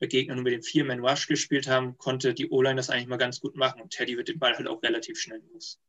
Gegner 0.00 0.34
nur 0.34 0.44
mit 0.44 0.52
dem 0.52 0.62
Vier-Man-Rush 0.62 1.28
gespielt 1.28 1.66
haben, 1.66 1.96
konnte 1.96 2.34
die 2.34 2.50
O-Line 2.50 2.76
das 2.76 2.90
eigentlich 2.90 3.06
mal 3.06 3.16
ganz 3.16 3.40
gut 3.40 3.56
machen 3.56 3.80
und 3.80 3.90
Teddy 3.90 4.16
wird 4.16 4.28
den 4.28 4.38
Ball 4.38 4.54
halt 4.54 4.68
auch 4.68 4.82
relativ 4.82 5.18
schnell 5.18 5.40
los. 5.52 5.80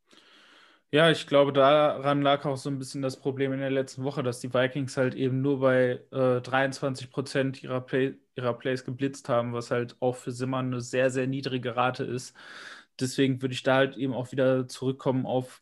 Ja, 0.92 1.12
ich 1.12 1.28
glaube, 1.28 1.52
daran 1.52 2.22
lag 2.22 2.46
auch 2.46 2.56
so 2.56 2.70
ein 2.70 2.80
bisschen 2.80 3.02
das 3.02 3.20
Problem 3.20 3.52
in 3.52 3.60
der 3.60 3.72
letzten 3.72 4.04
Woche, 4.04 4.24
dass 4.24 4.40
die 4.40 4.54
Vikings 4.54 4.96
halt 4.96 5.16
eben 5.16 5.42
nur 5.42 5.60
bei 5.60 6.00
äh, 6.12 6.40
23 6.42 7.10
Prozent 7.10 7.64
ihrer, 7.64 7.82
Play, 7.82 8.14
ihrer 8.36 8.54
Plays 8.54 8.86
geblitzt 8.86 9.28
haben, 9.28 9.52
was 9.52 9.72
halt 9.72 9.98
auch 10.00 10.16
für 10.16 10.32
Simmer 10.32 10.60
eine 10.60 10.80
sehr, 10.80 11.10
sehr 11.10 11.28
niedrige 11.28 11.76
Rate 11.76 12.06
ist. 12.06 12.34
Deswegen 13.00 13.42
würde 13.42 13.54
ich 13.54 13.64
da 13.64 13.76
halt 13.76 13.98
eben 13.98 14.14
auch 14.14 14.32
wieder 14.32 14.70
zurückkommen 14.70 15.26
auf 15.26 15.62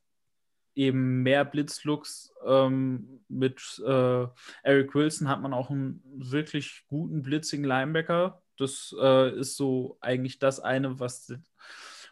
eben 0.76 1.24
mehr 1.24 1.45
Blitzlooks. 1.45 2.34
Ähm, 2.45 3.21
mit 3.28 3.82
äh, 3.86 4.28
Eric 4.63 4.95
Wilson 4.95 5.30
hat 5.30 5.41
man 5.41 5.53
auch 5.53 5.69
einen 5.69 6.01
wirklich 6.05 6.84
guten 6.88 7.21
blitzigen 7.24 7.65
Linebacker. 7.65 8.41
Das 8.57 8.95
äh, 8.99 9.38
ist 9.38 9.57
so 9.57 9.97
eigentlich 10.01 10.39
das 10.39 10.59
eine, 10.59 10.99
was 10.99 11.34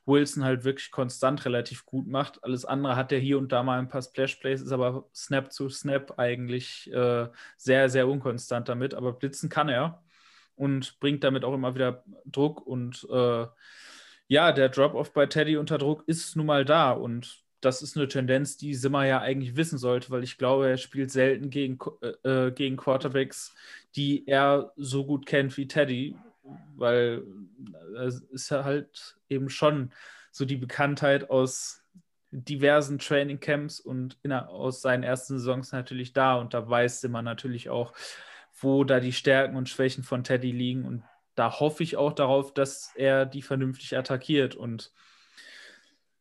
Wilson 0.06 0.44
halt 0.44 0.64
wirklich 0.64 0.92
konstant 0.92 1.46
relativ 1.46 1.86
gut 1.86 2.08
macht. 2.08 2.44
Alles 2.44 2.66
andere 2.66 2.96
hat 2.96 3.12
er 3.12 3.20
hier 3.20 3.38
und 3.38 3.52
da 3.52 3.64
mal 3.64 3.80
ein 3.80 3.90
paar 3.90 4.02
Splash-Plays, 4.02 4.62
ist 4.62 4.72
aber 4.72 5.08
Snap 5.14 5.52
zu 5.52 5.70
Snap 5.70 6.18
eigentlich 6.18 6.92
äh, 6.92 7.28
sehr, 7.58 7.90
sehr 7.90 8.08
unkonstant 8.08 8.68
damit. 8.70 8.94
Aber 8.94 9.14
blitzen 9.14 9.50
kann 9.50 9.70
er 9.70 10.04
und 10.56 11.00
bringt 11.00 11.24
damit 11.24 11.44
auch 11.44 11.54
immer 11.54 11.76
wieder 11.76 12.04
Druck. 12.26 12.66
Und 12.66 13.08
äh, 13.12 13.46
ja, 14.28 14.52
der 14.52 14.70
Drop-Off 14.70 15.14
bei 15.14 15.26
Teddy 15.28 15.58
unter 15.58 15.78
Druck 15.78 16.04
ist 16.08 16.36
nun 16.36 16.48
mal 16.48 16.66
da. 16.66 16.92
Und 16.92 17.44
das 17.62 17.82
ist 17.82 17.96
eine 17.96 18.08
Tendenz, 18.08 18.58
die 18.58 18.74
Simmer 18.74 19.06
ja 19.06 19.22
eigentlich 19.22 19.56
wissen 19.56 19.78
sollte, 19.78 20.10
weil 20.10 20.24
ich 20.24 20.38
glaube, 20.38 20.68
er 20.68 20.78
spielt 20.78 21.12
selten 21.12 21.50
gegen, 21.50 21.78
äh, 22.02 22.48
äh, 22.48 22.52
gegen 22.52 22.76
Quarterbacks, 22.76 23.54
die 23.96 24.28
er 24.28 24.74
so 24.76 25.06
gut 25.06 25.26
kennt 25.26 25.56
wie 25.58 25.68
Teddy, 25.68 26.16
weil 26.76 27.24
es 27.98 28.22
ist 28.32 28.52
halt 28.52 29.18
eben 29.30 29.50
schon 29.50 29.92
so 30.32 30.46
die 30.46 30.58
Bekanntheit 30.58 31.30
aus 31.30 31.84
diversen 32.32 32.98
Trainingcamps 32.98 33.80
und 33.80 34.18
in, 34.24 34.32
aus 34.32 34.82
seinen 34.82 35.04
ersten 35.04 35.38
Saisons 35.38 35.72
natürlich 35.72 36.14
da 36.14 36.36
und 36.36 36.54
da 36.54 36.68
weiß 36.68 37.02
Simmer 37.02 37.22
natürlich 37.22 37.70
auch, 37.70 37.94
wo 38.60 38.84
da 38.84 39.00
die 39.00 39.14
Stärken 39.14 39.56
und 39.56 39.70
Schwächen 39.70 40.04
von 40.04 40.24
Teddy 40.24 40.52
liegen 40.52 40.86
und 40.86 41.04
da 41.36 41.60
hoffe 41.60 41.84
ich 41.84 41.98
auch 41.98 42.14
darauf, 42.14 42.54
dass 42.54 42.92
er 42.96 43.26
die 43.26 43.42
vernünftig 43.42 43.98
attackiert 43.98 44.56
und 44.56 44.92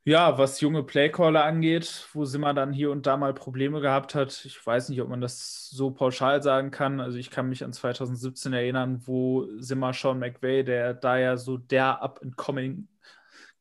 Ja, 0.04 0.38
was 0.38 0.60
junge 0.62 0.82
Playcaller 0.82 1.44
angeht, 1.44 2.08
wo 2.14 2.24
Simmer 2.24 2.54
dann 2.54 2.72
hier 2.72 2.90
und 2.90 3.06
da 3.06 3.18
mal 3.18 3.34
Probleme 3.34 3.80
gehabt 3.82 4.14
hat, 4.14 4.44
ich 4.46 4.64
weiß 4.66 4.88
nicht, 4.88 5.00
ob 5.02 5.08
man 5.10 5.20
das 5.20 5.68
so 5.68 5.90
pauschal 5.90 6.42
sagen 6.42 6.70
kann. 6.70 7.00
Also 7.00 7.18
ich 7.18 7.30
kann 7.30 7.48
mich 7.50 7.62
an 7.62 7.72
2017 7.74 8.52
erinnern, 8.54 9.02
wo 9.06 9.46
Simmer 9.58 9.92
Sean 9.92 10.18
McVay, 10.18 10.64
der 10.64 10.94
da 10.94 11.18
ja 11.18 11.36
so 11.36 11.58
der 11.58 12.02
up-and-coming 12.02 12.88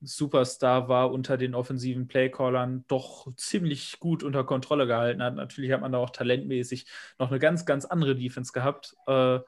Superstar 0.02 0.88
war 0.88 1.12
unter 1.12 1.36
den 1.38 1.54
offensiven 1.56 2.08
Playcallern, 2.08 2.86
doch 2.88 3.28
ziemlich 3.36 4.00
gut 4.00 4.24
unter 4.24 4.46
Kontrolle 4.46 4.88
gehalten 4.88 5.22
hat. 5.22 5.36
Natürlich 5.36 5.72
hat 5.74 5.82
man 5.82 5.92
da 5.92 5.98
auch 5.98 6.10
talentmäßig 6.12 6.86
noch 7.20 7.30
eine 7.32 7.40
ganz, 7.40 7.66
ganz 7.66 7.84
andere 7.86 8.16
Defense 8.16 8.54
gehabt. 8.54 8.96
Äh, 9.08 9.40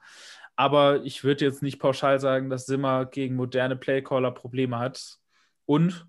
aber 0.56 1.02
ich 1.04 1.24
würde 1.24 1.44
jetzt 1.46 1.62
nicht 1.62 1.78
pauschal 1.78 2.20
sagen, 2.20 2.50
dass 2.50 2.66
Simmer 2.66 3.06
gegen 3.06 3.34
moderne 3.36 3.76
Playcaller 3.76 4.30
Probleme 4.30 4.78
hat. 4.78 5.18
Und 5.64 6.06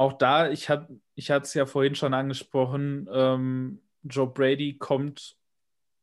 auch 0.00 0.14
da, 0.14 0.48
ich 0.48 0.70
hatte 0.70 0.98
ich 1.14 1.28
es 1.28 1.52
ja 1.52 1.66
vorhin 1.66 1.94
schon 1.94 2.14
angesprochen, 2.14 3.06
ähm, 3.12 3.82
Joe 4.02 4.26
Brady 4.26 4.78
kommt 4.78 5.36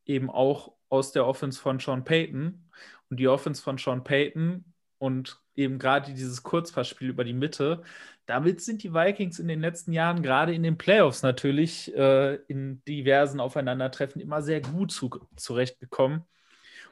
eben 0.06 0.30
auch 0.30 0.74
aus 0.88 1.14
der 1.14 1.26
Offense 1.26 1.60
von 1.60 1.80
Sean 1.80 2.04
Payton. 2.04 2.70
Und 3.10 3.20
die 3.20 3.28
Offense 3.28 3.60
von 3.60 3.80
Sean 3.80 4.04
Payton 4.04 4.72
und 5.00 5.40
eben 5.56 5.80
gerade 5.80 6.14
dieses 6.14 6.44
Kurzpassspiel 6.44 7.10
über 7.10 7.24
die 7.24 7.34
Mitte, 7.34 7.82
damit 8.28 8.62
sind 8.62 8.84
die 8.84 8.94
Vikings 8.94 9.40
in 9.40 9.48
den 9.48 9.62
letzten 9.62 9.94
Jahren, 9.94 10.22
gerade 10.22 10.54
in 10.54 10.62
den 10.62 10.78
Playoffs 10.78 11.24
natürlich, 11.24 11.92
äh, 11.96 12.36
in 12.48 12.84
diversen 12.86 13.40
Aufeinandertreffen 13.40 14.22
immer 14.22 14.44
sehr 14.44 14.62
gut 14.62 14.92
zu, 14.92 15.10
zurechtgekommen. 15.36 16.20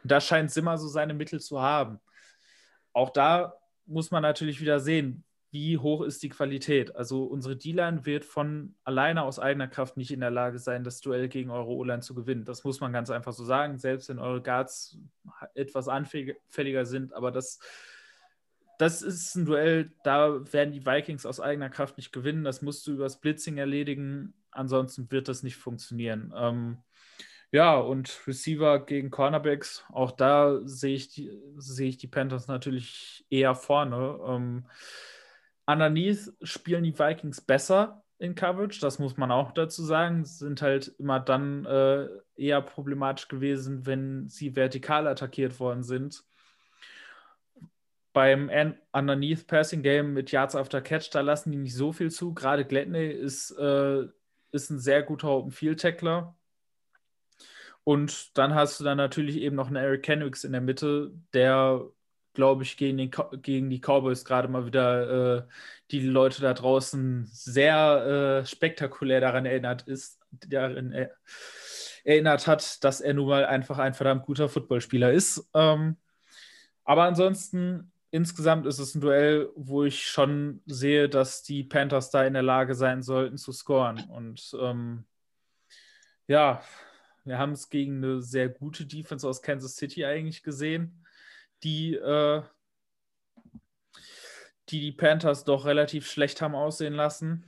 Und 0.01 0.11
da 0.11 0.19
scheint 0.19 0.49
Simmer 0.49 0.79
so 0.79 0.87
seine 0.87 1.13
Mittel 1.13 1.39
zu 1.39 1.61
haben. 1.61 1.99
Auch 2.93 3.11
da 3.11 3.53
muss 3.85 4.09
man 4.09 4.23
natürlich 4.23 4.59
wieder 4.59 4.79
sehen, 4.79 5.23
wie 5.55 5.77
hoch 5.77 6.01
ist 6.01 6.21
die 6.21 6.27
Qualität. 6.27 6.97
Also 6.97 7.23
unsere 7.23 7.55
D-Line 7.55 8.05
wird 8.05 8.25
von 8.25 8.75
alleine 8.83 9.23
aus 9.23 9.39
eigener 9.39 9.69
Kraft 9.69 9.95
nicht 9.95 10.11
in 10.11 10.19
der 10.19 10.29
Lage 10.29 10.59
sein, 10.59 10.83
das 10.83 10.99
Duell 10.99 11.29
gegen 11.29 11.49
eure 11.49 11.69
O-Line 11.69 12.01
zu 12.01 12.13
gewinnen. 12.13 12.43
Das 12.43 12.65
muss 12.65 12.81
man 12.81 12.91
ganz 12.91 13.09
einfach 13.09 13.31
so 13.31 13.45
sagen, 13.45 13.77
selbst 13.77 14.09
wenn 14.09 14.19
eure 14.19 14.41
Guards 14.41 14.97
etwas 15.53 15.87
anfälliger 15.87 16.85
sind, 16.85 17.13
aber 17.13 17.31
das, 17.31 17.59
das 18.79 19.01
ist 19.01 19.33
ein 19.35 19.45
Duell, 19.45 19.93
da 20.03 20.41
werden 20.51 20.73
die 20.73 20.85
Vikings 20.85 21.25
aus 21.25 21.39
eigener 21.39 21.69
Kraft 21.69 21.95
nicht 21.95 22.11
gewinnen. 22.11 22.43
Das 22.43 22.61
musst 22.61 22.85
du 22.85 22.91
übers 22.91 23.21
Blitzing 23.21 23.57
erledigen, 23.57 24.33
ansonsten 24.51 25.09
wird 25.09 25.29
das 25.29 25.41
nicht 25.41 25.55
funktionieren. 25.55 26.33
Ähm, 26.35 26.79
ja, 27.53 27.77
und 27.77 28.27
Receiver 28.27 28.85
gegen 28.85 29.09
Cornerbacks, 29.09 29.85
auch 29.87 30.11
da 30.11 30.59
sehe 30.65 30.95
ich, 30.95 31.07
die, 31.07 31.31
ich 31.79 31.97
die 31.97 32.07
Panthers 32.07 32.47
natürlich 32.47 33.25
eher 33.29 33.55
vorne. 33.55 34.19
Ähm, 34.27 34.65
underneath 35.67 36.33
spielen 36.41 36.83
die 36.83 36.97
Vikings 36.97 37.41
besser 37.41 38.03
in 38.17 38.35
Coverage, 38.35 38.79
das 38.79 38.99
muss 38.99 39.17
man 39.17 39.31
auch 39.31 39.51
dazu 39.51 39.83
sagen. 39.83 40.25
Sind 40.25 40.61
halt 40.61 40.95
immer 40.99 41.19
dann 41.19 41.65
äh, 41.65 42.07
eher 42.35 42.61
problematisch 42.61 43.27
gewesen, 43.27 43.85
wenn 43.85 44.29
sie 44.29 44.55
vertikal 44.55 45.07
attackiert 45.07 45.59
worden 45.59 45.83
sind. 45.83 46.23
Beim 48.13 48.49
Underneath 48.93 49.45
Passing 49.47 49.83
Game 49.83 50.13
mit 50.13 50.31
Yards 50.31 50.55
after 50.55 50.81
Catch, 50.81 51.09
da 51.11 51.19
lassen 51.19 51.51
die 51.51 51.57
nicht 51.57 51.75
so 51.75 51.91
viel 51.91 52.09
zu. 52.09 52.33
Gerade 52.33 52.63
Gladney 52.63 53.09
ist, 53.09 53.51
äh, 53.51 54.05
ist 54.51 54.69
ein 54.69 54.79
sehr 54.79 55.03
guter 55.03 55.29
Open 55.29 55.51
Field 55.51 55.81
Tackler 55.81 56.35
und 57.85 58.35
dann 58.35 58.55
hast 58.55 58.79
du 58.79 58.83
dann 58.83 58.97
natürlich 58.97 59.37
eben 59.37 59.55
noch 59.55 59.67
einen 59.67 59.75
Eric 59.75 60.01
Kendricks 60.01 60.43
in 60.43 60.53
der 60.53 60.59
Mitte, 60.59 61.13
der, 61.33 61.85
glaube 62.35 62.63
ich, 62.63 62.77
gegen, 62.77 62.97
den, 62.97 63.11
gegen 63.41 63.69
die 63.69 63.79
Cowboys 63.79 64.25
gerade 64.25 64.47
mal 64.47 64.65
wieder 64.65 65.37
äh, 65.37 65.43
die 65.91 66.01
Leute 66.01 66.41
da 66.41 66.53
draußen 66.53 67.27
sehr 67.31 68.41
äh, 68.43 68.45
spektakulär 68.45 69.21
daran 69.21 69.45
erinnert 69.45 69.83
ist, 69.83 70.19
darin 70.31 70.91
er, 70.91 71.11
erinnert 72.03 72.45
hat, 72.47 72.83
dass 72.83 73.01
er 73.01 73.13
nun 73.13 73.27
mal 73.27 73.45
einfach 73.45 73.79
ein 73.79 73.93
verdammt 73.93 74.25
guter 74.25 74.49
Footballspieler 74.49 75.11
ist. 75.11 75.49
Ähm, 75.53 75.97
aber 76.83 77.03
ansonsten 77.03 77.91
insgesamt 78.11 78.65
ist 78.65 78.79
es 78.79 78.95
ein 78.95 79.01
Duell, 79.01 79.49
wo 79.55 79.83
ich 79.83 80.07
schon 80.07 80.61
sehe, 80.65 81.09
dass 81.09 81.43
die 81.43 81.63
Panthers 81.63 82.11
da 82.11 82.23
in 82.23 82.33
der 82.33 82.43
Lage 82.43 82.75
sein 82.75 83.01
sollten 83.01 83.37
zu 83.37 83.51
scoren. 83.51 83.99
Und 84.09 84.55
ähm, 84.61 85.05
ja, 86.27 86.63
wir 87.25 87.39
haben 87.39 87.53
es 87.53 87.69
gegen 87.69 87.97
eine 87.97 88.21
sehr 88.21 88.49
gute 88.49 88.85
Defense 88.85 89.27
aus 89.27 89.41
Kansas 89.41 89.75
City 89.75 90.05
eigentlich 90.05 90.43
gesehen, 90.43 91.04
die 91.63 91.95
äh, 91.95 92.43
die, 94.69 94.81
die 94.81 94.91
Panthers 94.91 95.43
doch 95.43 95.65
relativ 95.65 96.09
schlecht 96.09 96.41
haben 96.41 96.55
aussehen 96.55 96.93
lassen. 96.93 97.43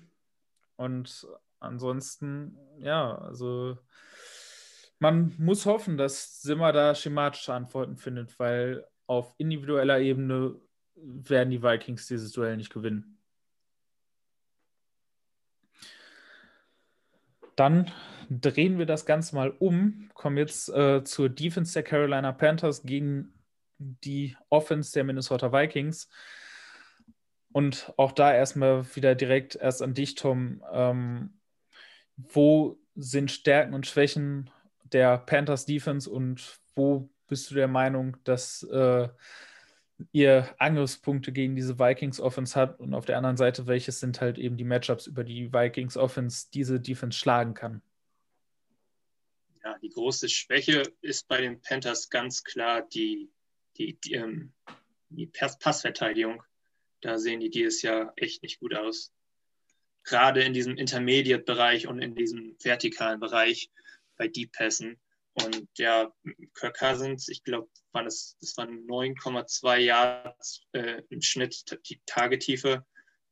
Und 0.76 1.28
ansonsten, 1.60 2.58
ja, 2.80 3.18
also 3.18 3.78
man 5.00 5.34
muss 5.38 5.66
hoffen, 5.66 5.98
dass 5.98 6.42
Simmer 6.42 6.72
da 6.72 6.96
schematische 6.96 7.54
Antworten 7.54 7.98
findet, 7.98 8.38
weil 8.40 8.86
auf 9.08 9.34
individueller 9.38 10.00
Ebene 10.00 10.60
werden 10.96 11.52
die 11.52 11.64
Vikings 11.64 12.08
dieses 12.08 12.32
Duell 12.32 12.58
nicht 12.58 12.74
gewinnen. 12.74 13.18
Dann 17.56 17.92
drehen 18.30 18.78
wir 18.78 18.86
das 18.86 19.06
Ganze 19.08 19.36
mal 19.36 19.50
um, 19.50 20.12
kommen 20.14 20.38
jetzt 20.38 20.70
äh, 20.70 21.04
zur 21.04 21.30
Defense 21.30 21.74
der 21.74 21.84
Carolina 21.84 22.32
Panthers 22.32 22.84
gegen 22.84 23.34
die 23.80 24.36
Offense 24.50 24.94
der 24.94 25.04
Minnesota 25.04 25.52
Vikings. 25.52 26.10
Und 27.52 27.94
auch 27.98 28.12
da 28.12 28.34
erstmal 28.34 28.86
wieder 28.96 29.16
direkt 29.16 29.56
erst 29.56 29.82
an 29.82 29.94
dich, 29.94 30.16
Tom. 30.16 30.64
Ähm, 30.72 31.40
wo 32.18 32.80
sind 32.96 33.32
Stärken 33.32 33.74
und 33.74 33.88
Schwächen 33.88 34.50
der 34.92 35.18
Panthers 35.18 35.66
Defense 35.66 36.10
und 36.10 36.60
wo 36.76 37.10
bist 37.28 37.52
du 37.52 37.56
der 37.56 37.68
Meinung, 37.68 38.18
dass 38.24 38.64
äh, 38.64 39.10
ihr 40.12 40.56
Angriffspunkte 40.60 41.32
gegen 41.32 41.56
diese 41.56 41.80
Vikings 41.80 42.20
Offense 42.20 42.60
hat 42.60 42.80
und 42.80 42.94
auf 42.94 43.06
der 43.06 43.18
anderen 43.18 43.38
Seite, 43.38 43.68
welches 43.68 44.00
sind 44.00 44.22
halt 44.22 44.38
eben 44.38 44.58
die 44.58 44.64
Matchups, 44.64 45.08
über 45.08 45.24
die 45.24 45.52
Vikings 45.52 45.98
Offense 45.98 46.48
diese 46.54 46.80
Defense 46.80 47.18
schlagen 47.18 47.54
kann? 47.54 47.82
Ja, 49.64 49.78
die 49.80 49.90
große 49.90 50.30
Schwäche 50.30 50.84
ist 51.02 51.28
bei 51.28 51.42
den 51.42 51.62
Panthers 51.62 52.10
ganz 52.10 52.44
klar 52.44 52.84
die, 52.94 53.30
die, 53.78 54.00
die, 54.00 54.14
ähm, 54.14 54.54
die 55.10 55.28
Passverteidigung. 55.28 56.44
Da 57.02 57.18
sehen 57.18 57.40
die 57.40 57.50
dieses 57.50 57.82
Jahr 57.82 58.14
echt 58.16 58.44
nicht 58.44 58.60
gut 58.60 58.74
aus. 58.74 59.14
Gerade 60.04 60.44
in 60.44 60.54
diesem 60.54 60.78
Intermediate-Bereich 60.78 61.88
und 61.88 62.02
in 62.02 62.16
diesem 62.16 62.56
vertikalen 62.62 63.20
Bereich 63.20 63.70
bei 64.18 64.28
Deep 64.28 64.52
Passen. 64.54 65.00
Und 65.34 65.68
ja, 65.78 66.12
Kirk 66.56 66.80
Cousins, 66.80 67.28
ich 67.28 67.44
glaube, 67.44 67.70
war 67.92 68.04
das, 68.04 68.38
das 68.42 68.58
waren 68.58 68.88
9,2 68.88 69.78
Yards 69.78 70.64
äh, 70.72 71.04
im 71.10 71.22
Schnitt 71.22 71.80
die 71.90 72.02
Tagetiefe. 72.06 72.86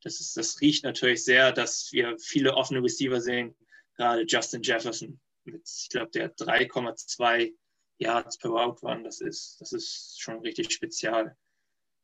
Das, 0.04 0.20
ist, 0.20 0.38
das 0.38 0.62
riecht 0.62 0.84
natürlich 0.84 1.24
sehr, 1.24 1.52
dass 1.52 1.91
wir 1.91 2.18
viele 2.20 2.54
offene 2.54 2.84
Receiver 2.84 3.20
sehen, 3.20 3.56
gerade 3.96 4.26
Justin 4.28 4.62
Jefferson 4.62 5.20
mit, 5.46 5.68
ich 5.68 5.89
glaube, 5.89 6.12
der 6.12 6.36
3,2 6.36 7.54
Yards 7.98 8.38
per 8.38 8.52
Route 8.52 8.82
Run. 8.82 9.04
Das 9.04 9.22
ist, 9.22 9.58
das 9.60 9.72
ist 9.72 10.22
schon 10.22 10.39
richtig 10.39 10.72
spezial. 10.72 11.36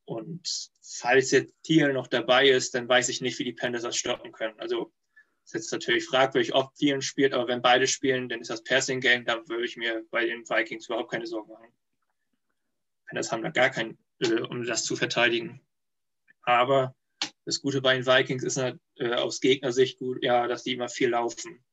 Und 0.06 0.72
falls 0.82 1.32
jetzt 1.32 1.54
Thiel 1.64 1.94
noch 1.94 2.08
dabei 2.08 2.50
ist, 2.50 2.74
dann 2.76 2.88
weiß 2.88 3.10
ich 3.10 3.22
nicht, 3.22 3.40
wie 3.40 3.44
die 3.44 3.54
Panthers 3.54 3.84
das 3.84 3.96
stoppen 3.96 4.32
können. 4.32 4.60
Also 4.60 4.92
ist 5.46 5.54
jetzt 5.54 5.72
natürlich 5.72 6.06
fragwürdig, 6.06 6.54
ob 6.54 6.74
Thielen 6.76 7.02
spielt, 7.02 7.34
aber 7.34 7.48
wenn 7.48 7.62
beide 7.62 7.88
spielen, 7.88 8.30
dann 8.30 8.42
ist 8.42 8.50
das 8.50 8.64
Passing 8.64 9.02
Game, 9.02 9.26
da 9.26 9.48
würde 9.48 9.66
ich 9.66 9.78
mir 9.78 10.06
bei 10.12 10.26
den 10.26 10.48
Vikings 10.48 10.88
überhaupt 10.88 11.12
keine 11.12 11.28
Sorgen 11.28 11.52
machen. 11.52 11.74
Panthers 13.08 13.32
haben 13.32 13.44
da 13.44 13.50
gar 13.50 13.70
kein, 13.70 13.98
äh, 14.20 14.42
um 14.42 14.66
das 14.66 14.86
zu 14.86 14.96
verteidigen. 14.96 15.62
Aber 16.44 16.96
das 17.46 17.62
Gute 17.62 17.82
bei 17.82 17.96
den 17.96 18.06
Vikings 18.06 18.44
ist 18.44 18.58
äh, 18.58 18.78
aus 19.14 19.42
Gegnersicht 19.42 20.00
gut, 20.00 20.24
ja, 20.24 20.48
dass 20.48 20.64
die 20.64 20.74
immer 20.74 20.90
viel 20.90 21.10
laufen. 21.10 21.64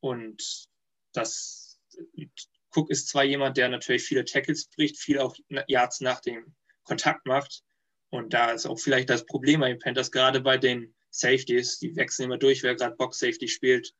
Und 0.00 0.68
das 1.12 1.80
Cook 2.74 2.90
ist 2.90 3.08
zwar 3.08 3.24
jemand, 3.24 3.56
der 3.56 3.68
natürlich 3.68 4.04
viele 4.04 4.24
Tackles 4.24 4.66
bricht, 4.68 4.98
viel 4.98 5.18
auch 5.18 5.36
Yards 5.66 6.00
nach 6.00 6.20
dem 6.20 6.54
Kontakt 6.84 7.26
macht. 7.26 7.62
Und 8.10 8.32
da 8.34 8.50
ist 8.50 8.66
auch 8.66 8.78
vielleicht 8.78 9.10
das 9.10 9.24
Problem 9.26 9.60
bei 9.60 9.68
den 9.68 9.78
Panthers, 9.78 10.10
gerade 10.10 10.40
bei 10.40 10.58
den 10.58 10.94
Safeties, 11.10 11.78
die 11.78 11.94
wechseln 11.96 12.26
immer 12.26 12.38
durch, 12.38 12.62
wer 12.62 12.74
gerade 12.74 12.96
Box 12.96 13.18
Safety 13.18 13.48
spielt. 13.48 13.94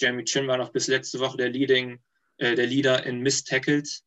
Jeremy 0.00 0.24
Chin 0.24 0.46
war 0.46 0.56
noch 0.56 0.70
bis 0.70 0.86
letzte 0.86 1.18
Woche 1.20 1.36
der 1.36 1.50
Leading, 1.50 2.00
äh, 2.38 2.54
der 2.54 2.66
Leader 2.66 3.04
in 3.04 3.20
Miss 3.20 3.44
Tackles. 3.44 4.04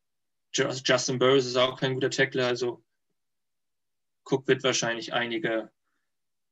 Justin 0.54 1.18
Burris 1.18 1.46
ist 1.46 1.56
auch 1.56 1.80
kein 1.80 1.94
guter 1.94 2.10
Tackler, 2.10 2.46
also 2.46 2.84
Cook 4.24 4.46
wird 4.48 4.62
wahrscheinlich 4.62 5.12
einige 5.12 5.70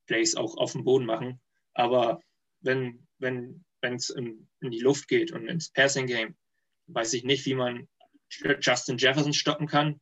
Plays 0.07 0.35
auch 0.35 0.57
auf 0.57 0.73
dem 0.73 0.85
Boden 0.85 1.05
machen. 1.05 1.41
Aber 1.75 2.23
wenn, 2.61 3.07
wenn 3.19 3.65
wenn 3.81 3.95
es 3.95 4.11
in, 4.11 4.49
in, 4.61 4.71
die 4.71 4.81
Luft 4.81 5.09
geht 5.09 5.33
und 5.33 5.49
ins 5.49 5.71
Passing 5.71 6.07
Game, 6.07 6.37
weiß 6.93 7.15
ich 7.15 7.25
nicht, 7.25 7.47
wie 7.47 7.55
man 7.55 7.89
Justin 8.61 8.99
Jefferson 8.99 9.33
stoppen 9.33 9.67
kann. 9.67 10.01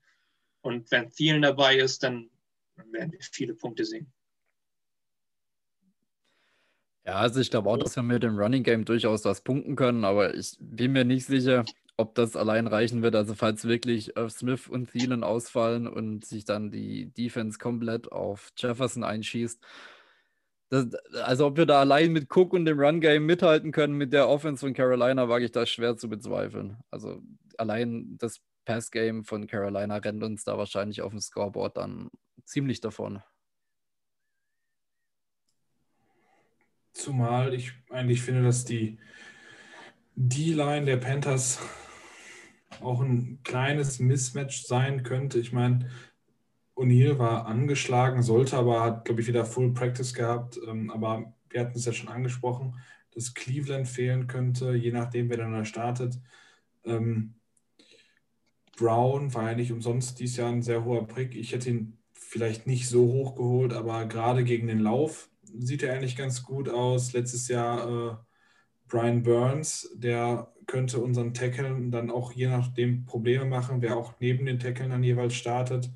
Und 0.61 0.91
wenn 0.91 1.11
Thielen 1.11 1.43
dabei 1.43 1.77
ist, 1.77 2.03
dann, 2.03 2.31
werden 2.77 3.13
wir 3.13 3.21
viele 3.21 3.55
Punkte 3.55 3.85
sehen. 3.85 4.13
Ja, 7.05 7.15
also 7.15 7.41
ich 7.41 7.51
glaube 7.51 7.71
auch, 7.71 7.79
dass 7.79 7.97
wir 7.97 8.03
mit 8.03 8.23
dem 8.23 8.39
Running 8.39 8.63
Game 8.63 8.85
durchaus 8.85 9.25
was 9.25 9.41
punkten 9.41 9.77
können, 9.77 10.05
aber 10.05 10.35
ich 10.35 10.57
bin 10.61 10.93
mir 10.93 11.05
nicht 11.05 11.25
sicher, 11.25 11.65
ob 11.97 12.15
das 12.15 12.37
allein 12.37 12.67
reichen 12.67 13.03
wird. 13.03 13.17
Also 13.17 13.35
falls 13.35 13.65
wirklich 13.65 14.15
Irv 14.17 14.31
Smith 14.31 14.69
und 14.69 14.91
Thielen 14.93 15.25
ausfallen 15.25 15.87
und 15.87 16.25
sich 16.25 16.45
dann 16.45 16.71
die 16.71 17.07
Defense 17.07 17.59
komplett 17.59 18.13
auf 18.13 18.51
Jefferson 18.57 19.05
einschießt. 19.05 19.59
Das, 20.71 20.87
also 21.23 21.47
ob 21.47 21.57
wir 21.57 21.65
da 21.65 21.81
allein 21.81 22.13
mit 22.13 22.29
Cook 22.35 22.53
und 22.53 22.67
dem 22.67 22.79
Run 22.79 23.01
Game 23.01 23.25
mithalten 23.25 23.73
können 23.73 23.95
mit 23.95 24.13
der 24.13 24.29
Offense 24.29 24.61
von 24.61 24.75
Carolina, 24.75 25.29
wage 25.29 25.47
ich 25.47 25.53
das 25.53 25.71
schwer 25.71 25.97
zu 25.97 26.09
bezweifeln. 26.09 26.77
Also 26.91 27.23
allein 27.57 28.17
das 28.19 28.41
Pass 28.67 28.91
Game 28.91 29.25
von 29.25 29.47
Carolina 29.47 29.97
rennt 29.97 30.23
uns 30.23 30.45
da 30.45 30.59
wahrscheinlich 30.59 31.01
auf 31.01 31.11
dem 31.11 31.21
Scoreboard 31.21 31.79
dann 31.79 32.11
ziemlich 32.45 32.81
davon. 32.81 33.23
Zumal 36.93 37.55
ich 37.55 37.73
eigentlich 37.89 38.21
finde, 38.21 38.43
dass 38.43 38.67
die 38.67 38.99
D-Line 40.17 40.85
der 40.85 40.97
Panthers 40.99 41.61
auch 42.81 43.01
ein 43.01 43.41
kleines 43.43 44.01
Mismatch 44.01 44.65
sein 44.65 45.03
könnte. 45.03 45.39
Ich 45.39 45.53
meine, 45.53 45.91
O'Neill 46.79 47.19
war 47.19 47.47
angeschlagen, 47.47 48.23
sollte 48.23 48.57
aber, 48.57 48.83
hat, 48.83 49.05
glaube 49.05 49.21
ich, 49.21 49.27
wieder 49.27 49.45
Full 49.45 49.75
Practice 49.75 50.15
gehabt. 50.15 50.59
Ähm, 50.67 50.91
aber 50.91 51.33
wir 51.51 51.61
hatten 51.61 51.77
es 51.77 51.85
ja 51.85 51.93
schon 51.93 52.09
angesprochen, 52.09 52.77
dass 53.13 53.35
Cleveland 53.35 53.89
fehlen 53.89 54.29
könnte, 54.29 54.75
je 54.75 54.93
nachdem, 54.93 55.29
wer 55.29 55.39
dann 55.39 55.53
da 55.53 55.65
startet. 55.65 56.21
Ähm, 56.85 57.35
Brown 58.77 59.35
war 59.35 59.51
ja 59.51 59.57
nicht 59.57 59.73
umsonst 59.73 60.21
dieses 60.21 60.37
Jahr 60.37 60.51
ein 60.51 60.63
sehr 60.63 60.85
hoher 60.85 61.07
Prick. 61.07 61.35
Ich 61.35 61.53
hätte 61.53 61.71
ihn 61.71 61.99
vielleicht 62.13 62.67
nicht 62.67 62.89
so 62.89 63.07
hoch 63.13 63.35
geholt, 63.35 63.73
aber 63.73 64.07
gerade 64.07 64.45
gegen 64.45 64.69
den 64.69 64.79
Lauf 64.79 65.29
sieht 65.43 65.83
er 65.83 65.95
eigentlich 65.95 66.17
ganz 66.17 66.45
gut 66.45 66.69
aus. 66.69 67.13
Letztes 67.13 67.49
Jahr 67.49 67.89
äh, 67.89 68.17
Brian 68.87 69.25
Burns, 69.25 69.91
der 69.95 70.53
könnte 70.67 71.01
unseren 71.01 71.35
Tackeln 71.35 71.91
dann 71.91 72.11
auch 72.11 72.33
je 72.33 72.47
nachdem 72.47 73.05
Probleme 73.05 73.47
machen, 73.47 73.83
wer 73.83 73.97
auch 73.97 74.15
neben 74.21 74.47
den 74.47 74.61
Tackeln 74.61 74.91
dann 74.91 75.03
jeweils 75.03 75.35
startet. 75.35 75.91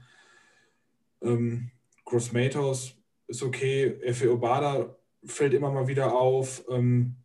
Ähm, 1.23 1.71
Gross 2.05 2.33
Matos 2.33 2.97
ist 3.27 3.43
okay. 3.43 3.99
Efe 4.03 4.33
Obada 4.33 4.97
fällt 5.25 5.55
immer 5.55 5.71
mal 5.71 5.89
wieder 5.89 6.15
auf. 6.15 6.65
Ähm, 6.69 7.17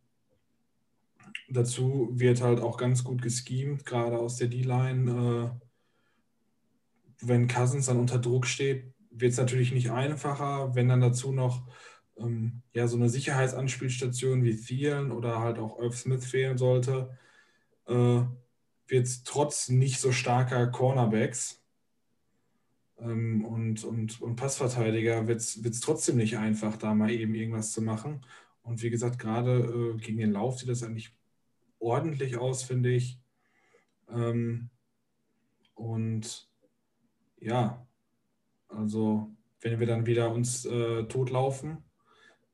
dazu 1.48 2.10
wird 2.12 2.42
halt 2.42 2.60
auch 2.60 2.76
ganz 2.76 3.04
gut 3.04 3.22
geschemt, 3.22 3.84
gerade 3.84 4.18
aus 4.18 4.36
der 4.36 4.48
D-Line. 4.48 5.54
Äh, 5.60 5.66
wenn 7.20 7.48
Cousins 7.48 7.86
dann 7.86 7.98
unter 7.98 8.18
Druck 8.18 8.46
steht, 8.46 8.92
wird 9.10 9.32
es 9.32 9.38
natürlich 9.38 9.72
nicht 9.72 9.90
einfacher. 9.90 10.74
Wenn 10.74 10.88
dann 10.88 11.00
dazu 11.00 11.32
noch 11.32 11.66
ähm, 12.16 12.62
ja, 12.72 12.86
so 12.86 12.96
eine 12.96 13.08
Sicherheitsanspielstation 13.08 14.44
wie 14.44 14.56
Thielen 14.56 15.10
oder 15.12 15.40
halt 15.40 15.58
auch 15.58 15.78
Irv 15.78 15.96
Smith 15.96 16.24
fehlen 16.24 16.58
sollte, 16.58 17.18
äh, 17.86 18.22
wird 18.86 19.06
es 19.06 19.22
trotz 19.24 19.68
nicht 19.68 20.00
so 20.00 20.12
starker 20.12 20.68
Cornerbacks 20.68 21.57
und, 23.44 23.84
und, 23.84 24.20
und 24.20 24.36
Passverteidiger 24.36 25.26
wird 25.28 25.40
es 25.40 25.80
trotzdem 25.80 26.16
nicht 26.16 26.38
einfach, 26.38 26.76
da 26.76 26.94
mal 26.94 27.10
eben 27.10 27.34
irgendwas 27.34 27.72
zu 27.72 27.82
machen. 27.82 28.24
Und 28.62 28.82
wie 28.82 28.90
gesagt, 28.90 29.18
gerade 29.18 29.94
äh, 29.96 29.96
gegen 29.98 30.18
den 30.18 30.32
Lauf 30.32 30.58
sieht 30.58 30.68
das 30.68 30.82
eigentlich 30.82 31.14
ordentlich 31.78 32.36
aus, 32.36 32.62
finde 32.62 32.90
ich. 32.90 33.20
Ähm, 34.10 34.70
und 35.74 36.48
ja, 37.40 37.86
also 38.68 39.30
wenn 39.60 39.80
wir 39.80 39.86
dann 39.86 40.06
wieder 40.06 40.32
uns 40.32 40.64
äh, 40.64 41.04
totlaufen, 41.04 41.84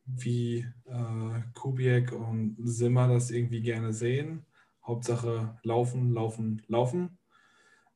wie 0.06 0.66
äh, 0.84 1.40
Kubiak 1.54 2.12
und 2.12 2.56
Simmer 2.62 3.08
das 3.08 3.30
irgendwie 3.30 3.62
gerne 3.62 3.92
sehen. 3.92 4.44
Hauptsache 4.86 5.58
laufen, 5.62 6.12
laufen, 6.12 6.62
laufen. 6.68 7.18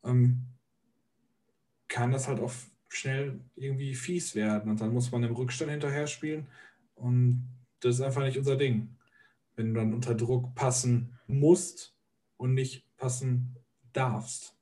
Ähm, 0.05 0.47
kann 1.89 2.13
das 2.13 2.29
halt 2.29 2.41
auch 2.41 2.53
schnell 2.89 3.41
irgendwie 3.57 3.95
fies 3.95 4.35
werden 4.35 4.71
und 4.71 4.81
dann 4.81 4.93
muss 4.93 5.11
man 5.11 5.23
im 5.25 5.35
Rückstand 5.35 5.71
hinterher 5.71 6.07
spielen 6.07 6.47
und 6.95 7.49
das 7.81 7.97
ist 7.97 8.01
einfach 8.01 8.23
nicht 8.23 8.39
unser 8.39 8.57
Ding. 8.57 8.97
Wenn 9.57 9.75
du 9.75 9.81
dann 9.81 9.95
unter 9.95 10.15
Druck 10.15 10.55
passen 10.55 11.19
musst 11.27 11.95
und 12.37 12.55
nicht 12.55 12.85
passen 12.97 13.57
darfst. 13.93 14.55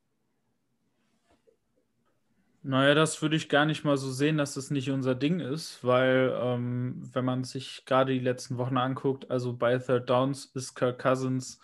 Naja, 2.62 2.94
das 2.94 3.22
würde 3.22 3.36
ich 3.36 3.48
gar 3.48 3.64
nicht 3.64 3.84
mal 3.84 3.96
so 3.96 4.10
sehen, 4.10 4.38
dass 4.38 4.54
das 4.54 4.72
nicht 4.72 4.90
unser 4.90 5.14
Ding 5.14 5.38
ist, 5.38 5.84
weil 5.84 6.36
ähm, 6.42 7.00
wenn 7.12 7.24
man 7.24 7.44
sich 7.44 7.84
gerade 7.86 8.12
die 8.12 8.18
letzten 8.18 8.58
Wochen 8.58 8.76
anguckt, 8.76 9.30
also 9.30 9.52
bei 9.52 9.78
Third 9.78 10.10
Downs 10.10 10.46
ist 10.46 10.74
Kirk 10.74 10.98
Cousins 10.98 11.60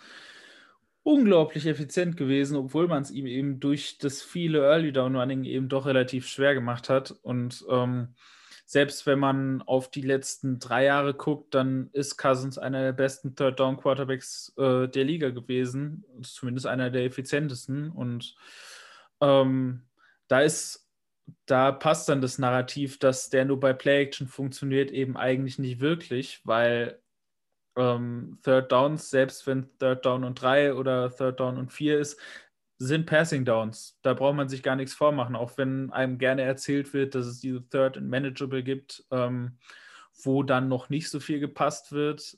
unglaublich 1.02 1.66
effizient 1.66 2.16
gewesen, 2.16 2.56
obwohl 2.56 2.88
man 2.88 3.02
es 3.02 3.10
ihm 3.10 3.26
eben 3.26 3.60
durch 3.60 3.98
das 3.98 4.22
viele 4.22 4.60
Early 4.60 4.92
Down 4.92 5.16
Running 5.16 5.44
eben 5.44 5.68
doch 5.68 5.86
relativ 5.86 6.28
schwer 6.28 6.54
gemacht 6.54 6.88
hat. 6.88 7.14
Und 7.22 7.64
ähm, 7.68 8.14
selbst 8.64 9.06
wenn 9.06 9.18
man 9.18 9.62
auf 9.62 9.90
die 9.90 10.02
letzten 10.02 10.58
drei 10.58 10.84
Jahre 10.84 11.14
guckt, 11.14 11.54
dann 11.54 11.90
ist 11.92 12.16
Cousins 12.16 12.56
einer 12.56 12.82
der 12.82 12.92
besten 12.92 13.34
Third 13.34 13.58
Down 13.58 13.76
Quarterbacks 13.76 14.54
äh, 14.56 14.88
der 14.88 15.04
Liga 15.04 15.30
gewesen, 15.30 16.04
zumindest 16.22 16.66
einer 16.66 16.90
der 16.90 17.04
effizientesten. 17.04 17.90
Und 17.90 18.36
ähm, 19.20 19.82
da 20.28 20.40
ist 20.40 20.82
da 21.46 21.72
passt 21.72 22.08
dann 22.08 22.20
das 22.20 22.38
Narrativ, 22.38 22.98
dass 22.98 23.30
der 23.30 23.44
nur 23.44 23.60
bei 23.60 23.72
Play-Action 23.72 24.26
funktioniert, 24.26 24.90
eben 24.90 25.16
eigentlich 25.16 25.58
nicht 25.58 25.80
wirklich, 25.80 26.40
weil 26.44 27.01
ähm, 27.76 28.38
Third 28.42 28.70
Downs, 28.72 29.10
selbst 29.10 29.46
wenn 29.46 29.68
Third 29.78 30.04
Down 30.04 30.24
und 30.24 30.40
3 30.40 30.74
oder 30.74 31.14
Third 31.14 31.40
Down 31.40 31.58
und 31.58 31.72
4 31.72 31.98
ist, 31.98 32.18
sind 32.78 33.06
Passing 33.06 33.44
Downs. 33.44 33.98
Da 34.02 34.14
braucht 34.14 34.36
man 34.36 34.48
sich 34.48 34.62
gar 34.62 34.76
nichts 34.76 34.94
vormachen, 34.94 35.36
auch 35.36 35.56
wenn 35.56 35.92
einem 35.92 36.18
gerne 36.18 36.42
erzählt 36.42 36.92
wird, 36.92 37.14
dass 37.14 37.26
es 37.26 37.40
diese 37.40 37.66
Third 37.68 37.96
and 37.96 38.08
Manageable 38.08 38.62
gibt, 38.62 39.04
ähm, 39.10 39.58
wo 40.22 40.42
dann 40.42 40.68
noch 40.68 40.88
nicht 40.90 41.08
so 41.08 41.20
viel 41.20 41.38
gepasst 41.38 41.92
wird, 41.92 42.36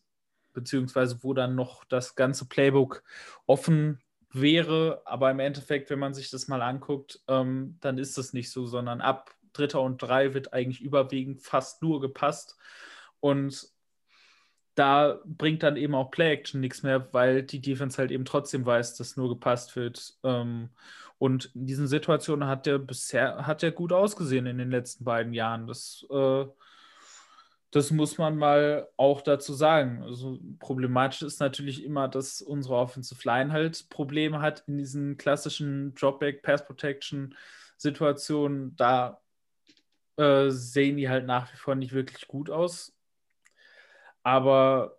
beziehungsweise 0.53 1.23
wo 1.23 1.35
dann 1.35 1.55
noch 1.55 1.85
das 1.85 2.15
ganze 2.15 2.47
Playbook 2.47 3.03
offen 3.47 4.01
wäre, 4.35 5.03
aber 5.05 5.31
im 5.31 5.39
Endeffekt, 5.39 5.91
wenn 5.91 5.99
man 5.99 6.13
sich 6.13 6.29
das 6.31 6.49
mal 6.49 6.61
anguckt, 6.61 7.21
ähm, 7.29 7.79
dann 7.81 7.99
ist 7.99 8.19
das 8.19 8.33
nicht 8.33 8.51
so, 8.51 8.67
sondern 8.67 9.01
ab 9.01 9.35
Dritter 9.53 9.81
und 9.81 10.03
Drei 10.03 10.35
wird 10.35 10.53
eigentlich 10.53 10.81
überwiegend 10.81 11.41
fast 11.41 11.83
nur 11.83 12.01
gepasst. 12.01 12.57
Und 13.21 13.69
da 14.75 15.21
bringt 15.25 15.63
dann 15.63 15.77
eben 15.77 15.95
auch 15.95 16.11
Play-Action 16.11 16.61
nichts 16.61 16.83
mehr, 16.83 17.09
weil 17.13 17.43
die 17.43 17.61
Defense 17.61 17.99
halt 17.99 18.11
eben 18.11 18.25
trotzdem 18.25 18.67
weiß, 18.67 18.97
dass 18.97 19.17
nur 19.17 19.29
gepasst 19.29 19.77
wird. 19.77 20.15
Ähm, 20.25 20.71
und 21.19 21.47
in 21.55 21.67
diesen 21.67 21.87
Situationen 21.87 22.49
hat 22.49 22.67
der 22.67 22.79
bisher 22.79 23.47
hat 23.47 23.63
er 23.63 23.73
gut 23.73 23.93
ausgesehen 23.93 24.47
in 24.47 24.59
den 24.59 24.71
letzten 24.71 25.05
beiden 25.05 25.33
Jahren. 25.33 25.67
Das 25.67 26.05
äh, 26.11 26.45
das 27.75 27.91
muss 27.91 28.19
man 28.19 28.37
mal 28.39 28.89
auch 28.97 29.21
dazu 29.21 29.53
sagen. 29.53 30.01
Also 30.05 30.39
problematisch 30.61 31.23
ist 31.23 31.41
natürlich 31.41 31.83
immer, 31.83 32.07
dass 32.07 32.41
unsere 32.41 32.77
Offensive 32.77 33.21
Line 33.25 33.51
halt 33.51 33.89
Probleme 33.91 34.41
hat 34.41 34.63
in 34.69 34.79
diesen 34.79 35.17
klassischen 35.17 35.93
Dropback 35.97 36.43
Pass 36.43 36.65
Protection 36.65 37.35
Situationen. 37.77 38.77
Da 38.77 39.21
äh, 40.17 40.51
sehen 40.51 40.99
die 40.99 41.09
halt 41.09 41.27
nach 41.27 41.53
wie 41.53 41.57
vor 41.57 41.75
nicht 41.75 41.93
wirklich 41.93 42.29
gut 42.29 42.49
aus. 42.49 42.94
Aber 44.25 44.99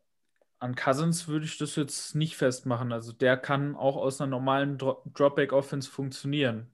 an 0.59 0.75
Cousins 0.75 1.27
würde 1.27 1.45
ich 1.45 1.57
das 1.57 1.75
jetzt 1.75 2.15
nicht 2.15 2.37
festmachen. 2.37 2.93
Also 2.93 3.11
der 3.11 3.37
kann 3.37 3.75
auch 3.75 3.97
aus 3.97 4.21
einer 4.21 4.29
normalen 4.31 4.77
Dro 4.77 5.03
Dropback 5.13 5.53
Offense 5.53 5.89
funktionieren. 5.89 6.71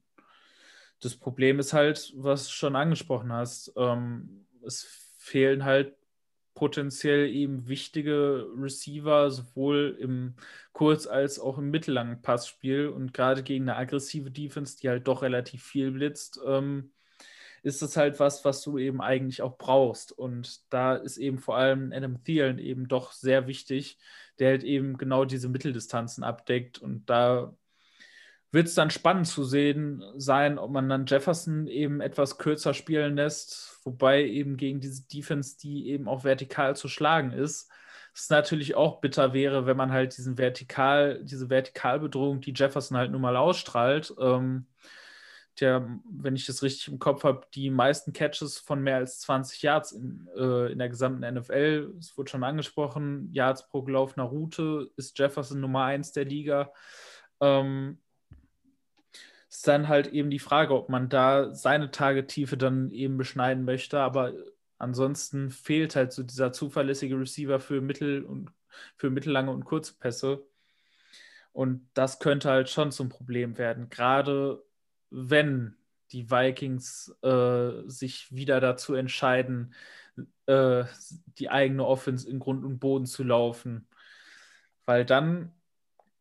Das 0.99 1.15
Problem 1.15 1.59
ist 1.59 1.73
halt, 1.73 2.13
was 2.15 2.45
du 2.45 2.51
schon 2.53 2.75
angesprochen 2.75 3.33
hast. 3.33 3.73
Ähm, 3.75 4.45
es 4.63 4.83
fehlen 5.17 5.65
halt 5.65 5.95
potenziell 6.53 7.27
eben 7.29 7.67
wichtige 7.67 8.47
Receiver, 8.55 9.31
sowohl 9.31 9.97
im 9.99 10.35
Kurz- 10.73 11.07
als 11.07 11.39
auch 11.39 11.57
im 11.57 11.71
mittellangen 11.71 12.21
Passspiel. 12.21 12.87
Und 12.89 13.13
gerade 13.13 13.43
gegen 13.43 13.67
eine 13.69 13.77
aggressive 13.77 14.29
Defense, 14.31 14.77
die 14.77 14.89
halt 14.89 15.07
doch 15.07 15.23
relativ 15.23 15.63
viel 15.63 15.91
blitzt, 15.91 16.39
ähm, 16.45 16.91
ist 17.63 17.81
das 17.81 17.97
halt 17.97 18.19
was, 18.19 18.43
was 18.43 18.61
du 18.61 18.77
eben 18.77 19.01
eigentlich 19.01 19.41
auch 19.41 19.57
brauchst. 19.57 20.11
Und 20.11 20.61
da 20.71 20.95
ist 20.95 21.17
eben 21.17 21.39
vor 21.39 21.57
allem 21.57 21.91
Adam 21.93 22.23
Thielen 22.23 22.57
eben 22.59 22.87
doch 22.87 23.11
sehr 23.11 23.47
wichtig, 23.47 23.97
der 24.39 24.49
halt 24.49 24.63
eben 24.63 24.97
genau 24.97 25.25
diese 25.25 25.49
Mitteldistanzen 25.49 26.23
abdeckt. 26.23 26.79
Und 26.79 27.09
da 27.09 27.53
wird 28.51 28.67
es 28.67 28.75
dann 28.75 28.89
spannend 28.89 29.27
zu 29.27 29.43
sehen 29.43 30.03
sein, 30.17 30.57
ob 30.57 30.71
man 30.71 30.89
dann 30.89 31.05
Jefferson 31.05 31.67
eben 31.67 32.01
etwas 32.01 32.37
kürzer 32.37 32.73
spielen 32.73 33.15
lässt, 33.15 33.79
wobei 33.83 34.25
eben 34.25 34.57
gegen 34.57 34.79
diese 34.81 35.07
Defense, 35.07 35.57
die 35.57 35.89
eben 35.89 36.07
auch 36.07 36.23
vertikal 36.23 36.75
zu 36.75 36.87
schlagen 36.87 37.31
ist, 37.31 37.71
es 38.13 38.29
natürlich 38.29 38.75
auch 38.75 38.99
bitter 38.99 39.33
wäre, 39.33 39.65
wenn 39.65 39.77
man 39.77 39.91
halt 39.91 40.17
diesen 40.17 40.37
Vertikal, 40.37 41.23
diese 41.23 41.49
Vertikalbedrohung, 41.49 42.41
die 42.41 42.53
Jefferson 42.53 42.97
halt 42.97 43.11
nun 43.11 43.21
mal 43.21 43.37
ausstrahlt, 43.37 44.13
ähm, 44.19 44.65
ja, 45.61 45.87
wenn 46.09 46.35
ich 46.35 46.45
das 46.45 46.63
richtig 46.63 46.87
im 46.89 46.99
Kopf 46.99 47.23
habe, 47.23 47.47
die 47.53 47.69
meisten 47.69 48.13
Catches 48.13 48.59
von 48.59 48.81
mehr 48.81 48.97
als 48.97 49.19
20 49.21 49.61
Yards 49.61 49.91
in, 49.91 50.27
äh, 50.35 50.71
in 50.71 50.79
der 50.79 50.89
gesamten 50.89 51.21
NFL. 51.21 51.93
Es 51.99 52.17
wurde 52.17 52.29
schon 52.29 52.43
angesprochen, 52.43 53.29
Yards 53.31 53.67
pro 53.67 53.83
gelaufener 53.83 54.25
Route 54.25 54.91
ist 54.97 55.17
Jefferson 55.17 55.59
Nummer 55.59 55.85
1 55.85 56.11
der 56.11 56.25
Liga. 56.25 56.73
Ähm, 57.39 57.99
ist 59.49 59.67
dann 59.67 59.87
halt 59.89 60.07
eben 60.07 60.29
die 60.29 60.39
Frage, 60.39 60.73
ob 60.73 60.89
man 60.89 61.09
da 61.09 61.53
seine 61.53 61.91
Tagetiefe 61.91 62.55
dann 62.57 62.89
eben 62.91 63.17
beschneiden 63.17 63.65
möchte. 63.65 63.99
Aber 63.99 64.33
ansonsten 64.77 65.51
fehlt 65.51 65.95
halt 65.95 66.13
so 66.13 66.23
dieser 66.23 66.53
zuverlässige 66.53 67.19
Receiver 67.19 67.59
für 67.59 67.81
mittel- 67.81 68.23
und 68.23 68.51
für 68.95 69.09
mittellange 69.09 69.51
und 69.51 69.65
kurze 69.65 69.93
Pässe. 69.99 70.45
Und 71.53 71.87
das 71.93 72.19
könnte 72.19 72.49
halt 72.49 72.69
schon 72.69 72.91
zum 72.91 73.09
Problem 73.09 73.57
werden. 73.57 73.89
Gerade 73.89 74.63
wenn 75.11 75.75
die 76.11 76.29
Vikings 76.29 77.15
äh, 77.21 77.83
sich 77.87 78.33
wieder 78.35 78.59
dazu 78.59 78.95
entscheiden, 78.95 79.73
äh, 80.47 80.83
die 81.37 81.49
eigene 81.49 81.85
Offense 81.85 82.29
in 82.29 82.39
Grund 82.39 82.65
und 82.65 82.79
Boden 82.79 83.05
zu 83.05 83.23
laufen. 83.23 83.87
Weil 84.85 85.05
dann 85.05 85.53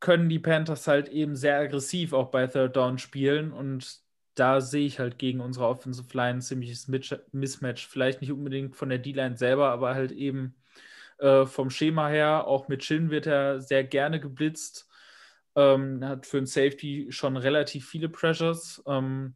können 0.01 0.29
die 0.29 0.39
Panthers 0.39 0.87
halt 0.87 1.09
eben 1.09 1.37
sehr 1.37 1.59
aggressiv 1.59 2.13
auch 2.13 2.31
bei 2.31 2.47
Third 2.47 2.77
Down 2.77 2.99
spielen 2.99 3.53
und 3.53 4.01
da 4.35 4.61
sehe 4.61 4.87
ich 4.87 4.99
halt 4.99 5.19
gegen 5.19 5.41
unsere 5.41 5.67
Offensive 5.67 6.17
Line 6.17 6.39
ein 6.39 6.41
ziemliches 6.41 6.89
Mismatch. 6.89 7.87
Vielleicht 7.87 8.21
nicht 8.21 8.33
unbedingt 8.33 8.77
von 8.77 8.89
der 8.89 8.99
D-Line 8.99 9.37
selber, 9.37 9.71
aber 9.71 9.95
halt 9.95 10.13
eben 10.13 10.55
äh, 11.19 11.47
vom 11.47 11.71
Schema 11.71 12.09
her. 12.09 12.47
Auch 12.47 12.69
mit 12.69 12.81
Chin 12.81 13.11
wird 13.11 13.27
er 13.27 13.61
sehr 13.61 13.85
gerne 13.85 14.21
geblitzt. 14.21 14.89
Ähm, 15.57 16.05
hat 16.05 16.27
für 16.27 16.39
ein 16.39 16.47
Safety 16.47 17.09
schon 17.11 17.37
relativ 17.37 17.89
viele 17.89 18.09
Pressures. 18.09 18.83
Ähm, 18.87 19.35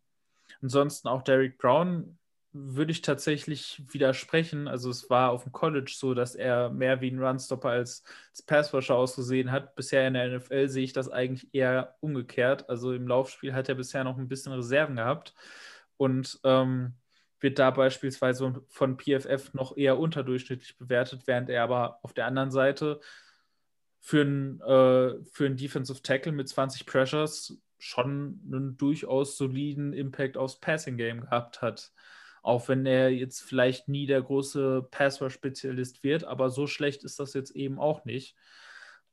ansonsten 0.63 1.09
auch 1.09 1.23
Derek 1.23 1.59
Brown 1.59 2.19
würde 2.55 2.93
ich 2.93 3.03
tatsächlich 3.03 3.83
widersprechen. 3.91 4.69
Also 4.69 4.89
es 4.89 5.11
war 5.11 5.31
auf 5.31 5.43
dem 5.43 5.51
College 5.51 5.93
so, 5.93 6.15
dass 6.15 6.37
er 6.37 6.71
mehr 6.71 7.01
wie 7.01 7.11
ein 7.11 7.19
Runstopper 7.19 7.71
als, 7.71 8.05
als 8.31 8.43
Passwasher 8.43 8.95
ausgesehen 8.95 9.51
hat. 9.51 9.75
Bisher 9.75 10.07
in 10.07 10.15
der 10.15 10.39
NFL 10.39 10.69
sehe 10.69 10.85
ich 10.85 10.93
das 10.93 11.09
eigentlich 11.09 11.53
eher 11.53 11.97
umgekehrt. 12.01 12.71
Also 12.71 12.93
im 12.93 13.09
Laufspiel 13.09 13.53
hat 13.53 13.69
er 13.69 13.75
bisher 13.75 14.05
noch 14.05 14.19
ein 14.19 14.29
bisschen 14.29 14.53
Reserven 14.53 14.97
gehabt 14.97 15.35
und 15.97 16.39
ähm, 16.45 16.95
wird 17.41 17.59
da 17.59 17.73
beispielsweise 17.73 18.63
von 18.69 18.99
PFF 18.99 19.53
noch 19.53 19.77
eher 19.77 19.99
unterdurchschnittlich 19.99 20.79
bewertet, 20.79 21.27
während 21.27 21.51
er 21.51 21.65
aber 21.65 21.99
auf 22.03 22.13
der 22.13 22.27
anderen 22.27 22.53
Seite 22.53 23.01
für 24.07 24.21
einen, 24.21 24.61
äh, 24.61 25.25
für 25.33 25.47
einen 25.47 25.57
Defensive 25.57 26.03
Tackle 26.03 26.33
mit 26.33 26.47
20 26.47 26.85
Pressures 26.85 27.59
schon 27.79 28.39
einen 28.45 28.77
durchaus 28.77 29.39
soliden 29.39 29.95
Impact 29.95 30.37
aufs 30.37 30.61
Passing 30.61 30.99
Game 30.99 31.23
gehabt 31.23 31.63
hat. 31.63 31.91
Auch 32.43 32.69
wenn 32.69 32.85
er 32.85 33.09
jetzt 33.09 33.41
vielleicht 33.41 33.89
nie 33.89 34.05
der 34.05 34.21
große 34.21 34.87
Password-Spezialist 34.91 36.05
wird, 36.05 36.25
aber 36.25 36.51
so 36.51 36.67
schlecht 36.67 37.03
ist 37.03 37.19
das 37.19 37.33
jetzt 37.33 37.53
eben 37.53 37.79
auch 37.79 38.05
nicht. 38.05 38.37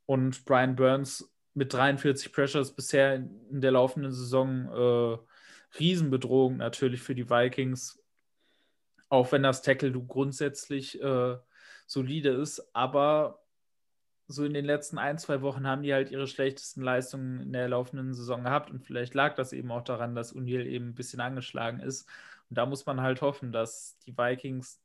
Und 0.06 0.44
Brian 0.44 0.76
Burns 0.76 1.34
mit 1.54 1.74
43 1.74 2.34
Pressures 2.34 2.76
bisher 2.76 3.16
in 3.16 3.62
der 3.62 3.72
laufenden 3.72 4.12
Saison 4.12 4.68
äh, 4.68 5.18
Riesenbedrohung 5.80 6.58
natürlich 6.58 7.02
für 7.02 7.16
die 7.16 7.30
Vikings. 7.30 8.04
Auch 9.08 9.32
wenn 9.32 9.44
das 9.44 9.62
Tackle 9.62 9.94
grundsätzlich 9.94 11.02
äh, 11.02 11.38
solide 11.88 12.32
ist, 12.32 12.76
aber 12.76 13.41
so 14.32 14.45
in 14.45 14.53
den 14.53 14.65
letzten 14.65 14.97
ein, 14.97 15.17
zwei 15.17 15.41
Wochen 15.41 15.67
haben 15.67 15.84
die 15.84 15.93
halt 15.93 16.11
ihre 16.11 16.27
schlechtesten 16.27 16.82
Leistungen 16.82 17.41
in 17.41 17.53
der 17.53 17.69
laufenden 17.69 18.13
Saison 18.13 18.43
gehabt 18.43 18.71
und 18.71 18.84
vielleicht 18.84 19.13
lag 19.13 19.36
das 19.36 19.53
eben 19.53 19.71
auch 19.71 19.84
daran, 19.84 20.15
dass 20.15 20.36
O'Neill 20.36 20.65
eben 20.65 20.89
ein 20.89 20.95
bisschen 20.95 21.21
angeschlagen 21.21 21.79
ist. 21.79 22.07
Und 22.49 22.57
da 22.57 22.65
muss 22.65 22.86
man 22.86 23.01
halt 23.01 23.21
hoffen, 23.21 23.51
dass 23.51 23.97
die 24.05 24.17
Vikings 24.17 24.82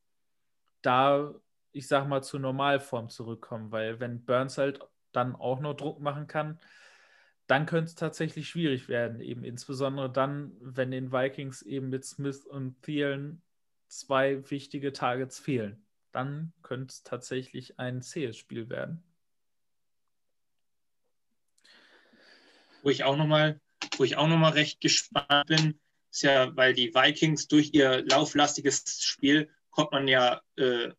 da, 0.82 1.34
ich 1.72 1.88
sag 1.88 2.07
mal, 2.07 2.22
zur 2.22 2.40
Normalform 2.40 3.09
zurückkommen, 3.09 3.72
weil 3.72 4.01
wenn 4.01 4.24
Burns 4.24 4.59
halt 4.59 4.80
dann 5.12 5.34
auch 5.34 5.61
noch 5.61 5.74
Druck 5.74 6.01
machen 6.01 6.26
kann, 6.26 6.61
dann 7.47 7.66
könnte 7.66 7.90
es 7.90 7.94
tatsächlich 7.94 8.49
schwierig 8.49 8.88
werden, 8.88 9.20
eben 9.20 9.44
insbesondere 9.44 10.11
dann, 10.11 10.53
wenn 10.61 10.90
den 10.90 11.12
Vikings 11.12 11.62
eben 11.62 11.88
mit 11.88 12.05
Smith 12.05 12.44
und 12.44 12.82
Thielen 12.82 13.42
zwei 13.88 14.49
wichtige 14.51 14.92
Targets 14.92 15.38
fehlen. 15.38 15.84
Dann 16.12 16.53
könnte 16.62 16.92
es 16.92 17.03
tatsächlich 17.03 17.78
ein 17.78 18.03
zähes 18.03 18.36
Spiel 18.36 18.68
werden. 18.68 19.03
Wo 22.87 22.91
ich 22.91 23.03
auch 23.03 23.16
nochmal, 23.16 23.61
wo 23.97 24.05
ich 24.05 24.16
auch 24.16 24.28
noch 24.28 24.37
mal 24.37 24.53
recht 24.53 24.80
gespannt 24.80 25.49
bin, 25.49 25.80
ist 26.12 26.22
ja, 26.22 26.55
weil 26.55 26.72
die 26.72 26.95
Vikings 26.95 27.49
durch 27.49 27.70
ihr 27.72 28.05
lauflastiges 28.07 29.03
Spiel 29.03 29.51
kommt 29.70 29.91
man 29.91 30.07
ja 30.07 30.41
äh, 30.55 30.93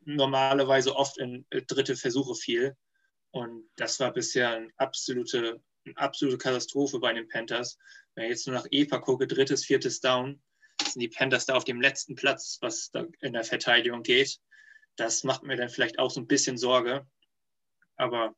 normalerweise 0.00 0.96
oft 0.96 1.16
in 1.18 1.46
äh, 1.50 1.62
dritte 1.62 1.94
Versuche 1.94 2.34
viel. 2.34 2.76
Und 3.30 3.70
das 3.76 4.00
war 4.00 4.12
bisher 4.12 4.50
eine 4.50 4.72
absolute, 4.78 5.62
eine 5.84 5.96
absolute 5.96 6.38
Katastrophe 6.38 6.98
bei 6.98 7.12
den 7.12 7.28
Panthers. 7.28 7.78
Wenn 8.16 8.24
ich 8.24 8.30
jetzt 8.30 8.48
nur 8.48 8.56
nach 8.56 8.66
EPA 8.68 8.98
gucke, 8.98 9.28
drittes, 9.28 9.64
viertes 9.64 10.00
Down, 10.00 10.42
sind 10.82 11.02
die 11.02 11.08
Panthers 11.08 11.46
da 11.46 11.54
auf 11.54 11.62
dem 11.62 11.80
letzten 11.80 12.16
Platz, 12.16 12.58
was 12.62 12.90
da 12.90 13.06
in 13.20 13.32
der 13.32 13.44
Verteidigung 13.44 14.02
geht. 14.02 14.40
Das 14.96 15.22
macht 15.22 15.44
mir 15.44 15.54
dann 15.54 15.68
vielleicht 15.68 16.00
auch 16.00 16.10
so 16.10 16.20
ein 16.20 16.26
bisschen 16.26 16.58
Sorge. 16.58 17.06
Aber 17.94 18.34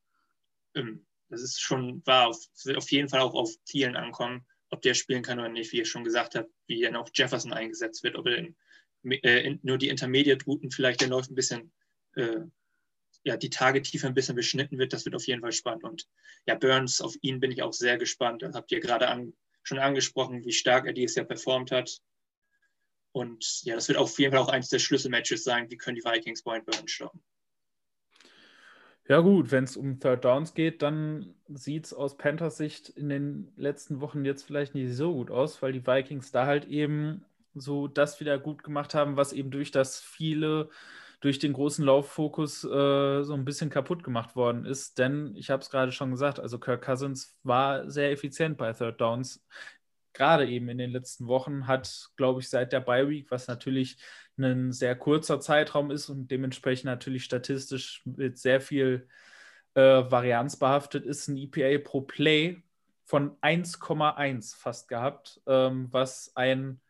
ähm, 0.75 1.08
das 1.29 1.43
ist 1.43 1.61
schon 1.61 2.05
wahr, 2.07 2.29
auf, 2.29 2.39
wird 2.65 2.77
auf 2.77 2.91
jeden 2.91 3.09
Fall 3.09 3.21
auch 3.21 3.35
auf 3.35 3.51
vielen 3.67 3.97
ankommen, 3.97 4.47
ob 4.71 4.83
der 4.83 4.95
spielen 4.95 5.23
kann 5.23 5.39
oder 5.39 5.49
nicht, 5.49 5.73
wie 5.73 5.79
ihr 5.79 5.85
schon 5.85 6.05
gesagt 6.05 6.35
habt, 6.35 6.51
wie 6.67 6.83
dann 6.83 6.97
auch 6.97 7.09
Jefferson 7.15 7.53
eingesetzt 7.53 8.03
wird, 8.03 8.17
ob 8.17 8.27
er 8.27 8.39
in, 8.39 8.57
äh, 9.05 9.41
in, 9.41 9.61
nur 9.63 9.79
die 9.79 9.89
Intermediate-Routen 9.89 10.71
vielleicht 10.71 11.01
der 11.01 11.09
läuft 11.09 11.31
ein 11.31 11.35
bisschen, 11.35 11.73
äh, 12.17 12.41
ja, 13.25 13.37
die 13.37 13.51
Tage 13.51 13.83
tiefer 13.83 14.09
ein 14.09 14.15
bisschen 14.15 14.37
beschnitten 14.37 14.79
wird, 14.79 14.93
das 14.93 15.05
wird 15.05 15.15
auf 15.15 15.27
jeden 15.27 15.41
Fall 15.41 15.53
spannend. 15.53 15.85
Und 15.85 16.07
ja, 16.47 16.55
Burns, 16.55 17.01
auf 17.01 17.15
ihn 17.21 17.41
bin 17.41 17.51
ich 17.51 17.63
auch 17.63 17.73
sehr 17.73 17.99
gespannt. 17.99 18.43
Das 18.43 18.55
habt 18.55 18.71
ihr 18.73 18.81
gerade 18.81 19.09
an, 19.09 19.35
schon 19.63 19.79
angesprochen, 19.79 20.45
wie 20.45 20.53
stark 20.53 20.87
er 20.87 20.93
dieses 20.93 21.17
Jahr 21.17 21.27
performt 21.27 21.71
hat. 21.71 22.01
Und 23.13 23.63
ja, 23.65 23.75
das 23.75 23.89
wird 23.89 23.99
auf 23.99 24.19
jeden 24.19 24.33
Fall 24.33 24.41
auch 24.41 24.49
eines 24.49 24.69
der 24.69 24.79
Schlüsselmatches 24.79 25.43
sein. 25.43 25.71
Wie 25.71 25.77
können 25.77 25.97
die 25.97 26.05
Vikings 26.05 26.43
Brian 26.43 26.65
Burns 26.65 26.91
stoppen? 26.91 27.23
Ja, 29.09 29.21
gut, 29.21 29.51
wenn 29.53 29.65
es 29.65 29.77
um 29.77 29.99
Third 30.01 30.25
Downs 30.25 30.53
geht, 30.53 30.83
dann 30.83 31.35
sieht 31.49 31.87
es 31.87 31.95
aus 31.95 32.19
Panthers 32.19 32.59
Sicht 32.59 32.91
in 32.91 33.09
den 33.09 33.51
letzten 33.57 34.01
Wochen 34.03 34.25
jetzt 34.25 34.43
vielleicht 34.43 34.75
nicht 34.75 34.95
so 34.95 35.15
gut 35.15 35.31
aus, 35.31 35.63
weil 35.63 35.73
die 35.73 35.87
Vikings 35.87 36.31
da 36.31 36.45
halt 36.45 36.67
eben 36.67 37.25
so 37.55 37.89
das 37.89 38.21
wieder 38.21 38.39
gut 38.39 38.63
gemacht 38.63 38.95
haben, 38.95 39.17
was 39.17 39.33
eben 39.33 39.51
durch 39.51 39.71
das 39.71 39.99
viele, 39.99 40.69
durch 41.21 41.39
den 41.39 41.55
großen 41.55 41.85
Lauffokus 41.87 42.65
äh, 42.65 43.23
so 43.25 43.33
ein 43.33 43.47
bisschen 43.47 43.71
kaputt 43.71 44.05
gemacht 44.05 44.37
worden 44.37 44.67
ist. 44.67 44.99
Denn 44.99 45.35
ich 45.37 45.49
habe 45.49 45.63
es 45.63 45.71
gerade 45.71 45.91
schon 45.91 46.11
gesagt, 46.11 46.39
also 46.39 46.59
Kirk 46.59 46.83
Cousins 46.85 47.39
war 47.43 47.91
sehr 47.91 48.11
effizient 48.13 48.59
bei 48.59 48.75
Third 48.75 49.01
Downs 49.01 49.43
gerade 50.19 50.47
eben 50.47 50.69
in 50.69 50.79
den 50.79 50.91
letzten 50.91 51.29
Wochen 51.29 51.67
hat, 51.67 52.11
glaube 52.17 52.41
ich, 52.41 52.51
seit 52.51 52.73
der 52.73 52.81
Bye 52.81 53.09
Week, 53.09 53.31
was 53.31 53.47
natürlich 53.47 53.97
ein 54.37 54.73
sehr 54.73 54.97
kurzer 54.97 55.41
Zeitraum 55.41 55.91
ist 55.91 56.09
und 56.09 56.31
dementsprechend 56.31 56.87
natürlich 56.87 57.25
statistisch 57.25 58.03
mit 58.05 58.37
sehr 58.39 58.61
viel 58.61 59.09
äh, 59.75 59.81
Varianz 59.81 60.57
behaftet 60.57 61.07
ist, 61.07 61.29
ein 61.29 61.37
EPA 61.37 61.79
pro 61.83 62.03
Play 62.03 62.63
von 63.05 63.37
1,1 63.41 64.57
fast 64.57 64.89
gehabt, 64.89 65.41
ähm, 65.47 65.89
was 65.93 66.33
ein 66.35 66.81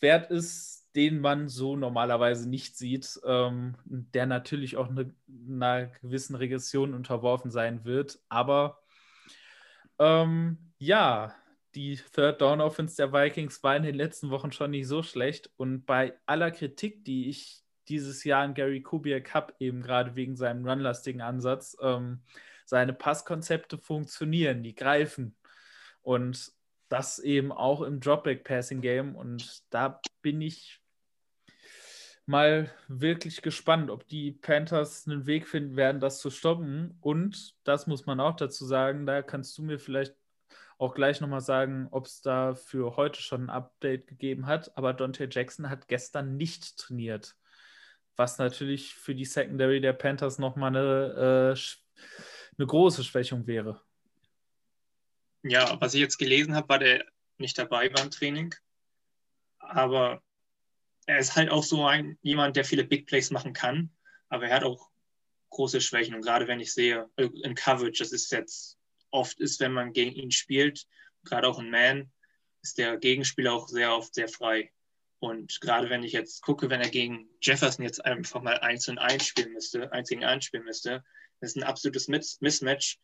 Wert 0.00 0.30
ist, 0.30 0.86
den 0.94 1.20
man 1.20 1.48
so 1.48 1.76
normalerweise 1.76 2.48
nicht 2.48 2.76
sieht, 2.76 3.20
ähm, 3.24 3.74
der 3.86 4.26
natürlich 4.26 4.76
auch 4.76 4.88
eine, 4.88 5.12
einer 5.48 5.86
gewissen 6.02 6.36
Regression 6.36 6.94
unterworfen 6.94 7.50
sein 7.50 7.84
wird. 7.84 8.20
Aber 8.28 8.82
ähm, 9.98 10.58
ja, 10.78 11.34
die 11.74 11.96
Third 11.96 12.40
Down 12.40 12.60
Offense 12.60 12.96
der 12.96 13.12
Vikings 13.12 13.62
war 13.62 13.76
in 13.76 13.82
den 13.82 13.94
letzten 13.94 14.30
Wochen 14.30 14.52
schon 14.52 14.70
nicht 14.70 14.86
so 14.86 15.02
schlecht. 15.02 15.50
Und 15.56 15.84
bei 15.86 16.14
aller 16.26 16.50
Kritik, 16.50 17.04
die 17.04 17.28
ich 17.28 17.62
dieses 17.88 18.24
Jahr 18.24 18.42
an 18.42 18.54
Gary 18.54 18.82
Kubiak 18.82 19.34
habe, 19.34 19.54
eben 19.58 19.82
gerade 19.82 20.16
wegen 20.16 20.36
seinem 20.36 20.66
runlastigen 20.66 21.20
Ansatz, 21.20 21.76
ähm, 21.82 22.22
seine 22.64 22.92
Passkonzepte 22.92 23.78
funktionieren, 23.78 24.62
die 24.62 24.74
greifen. 24.74 25.36
Und 26.02 26.52
das 26.88 27.18
eben 27.18 27.50
auch 27.50 27.82
im 27.82 28.00
Dropback-Passing-Game. 28.00 29.16
Und 29.16 29.62
da 29.70 30.00
bin 30.22 30.40
ich 30.40 30.80
mal 32.26 32.70
wirklich 32.88 33.42
gespannt, 33.42 33.90
ob 33.90 34.06
die 34.06 34.32
Panthers 34.32 35.06
einen 35.06 35.26
Weg 35.26 35.46
finden 35.46 35.76
werden, 35.76 36.00
das 36.00 36.20
zu 36.20 36.30
stoppen. 36.30 36.96
Und 37.00 37.54
das 37.64 37.86
muss 37.86 38.06
man 38.06 38.20
auch 38.20 38.36
dazu 38.36 38.64
sagen, 38.64 39.06
da 39.06 39.22
kannst 39.22 39.58
du 39.58 39.62
mir 39.62 39.78
vielleicht 39.78 40.14
auch 40.78 40.94
gleich 40.94 41.20
nochmal 41.20 41.40
sagen, 41.40 41.88
ob 41.90 42.06
es 42.06 42.20
da 42.20 42.54
für 42.54 42.96
heute 42.96 43.20
schon 43.22 43.44
ein 43.46 43.50
Update 43.50 44.06
gegeben 44.06 44.46
hat. 44.46 44.76
Aber 44.76 44.92
Dante 44.92 45.28
Jackson 45.30 45.70
hat 45.70 45.88
gestern 45.88 46.36
nicht 46.36 46.76
trainiert. 46.76 47.36
Was 48.16 48.38
natürlich 48.38 48.94
für 48.94 49.14
die 49.14 49.24
Secondary 49.24 49.80
der 49.80 49.92
Panthers 49.92 50.38
nochmal 50.38 50.76
eine, 50.76 51.54
äh, 51.54 52.02
eine 52.58 52.66
große 52.66 53.04
Schwächung 53.04 53.46
wäre. 53.46 53.80
Ja, 55.42 55.80
was 55.80 55.94
ich 55.94 56.00
jetzt 56.00 56.18
gelesen 56.18 56.54
habe, 56.54 56.68
war 56.68 56.78
der 56.78 57.04
nicht 57.38 57.58
dabei 57.58 57.88
beim 57.88 58.10
Training. 58.10 58.54
Aber 59.58 60.22
er 61.06 61.18
ist 61.18 61.36
halt 61.36 61.50
auch 61.50 61.64
so 61.64 61.86
ein 61.86 62.18
jemand, 62.22 62.56
der 62.56 62.64
viele 62.64 62.84
Big 62.84 63.06
Plays 63.06 63.30
machen 63.30 63.52
kann, 63.52 63.90
aber 64.28 64.46
er 64.46 64.56
hat 64.56 64.64
auch 64.64 64.90
große 65.50 65.80
Schwächen. 65.80 66.14
Und 66.14 66.22
gerade 66.22 66.48
wenn 66.48 66.60
ich 66.60 66.72
sehe, 66.72 67.08
äh, 67.16 67.28
in 67.42 67.54
Coverage, 67.54 68.02
das 68.02 68.12
ist 68.12 68.30
jetzt 68.32 68.78
oft 69.14 69.40
ist, 69.40 69.60
wenn 69.60 69.72
man 69.72 69.92
gegen 69.92 70.12
ihn 70.12 70.30
spielt, 70.30 70.86
gerade 71.24 71.48
auch 71.48 71.58
in 71.58 71.70
Man, 71.70 72.12
ist 72.62 72.78
der 72.78 72.96
Gegenspieler 72.98 73.52
auch 73.52 73.68
sehr 73.68 73.94
oft 73.94 74.14
sehr 74.14 74.28
frei. 74.28 74.70
Und 75.20 75.60
gerade 75.60 75.88
wenn 75.88 76.02
ich 76.02 76.12
jetzt 76.12 76.42
gucke, 76.42 76.68
wenn 76.68 76.80
er 76.80 76.90
gegen 76.90 77.28
Jefferson 77.40 77.84
jetzt 77.84 78.04
einfach 78.04 78.42
mal 78.42 78.58
1 78.58 78.88
und 78.88 78.98
1 78.98 79.26
spielen 79.26 79.52
müsste, 79.52 79.90
1 79.92 80.08
gegen 80.08 80.24
1 80.24 80.44
spielen 80.44 80.64
müsste, 80.64 81.04
das 81.40 81.50
ist 81.50 81.56
ein 81.56 81.62
absolutes 81.62 82.08
Mismatch. 82.08 82.98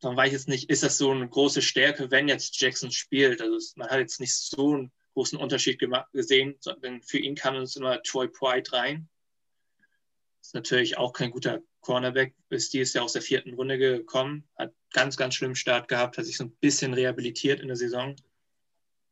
Dann 0.00 0.16
weiß 0.16 0.28
ich 0.28 0.32
jetzt 0.34 0.48
nicht, 0.48 0.70
ist 0.70 0.82
das 0.82 0.98
so 0.98 1.10
eine 1.10 1.28
große 1.28 1.62
Stärke, 1.62 2.10
wenn 2.10 2.28
jetzt 2.28 2.60
Jackson 2.60 2.90
spielt? 2.90 3.40
Also 3.40 3.58
man 3.76 3.88
hat 3.88 3.98
jetzt 3.98 4.20
nicht 4.20 4.34
so 4.34 4.74
einen 4.74 4.92
großen 5.14 5.38
Unterschied 5.38 5.80
gesehen, 6.12 6.56
sondern 6.60 7.02
für 7.02 7.18
ihn 7.18 7.34
kam 7.34 7.56
uns 7.56 7.76
immer 7.76 8.02
Troy 8.02 8.28
Pride 8.28 8.70
rein. 8.72 9.08
Ist 10.40 10.54
natürlich 10.54 10.98
auch 10.98 11.12
kein 11.12 11.30
guter 11.30 11.60
Cornerback, 11.80 12.34
ist 12.50 12.72
dieses 12.74 12.92
Jahr 12.92 13.04
aus 13.04 13.14
der 13.14 13.22
vierten 13.22 13.54
Runde 13.54 13.78
gekommen, 13.78 14.48
hat 14.58 14.74
ganz, 14.96 15.18
ganz 15.18 15.34
schlimmen 15.34 15.56
Start 15.56 15.88
gehabt, 15.88 16.16
hat 16.16 16.24
sich 16.24 16.38
so 16.38 16.44
ein 16.44 16.56
bisschen 16.56 16.94
rehabilitiert 16.94 17.60
in 17.60 17.66
der 17.66 17.76
Saison. 17.76 18.16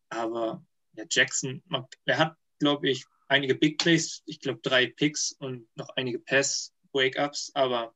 Aber 0.09 0.65
ja, 0.95 1.05
Jackson, 1.11 1.63
er 2.07 2.19
hat, 2.19 2.39
glaube 2.59 2.89
ich, 2.89 3.05
einige 3.29 3.55
Big 3.55 3.77
Plays, 3.77 4.23
ich 4.25 4.41
glaube 4.41 4.61
drei 4.63 4.87
Picks 4.87 5.33
und 5.33 5.69
noch 5.77 5.91
einige 5.91 6.21
Pass-Wake-Ups, 6.21 7.51
aber 7.53 7.95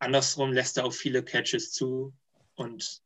andersrum 0.00 0.52
lässt 0.52 0.78
er 0.78 0.84
auch 0.84 0.92
viele 0.92 1.22
Catches 1.22 1.70
zu 1.70 2.12
und 2.56 3.02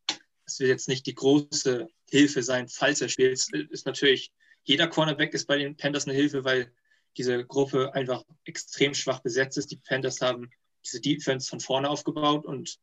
es 0.46 0.58
wird 0.58 0.70
jetzt 0.70 0.88
nicht 0.88 1.04
die 1.04 1.14
große 1.14 1.88
Hilfe 2.08 2.42
sein, 2.42 2.68
falls 2.68 3.02
er 3.02 3.10
spielt. 3.10 3.34
Es 3.34 3.50
ist 3.52 3.84
natürlich, 3.84 4.32
jeder 4.64 4.88
Cornerback 4.88 5.34
ist 5.34 5.46
bei 5.46 5.58
den 5.58 5.76
Panthers 5.76 6.06
eine 6.06 6.16
Hilfe, 6.16 6.44
weil 6.44 6.72
diese 7.18 7.44
Gruppe 7.44 7.94
einfach 7.94 8.24
extrem 8.46 8.94
schwach 8.94 9.20
besetzt 9.20 9.58
ist. 9.58 9.70
Die 9.70 9.76
Panthers 9.76 10.22
haben 10.22 10.50
diese 10.86 11.02
Defense 11.02 11.50
von 11.50 11.60
vorne 11.60 11.90
aufgebaut 11.90 12.46
und 12.46 12.80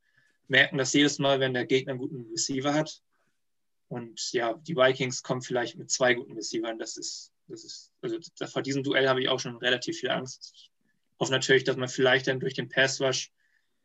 merken 0.50 0.78
das 0.78 0.94
jedes 0.94 1.20
Mal, 1.20 1.40
wenn 1.40 1.54
der 1.54 1.66
Gegner 1.66 1.92
einen 1.92 2.00
guten 2.00 2.30
Receiver 2.32 2.74
hat. 2.74 3.02
Und 3.88 4.32
ja, 4.34 4.54
die 4.54 4.76
Vikings 4.76 5.24
kommen 5.24 5.42
vielleicht 5.42 5.78
mit 5.78 5.90
zwei 5.90 6.14
guten 6.14 6.34
Receivern. 6.34 6.78
Das 6.78 6.98
ist, 6.98 7.32
das 7.48 7.64
ist, 7.64 7.94
also 8.02 8.20
vor 8.48 8.62
diesem 8.62 8.84
Duell 8.84 9.08
habe 9.08 9.22
ich 9.22 9.30
auch 9.30 9.40
schon 9.40 9.58
relativ 9.58 10.00
viel 10.00 10.12
Angst. 10.12 10.52
Ich 10.54 10.72
hoffe 11.20 11.32
natürlich, 11.32 11.64
dass 11.64 11.78
man 11.78 11.90
vielleicht 11.90 12.28
dann 12.28 12.40
durch 12.40 12.54
den 12.54 12.70
Pass 12.70 13.02
Rush 13.02 13.32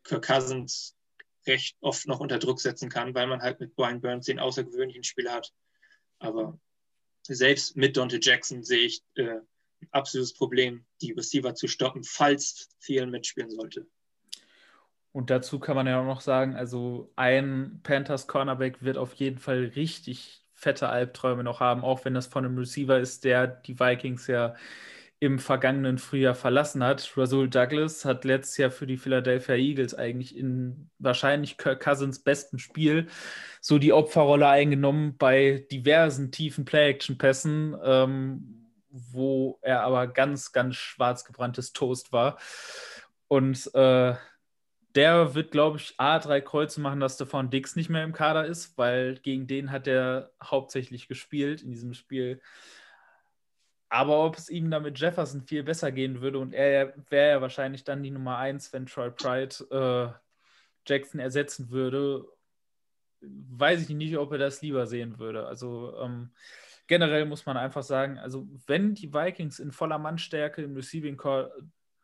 Kirk 0.02 0.26
Cousins 0.26 0.94
recht 1.46 1.76
oft 1.80 2.06
noch 2.06 2.20
unter 2.20 2.38
Druck 2.38 2.60
setzen 2.60 2.88
kann, 2.88 3.14
weil 3.14 3.26
man 3.26 3.40
halt 3.40 3.60
mit 3.60 3.74
Brian 3.74 4.00
Burns 4.00 4.26
den 4.26 4.38
außergewöhnlichen 4.38 5.04
Spieler 5.04 5.32
hat. 5.32 5.52
Aber 6.18 6.58
selbst 7.22 7.76
mit 7.76 7.96
Dante 7.96 8.18
Jackson 8.20 8.62
sehe 8.62 8.86
ich 8.86 9.02
äh, 9.14 9.40
ein 9.80 9.88
absolutes 9.90 10.34
Problem, 10.34 10.84
die 11.00 11.12
Receiver 11.12 11.54
zu 11.54 11.68
stoppen, 11.68 12.04
falls 12.04 12.68
Thielen 12.80 13.10
mitspielen 13.10 13.50
sollte. 13.50 13.86
Und 15.14 15.30
dazu 15.30 15.60
kann 15.60 15.76
man 15.76 15.86
ja 15.86 16.00
auch 16.00 16.04
noch 16.04 16.20
sagen, 16.20 16.56
also 16.56 17.12
ein 17.14 17.78
Panthers 17.84 18.26
Cornerback 18.26 18.82
wird 18.82 18.98
auf 18.98 19.14
jeden 19.14 19.38
Fall 19.38 19.70
richtig 19.76 20.44
fette 20.54 20.88
Albträume 20.88 21.44
noch 21.44 21.60
haben, 21.60 21.84
auch 21.84 22.04
wenn 22.04 22.14
das 22.14 22.26
von 22.26 22.44
einem 22.44 22.58
Receiver 22.58 22.98
ist, 22.98 23.22
der 23.22 23.46
die 23.46 23.78
Vikings 23.78 24.26
ja 24.26 24.56
im 25.20 25.38
vergangenen 25.38 25.98
Frühjahr 25.98 26.34
verlassen 26.34 26.82
hat. 26.82 27.12
Rasul 27.16 27.48
Douglas 27.48 28.04
hat 28.04 28.24
letztes 28.24 28.56
Jahr 28.56 28.72
für 28.72 28.88
die 28.88 28.96
Philadelphia 28.96 29.54
Eagles 29.54 29.94
eigentlich 29.94 30.36
in 30.36 30.90
wahrscheinlich 30.98 31.58
Kirk 31.58 31.80
Cousins 31.80 32.18
besten 32.18 32.58
Spiel 32.58 33.06
so 33.60 33.78
die 33.78 33.92
Opferrolle 33.92 34.48
eingenommen 34.48 35.16
bei 35.16 35.64
diversen 35.70 36.32
tiefen 36.32 36.64
Play-Action-Pässen, 36.64 37.76
ähm, 37.84 38.66
wo 38.90 39.60
er 39.62 39.82
aber 39.84 40.08
ganz, 40.08 40.50
ganz 40.50 40.74
schwarz 40.74 41.24
gebranntes 41.24 41.72
Toast 41.72 42.12
war. 42.12 42.36
Und 43.28 43.72
äh, 43.74 44.14
der 44.94 45.34
wird, 45.34 45.50
glaube 45.50 45.78
ich, 45.78 45.94
A, 45.98 46.18
drei 46.18 46.40
Kreuze 46.40 46.80
machen, 46.80 47.00
dass 47.00 47.14
Stefan 47.14 47.50
Dix 47.50 47.74
nicht 47.76 47.90
mehr 47.90 48.04
im 48.04 48.12
Kader 48.12 48.46
ist, 48.46 48.78
weil 48.78 49.16
gegen 49.16 49.46
den 49.46 49.70
hat 49.70 49.86
er 49.86 50.30
hauptsächlich 50.42 51.08
gespielt 51.08 51.62
in 51.62 51.70
diesem 51.70 51.94
Spiel. 51.94 52.40
Aber 53.88 54.24
ob 54.24 54.36
es 54.36 54.48
ihm 54.48 54.70
damit 54.70 54.98
Jefferson 54.98 55.42
viel 55.42 55.62
besser 55.62 55.92
gehen 55.92 56.20
würde 56.20 56.38
und 56.38 56.52
er 56.52 56.94
wäre 57.10 57.30
ja 57.30 57.40
wahrscheinlich 57.40 57.84
dann 57.84 58.02
die 58.02 58.10
Nummer 58.10 58.38
1, 58.38 58.72
wenn 58.72 58.86
Troy 58.86 59.10
Pride 59.10 59.54
äh, 59.70 60.18
Jackson 60.86 61.20
ersetzen 61.20 61.70
würde, 61.70 62.26
weiß 63.20 63.82
ich 63.82 63.96
nicht, 63.96 64.16
ob 64.16 64.32
er 64.32 64.38
das 64.38 64.62
lieber 64.62 64.86
sehen 64.86 65.18
würde. 65.18 65.46
Also 65.46 65.96
ähm, 66.00 66.30
generell 66.86 67.24
muss 67.24 67.46
man 67.46 67.56
einfach 67.56 67.82
sagen, 67.82 68.18
also 68.18 68.48
wenn 68.66 68.94
die 68.94 69.12
Vikings 69.12 69.58
in 69.58 69.72
voller 69.72 69.98
Mannstärke 69.98 70.62
im 70.62 70.74
Receiving 70.74 71.16
Call 71.16 71.52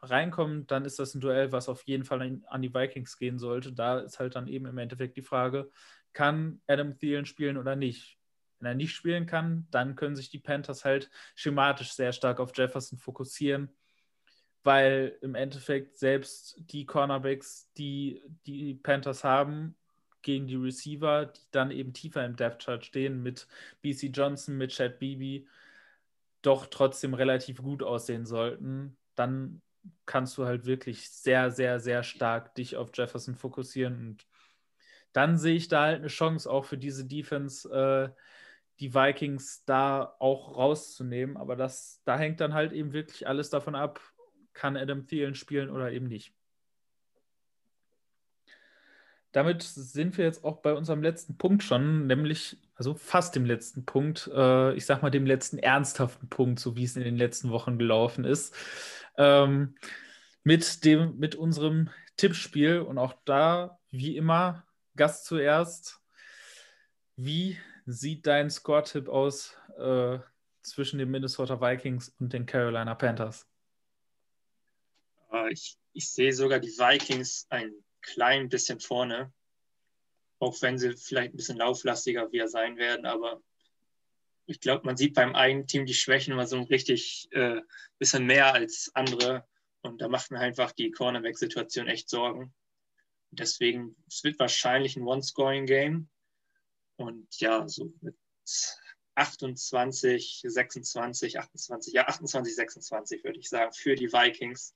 reinkommen, 0.02 0.66
dann 0.66 0.84
ist 0.84 0.98
das 0.98 1.14
ein 1.14 1.20
Duell, 1.20 1.52
was 1.52 1.68
auf 1.68 1.82
jeden 1.84 2.04
Fall 2.04 2.40
an 2.46 2.62
die 2.62 2.74
Vikings 2.74 3.18
gehen 3.18 3.38
sollte. 3.38 3.72
Da 3.72 4.00
ist 4.00 4.18
halt 4.18 4.34
dann 4.34 4.48
eben 4.48 4.66
im 4.66 4.78
Endeffekt 4.78 5.16
die 5.16 5.22
Frage, 5.22 5.70
kann 6.12 6.60
Adam 6.66 6.98
Thielen 6.98 7.26
spielen 7.26 7.56
oder 7.56 7.76
nicht? 7.76 8.18
Wenn 8.58 8.68
er 8.68 8.74
nicht 8.74 8.94
spielen 8.94 9.26
kann, 9.26 9.66
dann 9.70 9.94
können 9.96 10.16
sich 10.16 10.30
die 10.30 10.38
Panthers 10.38 10.84
halt 10.84 11.10
schematisch 11.34 11.92
sehr 11.92 12.12
stark 12.12 12.40
auf 12.40 12.52
Jefferson 12.54 12.98
fokussieren, 12.98 13.70
weil 14.62 15.16
im 15.22 15.34
Endeffekt 15.34 15.98
selbst 15.98 16.56
die 16.58 16.84
Cornerbacks, 16.84 17.70
die 17.78 18.22
die 18.46 18.74
Panthers 18.74 19.24
haben, 19.24 19.76
gegen 20.22 20.46
die 20.46 20.56
Receiver, 20.56 21.26
die 21.26 21.40
dann 21.50 21.70
eben 21.70 21.92
tiefer 21.94 22.24
im 22.24 22.36
Depth 22.36 22.64
Chart 22.64 22.84
stehen, 22.84 23.22
mit 23.22 23.46
BC 23.80 24.10
Johnson, 24.12 24.56
mit 24.58 24.72
Chad 24.72 24.98
Beebe, 24.98 25.46
doch 26.42 26.66
trotzdem 26.66 27.14
relativ 27.14 27.62
gut 27.62 27.82
aussehen 27.82 28.26
sollten, 28.26 28.96
dann 29.14 29.62
kannst 30.06 30.36
du 30.38 30.44
halt 30.44 30.66
wirklich 30.66 31.10
sehr, 31.10 31.50
sehr, 31.50 31.80
sehr 31.80 32.02
stark 32.02 32.54
dich 32.54 32.76
auf 32.76 32.90
Jefferson 32.94 33.34
fokussieren. 33.34 33.94
Und 33.94 34.26
dann 35.12 35.38
sehe 35.38 35.56
ich 35.56 35.68
da 35.68 35.82
halt 35.82 35.98
eine 35.98 36.08
Chance 36.08 36.50
auch 36.50 36.64
für 36.64 36.78
diese 36.78 37.04
Defense, 37.04 37.68
äh, 37.70 38.10
die 38.80 38.94
Vikings 38.94 39.64
da 39.64 40.16
auch 40.18 40.56
rauszunehmen. 40.56 41.36
Aber 41.36 41.56
das, 41.56 42.00
da 42.04 42.18
hängt 42.18 42.40
dann 42.40 42.54
halt 42.54 42.72
eben 42.72 42.92
wirklich 42.92 43.26
alles 43.26 43.50
davon 43.50 43.74
ab, 43.74 44.00
kann 44.52 44.76
Adam 44.76 45.06
Thielen 45.06 45.34
spielen 45.34 45.70
oder 45.70 45.92
eben 45.92 46.06
nicht. 46.06 46.34
Damit 49.32 49.62
sind 49.62 50.18
wir 50.18 50.24
jetzt 50.24 50.44
auch 50.44 50.56
bei 50.56 50.72
unserem 50.72 51.04
letzten 51.04 51.38
Punkt 51.38 51.62
schon, 51.62 52.08
nämlich, 52.08 52.56
also 52.74 52.94
fast 52.94 53.36
dem 53.36 53.44
letzten 53.44 53.84
Punkt, 53.84 54.28
äh, 54.34 54.74
ich 54.74 54.86
sag 54.86 55.02
mal 55.02 55.10
dem 55.10 55.24
letzten 55.24 55.58
ernsthaften 55.58 56.28
Punkt, 56.28 56.58
so 56.58 56.74
wie 56.74 56.82
es 56.82 56.96
in 56.96 57.04
den 57.04 57.16
letzten 57.16 57.50
Wochen 57.50 57.78
gelaufen 57.78 58.24
ist 58.24 58.56
ähm, 59.20 59.76
mit, 60.42 60.84
dem, 60.84 61.18
mit 61.18 61.34
unserem 61.34 61.90
Tippspiel. 62.16 62.80
Und 62.80 62.98
auch 62.98 63.14
da, 63.24 63.78
wie 63.90 64.16
immer, 64.16 64.66
Gast 64.96 65.26
zuerst. 65.26 66.00
Wie 67.16 67.58
sieht 67.84 68.26
dein 68.26 68.50
Score-Tipp 68.50 69.08
aus 69.08 69.56
äh, 69.78 70.18
zwischen 70.62 70.98
den 70.98 71.10
Minnesota 71.10 71.60
Vikings 71.60 72.08
und 72.18 72.32
den 72.32 72.46
Carolina 72.46 72.94
Panthers? 72.94 73.46
Äh, 75.32 75.52
ich, 75.52 75.76
ich 75.92 76.10
sehe 76.10 76.32
sogar 76.32 76.58
die 76.58 76.68
Vikings 76.68 77.46
ein 77.50 77.72
klein 78.00 78.48
bisschen 78.48 78.80
vorne, 78.80 79.32
auch 80.38 80.60
wenn 80.62 80.78
sie 80.78 80.96
vielleicht 80.96 81.34
ein 81.34 81.36
bisschen 81.36 81.58
lauflastiger 81.58 82.32
wieder 82.32 82.48
sein 82.48 82.78
werden, 82.78 83.04
aber 83.04 83.42
ich 84.50 84.60
glaube, 84.60 84.84
man 84.84 84.96
sieht 84.96 85.14
beim 85.14 85.36
einen 85.36 85.66
Team 85.68 85.86
die 85.86 85.94
Schwächen 85.94 86.32
immer 86.32 86.46
so 86.46 86.60
richtig 86.62 87.28
äh, 87.32 87.60
bisschen 87.98 88.26
mehr 88.26 88.52
als 88.52 88.90
andere. 88.94 89.46
Und 89.82 90.00
da 90.00 90.08
macht 90.08 90.30
mir 90.30 90.40
einfach 90.40 90.72
die 90.72 90.90
Cornerback-Situation 90.90 91.86
echt 91.86 92.10
Sorgen. 92.10 92.52
Deswegen, 93.30 93.94
es 94.08 94.24
wird 94.24 94.40
wahrscheinlich 94.40 94.96
ein 94.96 95.04
One-Scoring-Game. 95.04 96.08
Und 96.96 97.40
ja, 97.40 97.66
so 97.68 97.92
mit 98.00 98.16
28, 99.14 100.42
26, 100.44 101.38
28, 101.38 101.92
ja, 101.94 102.08
28, 102.08 102.54
26 102.56 103.24
würde 103.24 103.38
ich 103.38 103.48
sagen, 103.48 103.72
für 103.72 103.94
die 103.94 104.12
Vikings. 104.12 104.74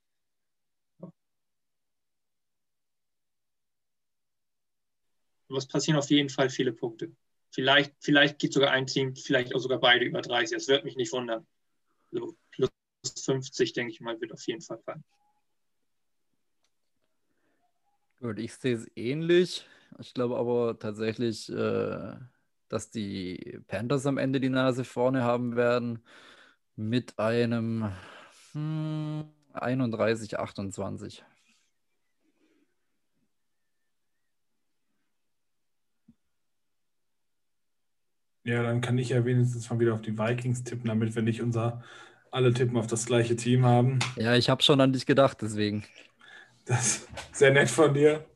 Es 5.48 5.66
passieren 5.66 5.98
auf 5.98 6.10
jeden 6.10 6.30
Fall 6.30 6.48
viele 6.48 6.72
Punkte. 6.72 7.14
Vielleicht, 7.54 7.94
vielleicht 8.00 8.40
geht 8.40 8.52
sogar 8.52 8.72
ein 8.72 8.84
Team, 8.84 9.14
vielleicht 9.14 9.54
auch 9.54 9.60
sogar 9.60 9.78
beide 9.78 10.04
über 10.04 10.20
30. 10.20 10.56
Das 10.56 10.66
wird 10.66 10.84
mich 10.84 10.96
nicht 10.96 11.12
wundern. 11.12 11.46
So 12.10 12.36
plus 12.50 12.68
50, 13.24 13.72
denke 13.72 13.92
ich 13.92 14.00
mal, 14.00 14.20
wird 14.20 14.32
auf 14.32 14.44
jeden 14.48 14.60
Fall 14.60 14.80
fallen. 14.80 15.04
Gut, 18.18 18.40
ich 18.40 18.54
sehe 18.54 18.74
es 18.74 18.90
ähnlich. 18.96 19.68
Ich 20.00 20.14
glaube 20.14 20.36
aber 20.36 20.80
tatsächlich, 20.80 21.48
äh, 21.48 22.16
dass 22.68 22.90
die 22.90 23.60
Panthers 23.68 24.06
am 24.06 24.18
Ende 24.18 24.40
die 24.40 24.48
Nase 24.48 24.82
vorne 24.82 25.22
haben 25.22 25.54
werden 25.54 26.02
mit 26.74 27.20
einem 27.20 27.92
hm, 28.50 29.28
31, 29.52 30.40
28. 30.40 31.24
Ja, 38.44 38.62
dann 38.62 38.82
kann 38.82 38.98
ich 38.98 39.08
ja 39.08 39.24
wenigstens 39.24 39.70
mal 39.70 39.80
wieder 39.80 39.94
auf 39.94 40.02
die 40.02 40.18
Vikings 40.18 40.64
tippen, 40.64 40.88
damit 40.88 41.14
wir 41.14 41.22
nicht 41.22 41.40
unser 41.40 41.82
alle 42.30 42.52
tippen 42.52 42.76
auf 42.76 42.86
das 42.86 43.06
gleiche 43.06 43.36
Team 43.36 43.64
haben. 43.64 44.00
Ja, 44.16 44.34
ich 44.34 44.50
habe 44.50 44.62
schon 44.62 44.80
an 44.80 44.92
dich 44.92 45.06
gedacht, 45.06 45.38
deswegen. 45.40 45.84
Das 46.66 46.96
ist 46.98 47.08
sehr 47.32 47.52
nett 47.52 47.70
von 47.70 47.94
dir. 47.94 48.26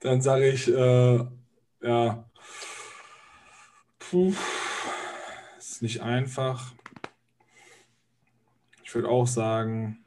Dann 0.00 0.20
sage 0.20 0.48
ich, 0.48 0.68
äh, 0.68 1.24
ja, 1.82 2.30
puh, 3.98 4.34
ist 5.58 5.82
nicht 5.82 6.02
einfach. 6.02 6.72
Ich 8.84 8.94
würde 8.94 9.08
auch 9.08 9.26
sagen, 9.26 10.04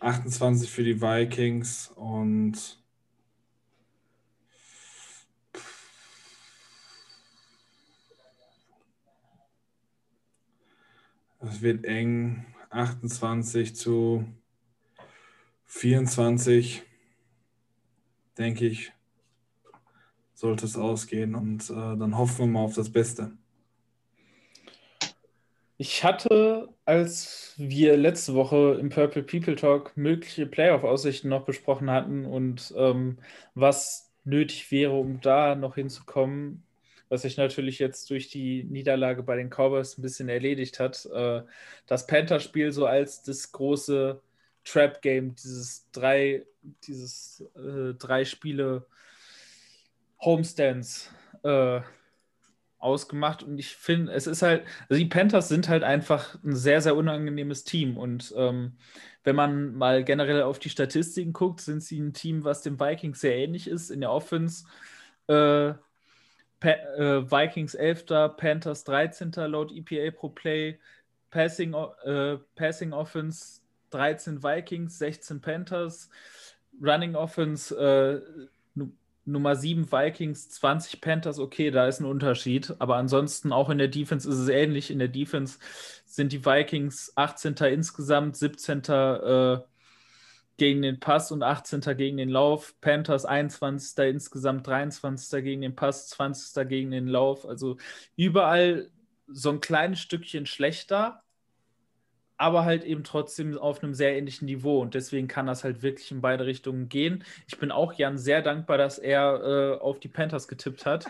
28 0.00 0.70
für 0.70 0.84
die 0.84 1.02
Vikings 1.02 1.92
und 1.96 2.78
Es 11.46 11.62
wird 11.62 11.84
eng. 11.84 12.46
28 12.70 13.76
zu 13.76 14.24
24, 15.66 16.82
denke 18.36 18.66
ich, 18.66 18.92
sollte 20.34 20.66
es 20.66 20.76
ausgehen. 20.76 21.36
Und 21.36 21.70
äh, 21.70 21.96
dann 21.96 22.18
hoffen 22.18 22.38
wir 22.38 22.46
mal 22.46 22.64
auf 22.64 22.74
das 22.74 22.90
Beste. 22.90 23.30
Ich 25.76 26.02
hatte, 26.02 26.68
als 26.84 27.54
wir 27.58 27.96
letzte 27.96 28.34
Woche 28.34 28.76
im 28.80 28.88
Purple 28.88 29.22
People 29.22 29.54
Talk 29.54 29.96
mögliche 29.96 30.46
Playoff-Aussichten 30.46 31.28
noch 31.28 31.44
besprochen 31.44 31.90
hatten 31.90 32.24
und 32.24 32.74
ähm, 32.76 33.18
was 33.54 34.12
nötig 34.24 34.70
wäre, 34.72 34.98
um 34.98 35.20
da 35.20 35.54
noch 35.54 35.76
hinzukommen, 35.76 36.63
was 37.14 37.22
sich 37.22 37.36
natürlich 37.36 37.78
jetzt 37.78 38.10
durch 38.10 38.28
die 38.28 38.64
Niederlage 38.64 39.22
bei 39.22 39.36
den 39.36 39.48
Cowboys 39.48 39.96
ein 39.96 40.02
bisschen 40.02 40.28
erledigt 40.28 40.80
hat. 40.80 41.06
Äh, 41.06 41.42
das 41.86 42.08
Panther-Spiel 42.08 42.72
so 42.72 42.86
als 42.86 43.22
das 43.22 43.52
große 43.52 44.20
Trap-Game, 44.64 45.36
dieses 45.36 45.88
drei, 45.92 46.44
dieses 46.86 47.44
äh, 47.54 47.94
drei 47.94 48.24
Spiele 48.24 48.86
Homestands 50.20 51.10
äh, 51.44 51.82
ausgemacht 52.78 53.44
und 53.44 53.58
ich 53.58 53.76
finde, 53.76 54.12
es 54.12 54.26
ist 54.26 54.42
halt, 54.42 54.64
also 54.88 55.00
die 55.00 55.08
Panthers 55.08 55.48
sind 55.48 55.68
halt 55.68 55.84
einfach 55.84 56.42
ein 56.42 56.56
sehr, 56.56 56.80
sehr 56.80 56.96
unangenehmes 56.96 57.62
Team 57.62 57.96
und 57.96 58.34
ähm, 58.36 58.72
wenn 59.22 59.36
man 59.36 59.74
mal 59.74 60.02
generell 60.02 60.42
auf 60.42 60.58
die 60.58 60.68
Statistiken 60.68 61.32
guckt, 61.32 61.60
sind 61.60 61.82
sie 61.82 62.00
ein 62.00 62.12
Team, 62.12 62.42
was 62.42 62.62
dem 62.62 62.80
Vikings 62.80 63.20
sehr 63.20 63.36
ähnlich 63.36 63.68
ist 63.68 63.90
in 63.90 64.00
der 64.00 64.10
Offense. 64.10 64.66
Äh, 65.28 65.74
Pa 66.64 66.70
äh, 66.70 67.30
Vikings 67.30 67.74
11. 67.74 68.06
Panthers 68.38 68.84
13. 68.84 69.32
laut 69.48 69.70
EPA 69.70 70.10
pro 70.16 70.30
Play. 70.30 70.78
Passing, 71.30 71.74
äh, 71.74 72.38
Passing 72.54 72.94
Offense 72.94 73.60
13 73.90 74.42
Vikings, 74.42 74.98
16 74.98 75.42
Panthers. 75.42 76.08
Running 76.82 77.16
Offense 77.16 77.76
äh, 77.76 78.48
Nummer 79.26 79.56
7 79.56 79.90
Vikings, 79.90 80.50
20 80.50 81.00
Panthers, 81.00 81.38
okay, 81.38 81.70
da 81.70 81.86
ist 81.86 82.00
ein 82.00 82.06
Unterschied. 82.06 82.74
Aber 82.78 82.96
ansonsten 82.96 83.52
auch 83.52 83.68
in 83.68 83.78
der 83.78 83.88
Defense 83.88 84.28
ist 84.28 84.38
es 84.38 84.48
ähnlich. 84.48 84.90
In 84.90 84.98
der 84.98 85.08
Defense 85.08 85.58
sind 86.06 86.32
die 86.32 86.44
Vikings 86.44 87.12
18. 87.14 87.54
insgesamt, 87.72 88.36
17. 88.36 88.82
Äh, 88.84 89.58
gegen 90.56 90.82
den 90.82 91.00
Pass 91.00 91.32
und 91.32 91.42
18. 91.42 91.80
gegen 91.96 92.16
den 92.16 92.28
Lauf. 92.28 92.74
Panthers 92.80 93.24
21. 93.24 93.98
insgesamt 94.04 94.66
23. 94.66 95.42
gegen 95.42 95.62
den 95.62 95.74
Pass, 95.74 96.08
20. 96.08 96.68
gegen 96.68 96.90
den 96.90 97.08
Lauf. 97.08 97.46
Also 97.46 97.76
überall 98.16 98.90
so 99.26 99.50
ein 99.50 99.60
kleines 99.60 100.00
Stückchen 100.00 100.46
schlechter, 100.46 101.22
aber 102.36 102.64
halt 102.64 102.84
eben 102.84 103.04
trotzdem 103.04 103.56
auf 103.56 103.82
einem 103.82 103.94
sehr 103.94 104.16
ähnlichen 104.16 104.46
Niveau. 104.46 104.80
Und 104.80 104.94
deswegen 104.94 105.28
kann 105.28 105.46
das 105.46 105.64
halt 105.64 105.82
wirklich 105.82 106.10
in 106.10 106.20
beide 106.20 106.46
Richtungen 106.46 106.88
gehen. 106.88 107.24
Ich 107.46 107.58
bin 107.58 107.70
auch 107.70 107.92
Jan 107.94 108.18
sehr 108.18 108.42
dankbar, 108.42 108.78
dass 108.78 108.98
er 108.98 109.40
äh, 109.42 109.80
auf 109.80 110.00
die 110.00 110.08
Panthers 110.08 110.48
getippt 110.48 110.84
hat. 110.84 111.06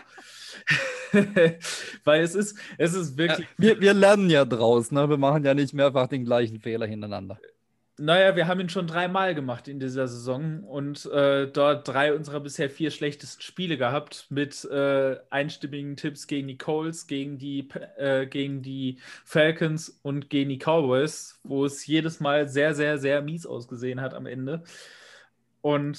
Weil 2.03 2.21
es 2.21 2.35
ist, 2.35 2.57
es 2.77 2.93
ist 2.93 3.17
wirklich. 3.17 3.47
Ja, 3.47 3.55
wir, 3.57 3.81
wir 3.81 3.93
lernen 3.93 4.29
ja 4.29 4.45
draus, 4.45 4.91
ne? 4.91 5.09
Wir 5.09 5.17
machen 5.17 5.43
ja 5.43 5.53
nicht 5.53 5.73
mehrfach 5.73 6.07
den 6.07 6.25
gleichen 6.25 6.59
Fehler 6.59 6.85
hintereinander. 6.85 7.39
Naja, 7.97 8.35
wir 8.35 8.47
haben 8.47 8.59
ihn 8.59 8.67
schon 8.67 8.87
dreimal 8.87 9.33
gemacht 9.35 9.69
in 9.69 9.79
dieser 9.79 10.09
Saison 10.09 10.65
und 10.65 11.05
äh, 11.05 11.47
dort 11.47 11.87
drei 11.87 12.13
unserer 12.13 12.41
bisher 12.41 12.69
vier 12.69 12.91
schlechtesten 12.91 13.41
Spiele 13.41 13.77
gehabt 13.77 14.27
mit 14.29 14.65
äh, 14.65 15.17
einstimmigen 15.29 15.95
Tipps 15.95 16.27
gegen 16.27 16.49
die 16.49 16.57
Coles, 16.57 17.07
gegen 17.07 17.37
die, 17.37 17.69
äh, 17.95 18.27
gegen 18.27 18.61
die 18.61 18.99
Falcons 19.23 19.97
und 20.01 20.29
gegen 20.29 20.49
die 20.49 20.57
Cowboys, 20.57 21.39
wo 21.43 21.63
es 21.63 21.87
jedes 21.87 22.19
Mal 22.19 22.49
sehr, 22.49 22.75
sehr, 22.75 22.97
sehr 22.97 23.21
mies 23.21 23.45
ausgesehen 23.45 24.01
hat 24.01 24.13
am 24.13 24.25
Ende. 24.25 24.63
Und 25.61 25.97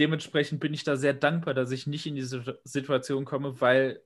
dementsprechend 0.00 0.58
bin 0.58 0.74
ich 0.74 0.82
da 0.82 0.96
sehr 0.96 1.14
dankbar, 1.14 1.54
dass 1.54 1.70
ich 1.70 1.86
nicht 1.86 2.06
in 2.06 2.16
diese 2.16 2.58
Situation 2.64 3.24
komme, 3.24 3.60
weil 3.60 4.02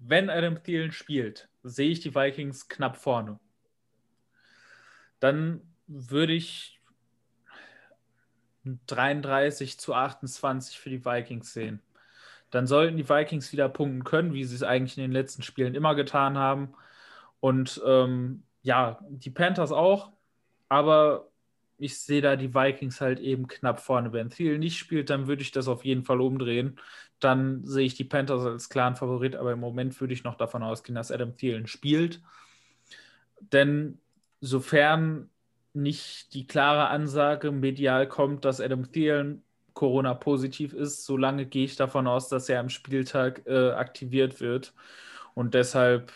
wenn 0.00 0.28
Adam 0.28 0.60
Thielen 0.62 0.90
spielt, 0.90 1.48
sehe 1.62 1.90
ich 1.90 2.00
die 2.00 2.16
Vikings 2.16 2.68
knapp 2.68 2.96
vorne 2.96 3.38
dann 5.20 5.60
würde 5.86 6.32
ich 6.32 6.80
33 8.64 9.78
zu 9.78 9.94
28 9.94 10.78
für 10.78 10.90
die 10.90 11.04
Vikings 11.04 11.52
sehen. 11.52 11.80
Dann 12.50 12.66
sollten 12.66 12.96
die 12.96 13.08
Vikings 13.08 13.52
wieder 13.52 13.68
punkten 13.68 14.04
können, 14.04 14.32
wie 14.32 14.44
sie 14.44 14.54
es 14.54 14.62
eigentlich 14.62 14.96
in 14.96 15.02
den 15.02 15.12
letzten 15.12 15.42
Spielen 15.42 15.74
immer 15.74 15.94
getan 15.94 16.38
haben. 16.38 16.74
Und 17.40 17.80
ähm, 17.86 18.42
ja, 18.62 18.98
die 19.08 19.30
Panthers 19.30 19.72
auch, 19.72 20.12
aber 20.68 21.28
ich 21.78 21.98
sehe 21.98 22.22
da 22.22 22.36
die 22.36 22.54
Vikings 22.54 23.00
halt 23.00 23.20
eben 23.20 23.46
knapp 23.48 23.80
vorne. 23.80 24.12
Wenn 24.12 24.30
Thiel 24.30 24.58
nicht 24.58 24.78
spielt, 24.78 25.10
dann 25.10 25.26
würde 25.26 25.42
ich 25.42 25.52
das 25.52 25.68
auf 25.68 25.84
jeden 25.84 26.04
Fall 26.04 26.20
umdrehen. 26.20 26.80
Dann 27.20 27.64
sehe 27.64 27.86
ich 27.86 27.94
die 27.94 28.04
Panthers 28.04 28.44
als 28.44 28.68
klaren 28.68 28.96
Favorit, 28.96 29.36
aber 29.36 29.52
im 29.52 29.60
Moment 29.60 30.00
würde 30.00 30.14
ich 30.14 30.24
noch 30.24 30.36
davon 30.36 30.62
ausgehen, 30.62 30.94
dass 30.94 31.10
Adam 31.10 31.36
Thielen 31.36 31.66
spielt. 31.66 32.22
Denn 33.40 33.98
sofern 34.40 35.30
nicht 35.72 36.34
die 36.34 36.46
klare 36.46 36.88
Ansage 36.88 37.52
medial 37.52 38.08
kommt, 38.08 38.44
dass 38.44 38.60
Adam 38.60 38.90
Thielen 38.90 39.42
Corona 39.74 40.14
positiv 40.14 40.72
ist, 40.72 41.04
solange 41.04 41.44
gehe 41.44 41.66
ich 41.66 41.76
davon 41.76 42.06
aus, 42.06 42.28
dass 42.28 42.48
er 42.48 42.60
am 42.60 42.70
Spieltag 42.70 43.42
äh, 43.46 43.72
aktiviert 43.72 44.40
wird. 44.40 44.72
Und 45.34 45.52
deshalb 45.52 46.12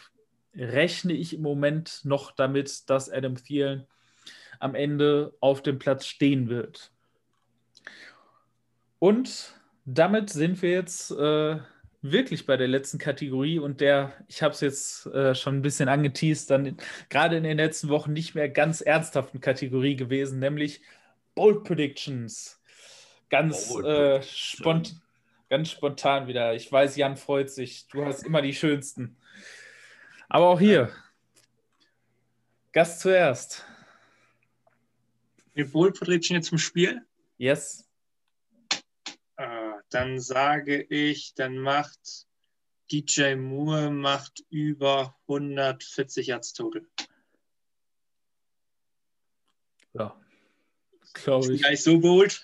rechne 0.55 1.13
ich 1.13 1.35
im 1.35 1.43
Moment 1.43 2.01
noch 2.05 2.33
damit, 2.33 2.89
dass 2.89 3.11
Adam 3.11 3.37
Thielen 3.37 3.87
am 4.59 4.75
Ende 4.75 5.35
auf 5.41 5.63
dem 5.63 5.79
Platz 5.79 6.07
stehen 6.07 6.49
wird. 6.49 6.91
Und 8.99 9.55
damit 9.85 10.31
sind 10.31 10.61
wir 10.63 10.71
jetzt 10.71 11.11
äh, 11.11 11.59
wirklich 12.03 12.47
bei 12.47 12.57
der 12.57 12.69
letzten 12.69 12.99
Kategorie 12.99 13.59
und 13.59 13.81
der, 13.81 14.13
ich 14.29 14.43
habe 14.43 14.55
es 14.55 14.61
jetzt 14.61 15.07
äh, 15.07 15.35
schon 15.35 15.57
ein 15.57 15.63
bisschen 15.63 15.89
angeteased, 15.89 16.51
dann 16.51 16.77
gerade 17.09 17.37
in 17.37 17.45
den 17.45 17.59
letzten 17.59 17.89
Wochen 17.89 18.13
nicht 18.13 18.35
mehr 18.35 18.49
ganz 18.49 18.81
ernsthaften 18.81 19.41
Kategorie 19.41 19.97
gewesen, 19.97 20.39
nämlich 20.39 20.81
Bold 21.35 21.65
Predictions. 21.65 22.61
Ganz, 23.29 23.69
Bold 23.69 23.87
äh, 23.87 24.23
spont 24.23 25.01
ganz 25.49 25.71
spontan 25.71 26.27
wieder. 26.29 26.55
Ich 26.55 26.71
weiß, 26.71 26.97
Jan 26.97 27.17
freut 27.17 27.51
sich. 27.51 27.89
Du 27.89 28.05
hast 28.05 28.23
immer 28.23 28.41
die 28.41 28.55
schönsten. 28.55 29.17
Aber 30.29 30.49
auch 30.49 30.61
hier. 30.61 30.91
Gast 32.73 33.01
zuerst. 33.01 33.65
Eine 35.57 35.67
Bold 35.67 35.99
Prediction 35.99 36.37
jetzt 36.37 36.49
zum 36.49 36.59
Spiel? 36.59 37.03
Yes. 37.37 37.90
Dann 39.91 40.21
sage 40.21 40.81
ich, 40.83 41.35
dann 41.35 41.59
macht 41.59 42.27
DJ 42.91 43.35
Moore 43.35 43.91
macht 43.91 44.45
über 44.51 45.17
140 45.29 46.29
Yards 46.29 46.53
total. 46.53 46.87
Ja, 49.93 50.17
glaube 51.13 51.55
ich. 51.55 51.63
Gar 51.63 51.71
nicht 51.71 51.83
so 51.83 51.99
bold. 51.99 52.43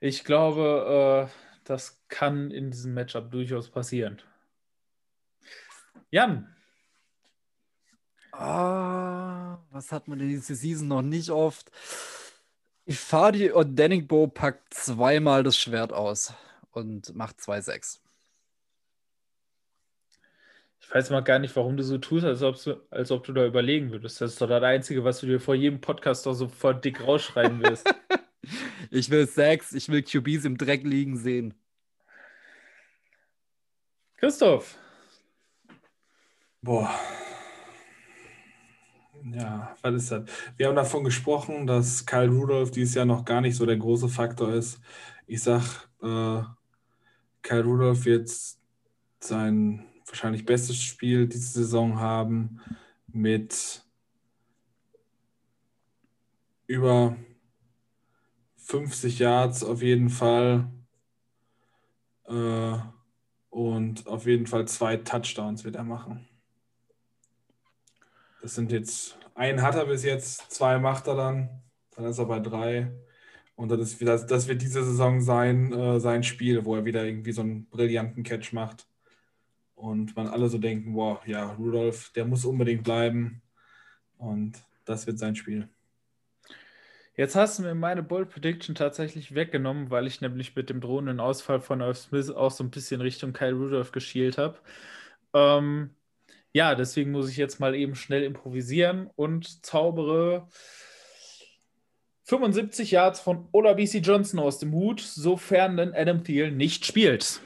Ich 0.00 0.24
glaube, 0.24 1.30
äh, 1.30 1.58
das 1.64 2.00
kann 2.08 2.50
in 2.50 2.70
diesem 2.70 2.94
Matchup 2.94 3.30
durchaus 3.30 3.70
passieren. 3.70 4.20
Jan. 6.10 6.54
Ah, 8.32 9.58
was 9.70 9.92
hat 9.92 10.08
man 10.08 10.18
in 10.20 10.28
dieser 10.28 10.54
Season 10.54 10.88
noch 10.88 11.02
nicht 11.02 11.30
oft? 11.30 11.70
Ifadi 12.84 13.52
Odenigbo 13.52 14.26
packt 14.26 14.74
zweimal 14.74 15.42
das 15.42 15.56
Schwert 15.56 15.92
aus 15.92 16.34
und 16.72 17.14
macht 17.14 17.38
2-6. 17.38 18.00
Ich 20.80 20.92
weiß 20.92 21.10
mal 21.10 21.20
gar 21.22 21.38
nicht, 21.38 21.54
warum 21.54 21.76
du 21.76 21.84
so 21.84 21.98
tust, 21.98 22.24
als 22.24 22.42
ob, 22.42 22.62
du, 22.62 22.80
als 22.90 23.12
ob 23.12 23.24
du 23.24 23.32
da 23.32 23.46
überlegen 23.46 23.92
würdest. 23.92 24.20
Das 24.20 24.32
ist 24.32 24.40
doch 24.40 24.48
das 24.48 24.62
Einzige, 24.62 25.04
was 25.04 25.20
du 25.20 25.26
dir 25.26 25.40
vor 25.40 25.54
jedem 25.54 25.80
Podcast 25.80 26.26
doch 26.26 26.34
sofort 26.34 26.84
dick 26.84 27.00
rausschreiben 27.00 27.62
wirst. 27.62 27.88
ich 28.90 29.08
will 29.10 29.28
Sex, 29.28 29.72
ich 29.72 29.88
will 29.88 30.02
QBs 30.02 30.44
im 30.44 30.58
Dreck 30.58 30.82
liegen 30.82 31.16
sehen. 31.16 31.54
Christoph. 34.16 34.76
Boah. 36.62 36.92
Ja, 39.24 39.76
was 39.82 39.94
ist 39.94 40.10
das? 40.10 40.24
Wir 40.56 40.68
haben 40.68 40.76
davon 40.76 41.04
gesprochen, 41.04 41.66
dass 41.66 42.06
Kyle 42.06 42.28
Rudolph 42.28 42.70
dieses 42.70 42.94
Jahr 42.94 43.04
noch 43.04 43.24
gar 43.24 43.40
nicht 43.40 43.56
so 43.56 43.66
der 43.66 43.76
große 43.76 44.08
Faktor 44.08 44.52
ist. 44.52 44.80
Ich 45.26 45.42
sag, 45.42 45.62
äh, 46.02 46.42
Kyle 47.42 47.64
Rudolph 47.64 48.04
wird 48.04 48.30
sein 49.20 49.86
wahrscheinlich 50.06 50.44
bestes 50.44 50.82
Spiel 50.82 51.28
diese 51.28 51.52
Saison 51.52 52.00
haben 52.00 52.60
mit 53.06 53.82
über 56.66 57.16
50 58.56 59.18
Yards 59.18 59.62
auf 59.64 59.82
jeden 59.82 60.08
Fall 60.10 60.70
äh, 62.24 62.78
und 63.50 64.06
auf 64.06 64.26
jeden 64.26 64.46
Fall 64.46 64.66
zwei 64.66 64.96
Touchdowns 64.96 65.64
wird 65.64 65.76
er 65.76 65.84
machen. 65.84 66.26
Das 68.42 68.56
sind 68.56 68.72
jetzt, 68.72 69.16
einen 69.36 69.62
hat 69.62 69.76
er 69.76 69.86
bis 69.86 70.04
jetzt, 70.04 70.50
zwei 70.50 70.78
macht 70.78 71.06
er 71.06 71.14
dann, 71.14 71.62
dann 71.94 72.06
ist 72.06 72.18
er 72.18 72.26
bei 72.26 72.40
drei. 72.40 72.90
Und 73.54 73.70
das, 73.70 73.80
ist, 73.80 74.02
das, 74.02 74.26
das 74.26 74.48
wird 74.48 74.62
diese 74.62 74.84
Saison 74.84 75.20
sein, 75.20 75.72
äh, 75.72 76.00
sein 76.00 76.24
Spiel, 76.24 76.64
wo 76.64 76.74
er 76.74 76.84
wieder 76.84 77.04
irgendwie 77.04 77.30
so 77.30 77.42
einen 77.42 77.66
brillanten 77.66 78.24
Catch 78.24 78.52
macht. 78.52 78.88
Und 79.76 80.16
man 80.16 80.26
alle 80.26 80.48
so 80.48 80.58
denken, 80.58 80.94
wow, 80.96 81.24
ja, 81.24 81.52
Rudolf, 81.52 82.10
der 82.16 82.24
muss 82.24 82.44
unbedingt 82.44 82.82
bleiben. 82.82 83.42
Und 84.18 84.60
das 84.84 85.06
wird 85.06 85.20
sein 85.20 85.36
Spiel. 85.36 85.68
Jetzt 87.14 87.36
hast 87.36 87.58
du 87.58 87.62
mir 87.62 87.74
meine 87.76 88.02
Bold 88.02 88.30
Prediction 88.30 88.74
tatsächlich 88.74 89.34
weggenommen, 89.36 89.90
weil 89.90 90.08
ich 90.08 90.20
nämlich 90.20 90.56
mit 90.56 90.68
dem 90.68 90.80
drohenden 90.80 91.20
Ausfall 91.20 91.60
von 91.60 91.80
Irv 91.80 91.98
Smith 91.98 92.30
auch 92.30 92.50
so 92.50 92.64
ein 92.64 92.70
bisschen 92.70 93.00
Richtung 93.00 93.32
Kyle 93.32 93.54
Rudolph 93.54 93.92
geschielt 93.92 94.38
habe. 94.38 94.58
Ähm, 95.34 95.90
ja, 96.52 96.74
deswegen 96.74 97.10
muss 97.10 97.30
ich 97.30 97.36
jetzt 97.36 97.60
mal 97.60 97.74
eben 97.74 97.94
schnell 97.94 98.22
improvisieren 98.22 99.08
und 99.16 99.64
zaubere 99.64 100.48
75 102.24 102.90
Yards 102.90 103.20
von 103.20 103.48
Ola 103.52 103.74
BC 103.74 104.00
Johnson 104.02 104.38
aus 104.38 104.58
dem 104.58 104.72
Hut, 104.72 105.00
sofern 105.00 105.76
denn 105.76 105.94
Adam 105.94 106.24
Thiel 106.24 106.50
nicht 106.50 106.86
spielt. 106.86 107.40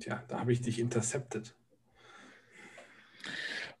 Tja, 0.00 0.22
da 0.28 0.40
habe 0.40 0.52
ich 0.52 0.60
dich 0.60 0.78
intercepted. 0.78 1.54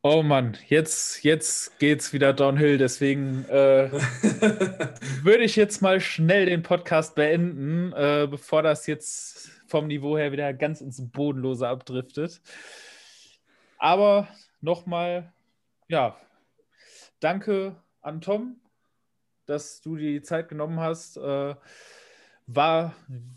Oh 0.06 0.22
Mann, 0.22 0.58
jetzt, 0.68 1.24
jetzt 1.24 1.72
es 1.80 2.12
wieder 2.12 2.34
downhill. 2.34 2.76
Deswegen 2.76 3.46
äh, 3.48 3.90
würde 5.22 5.44
ich 5.44 5.56
jetzt 5.56 5.80
mal 5.80 5.98
schnell 6.00 6.44
den 6.44 6.62
Podcast 6.62 7.14
beenden, 7.14 7.92
äh, 7.94 8.26
bevor 8.30 8.62
das 8.62 8.86
jetzt 8.86 9.50
vom 9.66 9.86
Niveau 9.86 10.18
her 10.18 10.30
wieder 10.30 10.52
ganz 10.52 10.82
ins 10.82 11.10
Bodenlose 11.10 11.66
abdriftet. 11.66 12.42
Aber 13.84 14.28
nochmal, 14.62 15.30
ja, 15.88 16.18
danke 17.20 17.76
an 18.00 18.22
Tom, 18.22 18.58
dass 19.44 19.82
du 19.82 19.96
dir 19.96 20.10
die 20.10 20.22
Zeit 20.22 20.48
genommen 20.48 20.80
hast. 20.80 21.18
Äh, 21.18 21.54
war 22.46 22.94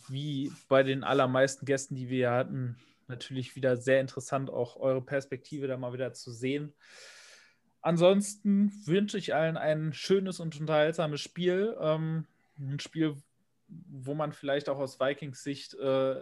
wie 0.07 0.49
bei 0.69 0.83
den 0.83 1.03
allermeisten 1.03 1.65
Gästen, 1.65 1.95
die 1.95 2.07
wir 2.07 2.31
hatten, 2.31 2.77
natürlich 3.09 3.57
wieder 3.57 3.75
sehr 3.75 3.99
interessant, 3.99 4.49
auch 4.49 4.77
eure 4.77 5.01
Perspektive 5.01 5.67
da 5.67 5.75
mal 5.75 5.91
wieder 5.91 6.13
zu 6.13 6.31
sehen. 6.31 6.73
Ansonsten 7.81 8.71
wünsche 8.85 9.17
ich 9.17 9.35
allen 9.35 9.57
ein 9.57 9.91
schönes 9.91 10.39
und 10.39 10.57
unterhaltsames 10.57 11.19
Spiel. 11.19 11.75
Ähm, 11.81 12.25
ein 12.57 12.79
Spiel, 12.79 13.17
wo 13.67 14.13
man 14.13 14.31
vielleicht 14.31 14.69
auch 14.69 14.79
aus 14.79 14.97
Vikings 14.97 15.43
Sicht 15.43 15.73
äh, 15.73 16.21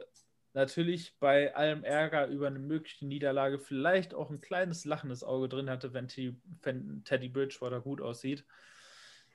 natürlich 0.56 1.18
bei 1.20 1.54
allem 1.54 1.84
Ärger 1.84 2.28
über 2.28 2.48
eine 2.48 2.60
mögliche 2.60 3.06
Niederlage 3.06 3.60
vielleicht 3.60 4.14
auch 4.14 4.32
ein 4.32 4.42
kleines 4.42 4.86
lachendes 4.86 5.24
Auge 5.24 5.50
drin 5.50 5.70
hatte, 5.70 5.94
wenn, 5.94 6.08
wenn 6.64 7.04
Teddy 7.04 7.30
Bridgewater 7.30 7.82
gut 7.82 8.02
aussieht. 8.02 8.46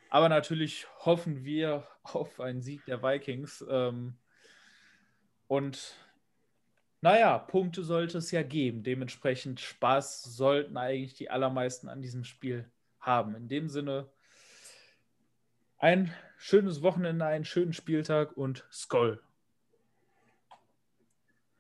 Aber 0.09 0.29
natürlich 0.29 0.87
hoffen 1.05 1.45
wir 1.45 1.87
auf 2.03 2.41
einen 2.41 2.63
Sieg 2.63 2.85
der 2.87 3.03
Vikings. 3.03 3.65
Ähm, 3.69 4.17
und 5.47 5.95
naja, 7.03 7.39
Punkte 7.39 7.85
sollte 7.85 8.19
es 8.19 8.31
ja 8.31 8.43
geben. 8.43 8.83
Dementsprechend 8.83 9.61
Spaß 9.61 10.23
sollten 10.25 10.77
eigentlich 10.77 11.15
die 11.15 11.31
allermeisten 11.31 11.89
an 11.89 12.03
diesem 12.03 12.25
Spiel 12.25 12.71
haben. 12.99 13.35
In 13.35 13.49
dem 13.49 13.69
Sinne, 13.69 14.11
ein 15.79 16.13
schönes 16.39 16.83
Wochenende, 16.83 17.25
einen 17.27 17.45
schönen 17.45 17.73
Spieltag 17.73 18.37
und 18.37 18.67
Skoll. 18.73 19.23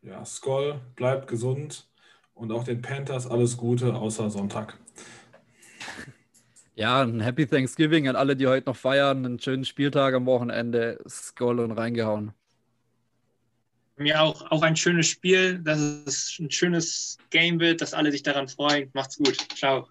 Ja, 0.03 0.25
Skoll, 0.25 0.81
bleibt 0.97 1.29
gesund 1.29 1.89
und 2.35 2.53
auch 2.53 2.65
den 2.65 2.81
Panthers 2.83 3.27
alles 3.27 3.57
Gute, 3.57 3.95
außer 3.95 4.31
Sonntag. 4.31 4.79
Ja, 6.75 7.03
ein 7.03 7.21
Happy 7.21 7.47
Thanksgiving 7.47 8.09
an 8.09 8.17
alle, 8.17 8.37
die 8.37 8.47
heute 8.47 8.71
noch 8.71 8.77
feiern. 8.77 9.27
Einen 9.27 9.39
schönen 9.39 9.65
Spieltag 9.65 10.15
am 10.15 10.25
Wochenende. 10.25 10.99
Skoll 11.07 11.61
und 11.61 11.73
reingehauen 11.73 12.33
mir 14.01 14.21
auch, 14.21 14.51
auch 14.51 14.63
ein 14.63 14.77
schönes 14.77 15.07
Spiel, 15.07 15.59
dass 15.59 15.79
es 15.79 16.37
ein 16.41 16.51
schönes 16.51 17.19
Game 17.31 17.61
wird, 17.61 17.81
dass 17.81 17.95
alle 17.95 18.11
sich 18.11 18.23
daran 18.23 18.49
freuen. 18.49 18.91
Macht's 18.95 19.19
gut. 19.19 19.37
Ciao. 19.55 19.87